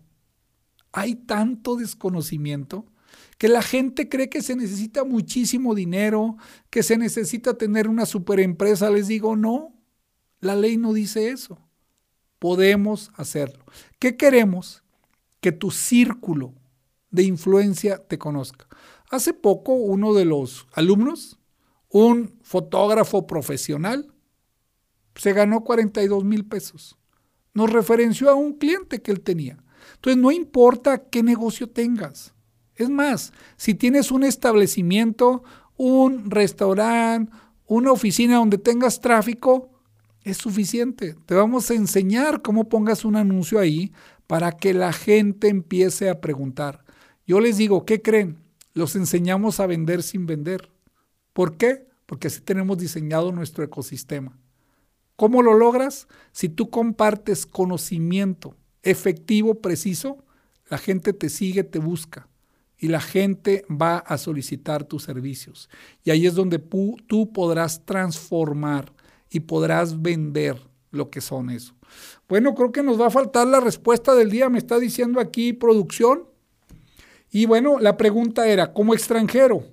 hay 0.92 1.16
tanto 1.16 1.76
desconocimiento 1.76 2.86
que 3.38 3.48
la 3.48 3.64
gente 3.64 4.08
cree 4.08 4.30
que 4.30 4.44
se 4.44 4.56
necesita 4.56 5.04
muchísimo 5.04 5.74
dinero, 5.74 6.38
que 6.70 6.84
se 6.84 6.98
necesita 6.98 7.56
tener 7.58 7.88
una 7.88 8.06
superempresa. 8.06 8.92
Les 8.92 9.08
digo, 9.08 9.36
no, 9.36 9.74
la 10.42 10.56
ley 10.56 10.78
no 10.78 10.94
dice 10.94 11.32
eso. 11.32 11.60
Podemos 12.38 13.12
hacerlo. 13.16 13.66
¿Qué 13.98 14.16
queremos? 14.16 14.84
Que 15.40 15.52
tu 15.52 15.72
círculo 15.72 16.54
de 17.12 17.24
influencia 17.24 17.98
te 17.98 18.18
conozca. 18.18 18.68
Hace 19.10 19.34
poco 19.34 19.74
uno 19.74 20.14
de 20.14 20.26
los 20.26 20.68
alumnos, 20.74 21.38
un 21.90 22.40
fotógrafo 22.42 23.28
profesional, 23.28 24.14
se 25.16 25.34
ganó 25.34 25.64
42 25.64 26.24
mil 26.24 26.46
pesos. 26.46 26.98
Nos 27.54 27.70
referenció 27.70 28.30
a 28.30 28.36
un 28.36 28.54
cliente 28.54 29.02
que 29.02 29.12
él 29.12 29.22
tenía. 29.22 29.62
Entonces 29.96 30.22
no 30.22 30.32
importa 30.32 31.10
qué 31.10 31.22
negocio 31.22 31.70
tengas. 31.70 32.34
Es 32.76 32.90
más, 32.90 33.34
si 33.58 33.74
tienes 33.74 34.12
un 34.12 34.24
establecimiento, 34.24 35.44
un 35.76 36.32
restaurante, 36.32 37.32
una 37.68 37.92
oficina 37.92 38.38
donde 38.38 38.58
tengas 38.58 39.02
tráfico, 39.02 39.70
es 40.24 40.38
suficiente. 40.38 41.16
Te 41.26 41.36
vamos 41.36 41.70
a 41.70 41.74
enseñar 41.74 42.42
cómo 42.42 42.70
pongas 42.70 43.04
un 43.06 43.16
anuncio 43.16 43.60
ahí 43.60 43.92
para 44.28 44.52
que 44.52 44.74
la 44.74 44.94
gente 44.94 45.50
empiece 45.50 46.10
a 46.10 46.22
preguntar. 46.22 46.86
Yo 47.32 47.40
les 47.40 47.56
digo, 47.56 47.86
¿qué 47.86 48.02
creen? 48.02 48.40
Los 48.74 48.98
enseñamos 48.98 49.62
a 49.62 49.66
vender 49.66 50.04
sin 50.04 50.26
vender. 50.26 50.70
¿Por 51.32 51.56
qué? 51.56 51.88
Porque 52.06 52.28
así 52.28 52.42
tenemos 52.42 52.78
diseñado 52.78 53.32
nuestro 53.32 53.64
ecosistema. 53.64 54.38
¿Cómo 55.16 55.42
lo 55.42 55.54
logras? 55.54 56.10
Si 56.34 56.50
tú 56.50 56.70
compartes 56.70 57.46
conocimiento 57.46 58.58
efectivo, 58.84 59.62
preciso, 59.62 60.26
la 60.68 60.78
gente 60.78 61.14
te 61.14 61.30
sigue, 61.30 61.64
te 61.64 61.80
busca 61.80 62.28
y 62.78 62.90
la 62.90 63.00
gente 63.00 63.64
va 63.70 64.00
a 64.00 64.18
solicitar 64.18 64.84
tus 64.84 65.04
servicios. 65.04 65.70
Y 66.04 66.12
ahí 66.12 66.28
es 66.28 66.36
donde 66.36 66.60
tú 66.60 67.32
podrás 67.32 67.86
transformar 67.86 68.92
y 69.30 69.40
podrás 69.40 70.02
vender 70.02 70.62
lo 70.90 71.10
que 71.10 71.22
son 71.22 71.50
eso. 71.50 71.76
Bueno, 72.28 72.56
creo 72.56 72.74
que 72.74 72.84
nos 72.84 73.00
va 73.00 73.08
a 73.08 73.10
faltar 73.10 73.48
la 73.48 73.62
respuesta 73.62 74.16
del 74.16 74.32
día, 74.32 74.50
me 74.50 74.58
está 74.58 74.80
diciendo 74.80 75.22
aquí 75.22 75.54
producción. 75.54 76.30
Y 77.32 77.46
bueno, 77.46 77.80
la 77.80 77.96
pregunta 77.96 78.48
era, 78.48 78.74
como 78.74 78.94
extranjero, 78.94 79.64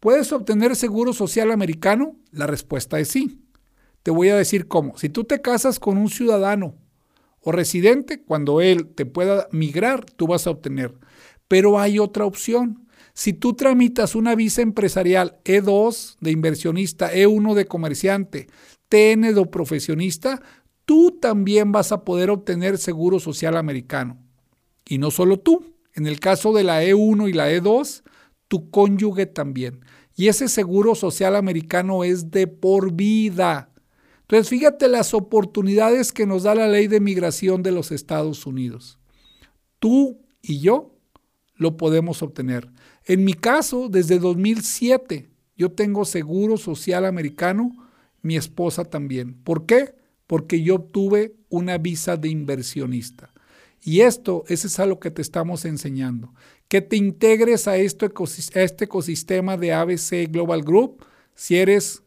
¿puedes 0.00 0.32
obtener 0.32 0.74
seguro 0.74 1.12
social 1.12 1.52
americano? 1.52 2.16
La 2.32 2.48
respuesta 2.48 2.98
es 2.98 3.08
sí. 3.08 3.40
Te 4.02 4.10
voy 4.10 4.28
a 4.28 4.36
decir 4.36 4.66
cómo. 4.66 4.98
Si 4.98 5.08
tú 5.08 5.24
te 5.24 5.40
casas 5.40 5.78
con 5.78 5.98
un 5.98 6.10
ciudadano 6.10 6.74
o 7.40 7.52
residente, 7.52 8.22
cuando 8.22 8.60
él 8.60 8.88
te 8.88 9.06
pueda 9.06 9.46
migrar, 9.52 10.04
tú 10.04 10.26
vas 10.26 10.48
a 10.48 10.50
obtener. 10.50 10.94
Pero 11.46 11.78
hay 11.78 12.00
otra 12.00 12.24
opción. 12.24 12.88
Si 13.14 13.32
tú 13.32 13.54
tramitas 13.54 14.16
una 14.16 14.34
visa 14.34 14.62
empresarial 14.62 15.38
E2 15.44 16.16
de 16.20 16.32
inversionista, 16.32 17.12
E1 17.12 17.54
de 17.54 17.66
comerciante, 17.66 18.48
TN 18.88 19.32
de 19.32 19.46
profesionista, 19.46 20.42
tú 20.84 21.18
también 21.20 21.70
vas 21.70 21.92
a 21.92 22.04
poder 22.04 22.30
obtener 22.30 22.78
seguro 22.78 23.20
social 23.20 23.56
americano. 23.56 24.18
Y 24.88 24.98
no 24.98 25.10
solo 25.10 25.38
tú, 25.38 25.75
en 25.96 26.06
el 26.06 26.20
caso 26.20 26.52
de 26.52 26.62
la 26.62 26.84
E1 26.84 27.28
y 27.28 27.32
la 27.32 27.50
E2, 27.50 28.02
tu 28.48 28.70
cónyuge 28.70 29.26
también. 29.26 29.80
Y 30.14 30.28
ese 30.28 30.48
seguro 30.48 30.94
social 30.94 31.34
americano 31.34 32.04
es 32.04 32.30
de 32.30 32.46
por 32.46 32.92
vida. 32.92 33.70
Entonces, 34.20 34.48
fíjate 34.48 34.88
las 34.88 35.14
oportunidades 35.14 36.12
que 36.12 36.26
nos 36.26 36.42
da 36.42 36.54
la 36.54 36.68
ley 36.68 36.86
de 36.86 37.00
migración 37.00 37.62
de 37.62 37.72
los 37.72 37.92
Estados 37.92 38.46
Unidos. 38.46 38.98
Tú 39.78 40.20
y 40.42 40.60
yo 40.60 40.94
lo 41.54 41.76
podemos 41.76 42.22
obtener. 42.22 42.70
En 43.04 43.24
mi 43.24 43.34
caso, 43.34 43.88
desde 43.88 44.18
2007, 44.18 45.30
yo 45.56 45.72
tengo 45.72 46.04
seguro 46.04 46.58
social 46.58 47.06
americano, 47.06 47.72
mi 48.20 48.36
esposa 48.36 48.84
también. 48.84 49.34
¿Por 49.44 49.64
qué? 49.64 49.94
Porque 50.26 50.60
yo 50.60 50.74
obtuve 50.74 51.36
una 51.48 51.78
visa 51.78 52.16
de 52.16 52.28
inversionista. 52.28 53.32
Y 53.82 54.00
esto, 54.00 54.44
ese 54.48 54.66
es 54.66 54.78
a 54.78 54.86
lo 54.86 54.98
que 54.98 55.10
te 55.10 55.22
estamos 55.22 55.64
enseñando. 55.64 56.34
Que 56.68 56.80
te 56.80 56.96
integres 56.96 57.68
a, 57.68 57.76
este 57.76 58.06
ecosistema 58.06 59.56
de 59.56 59.72
ABC 59.72 60.30
Global 60.30 60.62
Group 60.62 61.04
si 61.34 61.56
eres 61.56 62.02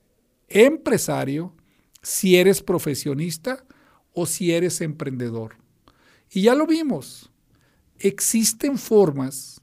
empresario, 0.47 1.53
si 2.01 2.35
eres 2.35 2.61
profesionista 2.61 3.63
o 4.13 4.25
si 4.25 4.51
eres 4.51 4.81
emprendedor. 4.81 5.55
Y 6.31 6.43
ya 6.43 6.55
lo 6.55 6.67
vimos. 6.67 7.31
Existen 7.99 8.77
formas 8.77 9.61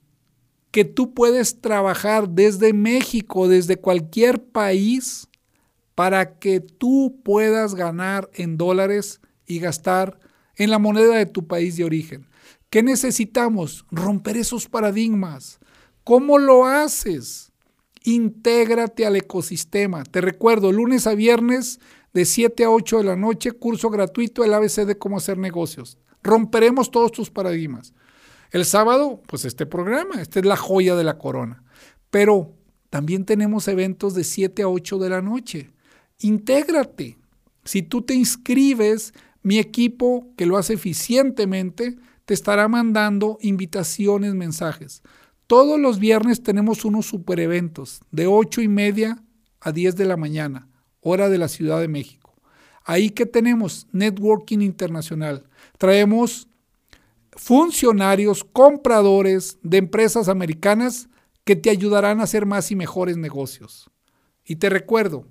que 0.71 0.85
tú 0.85 1.15
puedes 1.15 1.61
trabajar 1.61 2.29
desde 2.29 2.73
México, 2.73 3.49
desde 3.49 3.77
cualquier 3.77 4.45
país, 4.45 5.29
para 5.95 6.39
que 6.39 6.61
tú 6.61 7.21
puedas 7.25 7.75
ganar 7.75 8.31
en 8.35 8.59
dólares 8.59 9.21
y 9.47 9.59
gastar 9.59 10.19
en 10.57 10.71
la 10.71 10.79
moneda 10.79 11.17
de 11.17 11.27
tu 11.27 11.47
país 11.47 11.77
de 11.77 11.85
origen. 11.85 12.27
¿Qué 12.71 12.83
necesitamos? 12.83 13.85
Romper 13.91 14.37
esos 14.37 14.69
paradigmas. 14.69 15.59
¿Cómo 16.05 16.39
lo 16.39 16.67
haces? 16.67 17.53
Intégrate 18.05 19.07
al 19.07 19.17
ecosistema. 19.17 20.05
Te 20.05 20.21
recuerdo, 20.21 20.73
lunes 20.73 21.07
a 21.07 21.15
viernes 21.15 21.81
de 22.13 22.25
7 22.25 22.65
a 22.65 22.71
8 22.71 22.99
de 22.99 23.05
la 23.05 23.17
noche, 23.17 23.53
curso 23.53 23.91
gratuito, 23.91 24.45
el 24.45 24.55
ABC 24.55 24.87
de 24.87 24.99
cómo 24.99 25.19
hacer 25.19 25.39
negocios. 25.39 25.99
Romperemos 26.23 26.91
todos 26.91 27.13
tus 27.13 27.31
paradigmas. 27.31 27.93
El 28.51 28.65
sábado, 28.65 29.21
pues 29.27 29.45
este 29.45 29.67
programa, 29.67 30.21
esta 30.21 30.41
es 30.41 30.47
la 30.47 30.57
joya 30.57 30.97
de 30.97 31.05
la 31.05 31.19
corona. 31.19 31.63
Pero 32.11 32.55
también 32.91 33.25
tenemos 33.25 33.69
eventos 33.69 34.15
de 34.15 34.25
7 34.25 34.63
a 34.63 34.69
8 34.69 34.99
de 34.99 35.11
la 35.11 35.23
noche. 35.23 35.71
Intégrate. 36.21 37.19
Si 37.65 37.83
tú 37.83 38.03
te 38.03 38.15
inscribes, 38.15 39.13
mi 39.47 39.61
equipo 39.61 40.27
que 40.37 40.45
lo 40.45 40.57
hace 40.57 40.75
eficientemente 40.75 41.95
te 42.25 42.35
estará 42.35 42.67
mandando 42.67 43.39
invitaciones, 43.41 44.35
mensajes. 44.35 45.05
Todos 45.47 45.79
los 45.79 46.01
viernes 46.01 46.43
tenemos 46.43 46.85
unos 46.85 47.07
super 47.07 47.39
eventos 47.39 48.01
de 48.11 48.27
8 48.27 48.63
y 48.63 48.67
media 48.67 49.23
a 49.61 49.71
10 49.71 49.95
de 49.95 50.05
la 50.05 50.17
mañana, 50.17 50.69
hora 51.01 51.29
de 51.29 51.39
la 51.39 51.47
Ciudad 51.47 51.79
de 51.79 51.87
México. 51.87 52.35
Ahí 52.85 53.11
que 53.11 53.25
tenemos 53.25 53.87
networking 53.93 54.63
internacional. 54.63 55.45
Traemos 55.79 56.49
funcionarios, 57.31 58.43
compradores 58.43 59.61
de 59.63 59.77
empresas 59.77 60.29
americanas 60.29 61.09
que 61.45 61.55
te 61.55 61.71
ayudarán 61.71 62.19
a 62.19 62.25
hacer 62.25 62.47
más 62.47 62.73
y 62.73 62.75
mejores 62.75 63.17
negocios. 63.17 63.89
Y 64.45 64.57
te 64.57 64.71
recuerdo, 64.71 65.29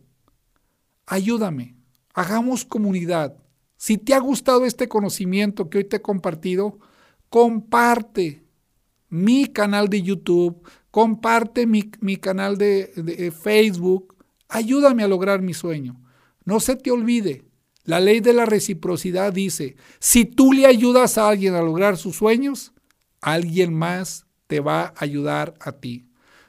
ayúdame, 1.05 1.76
hagamos 2.13 2.63
comunidad. 2.63 3.45
Si 3.86 3.99
te 3.99 4.15
ha 4.15 4.19
gustado 4.19 4.65
este 4.65 4.88
conocimiento 4.88 5.69
que 5.69 5.77
hoy 5.77 5.83
te 5.83 5.97
he 5.97 6.01
compartido, 6.01 6.79
comparte 7.29 8.43
mi 9.09 9.45
canal 9.45 9.89
de 9.89 10.01
YouTube, 10.01 10.67
comparte 10.89 11.67
mi, 11.67 11.83
canal 12.17 12.57
de, 12.57 12.88
de 12.95 13.29
Facebook, 13.29 14.15
ayúdame 14.49 15.03
a 15.03 15.07
lograr 15.07 15.43
mi 15.43 15.53
sueño. 15.53 16.01
No 16.45 16.59
se 16.59 16.75
te 16.75 16.89
olvide, 16.89 17.43
la 17.83 17.99
ley 17.99 18.21
de 18.21 18.33
la 18.33 18.47
reciprocidad 18.47 19.31
dice, 19.31 19.75
si 19.99 20.25
tú 20.25 20.51
le 20.51 20.65
ayudas 20.65 21.19
a 21.19 21.29
alguien 21.29 21.53
a 21.53 21.61
lograr 21.61 21.95
sus 21.95 22.15
sueños, 22.15 22.73
alguien 23.21 23.71
más 23.71 24.25
te 24.47 24.61
va 24.61 24.86
a 24.86 24.93
ayudar 24.97 25.53
a 25.59 25.73
ti. 25.73 26.07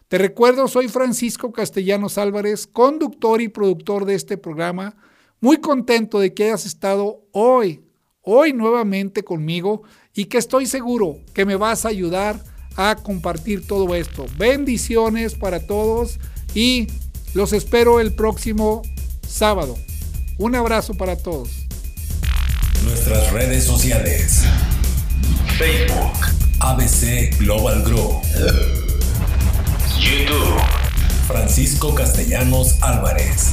Te 0.09 0.17
recuerdo, 0.17 0.69
soy 0.69 0.89
Francisco 0.89 1.53
Castellanos 1.53 2.17
Álvarez, 2.17 2.67
conductor 2.67 3.43
y 3.43 3.49
productor 3.49 4.07
de 4.07 4.15
este 4.15 4.39
programa. 4.39 4.97
Muy 5.41 5.59
contento 5.59 6.19
de 6.19 6.33
que 6.33 6.45
hayas 6.45 6.65
estado 6.65 7.21
hoy, 7.33 7.83
hoy 8.23 8.55
nuevamente 8.55 9.23
conmigo 9.23 9.83
y 10.15 10.27
que 10.27 10.39
estoy 10.39 10.67
seguro 10.67 11.19
que 11.35 11.45
me 11.45 11.57
vas 11.57 11.85
a 11.85 11.89
ayudar 11.89 12.43
a 12.77 12.97
compartir 12.97 13.67
todo 13.67 13.95
esto. 13.95 14.25
Bendiciones 14.39 15.35
para 15.35 15.67
todos 15.67 16.19
y 16.55 16.87
los 17.35 17.53
espero 17.53 18.01
el 18.01 18.15
próximo 18.15 18.81
sábado. 19.29 19.77
Un 20.39 20.55
abrazo 20.55 20.95
para 20.95 21.17
todos. 21.17 21.51
Nuestras 22.85 23.31
redes 23.33 23.65
sociales. 23.65 24.43
Facebook. 25.59 26.17
ABC 26.61 27.39
Global 27.39 27.83
Grow. 27.83 28.23
YouTube. 30.01 30.61
Francisco 31.27 31.95
Castellanos 31.95 32.83
Álvarez. 32.83 33.53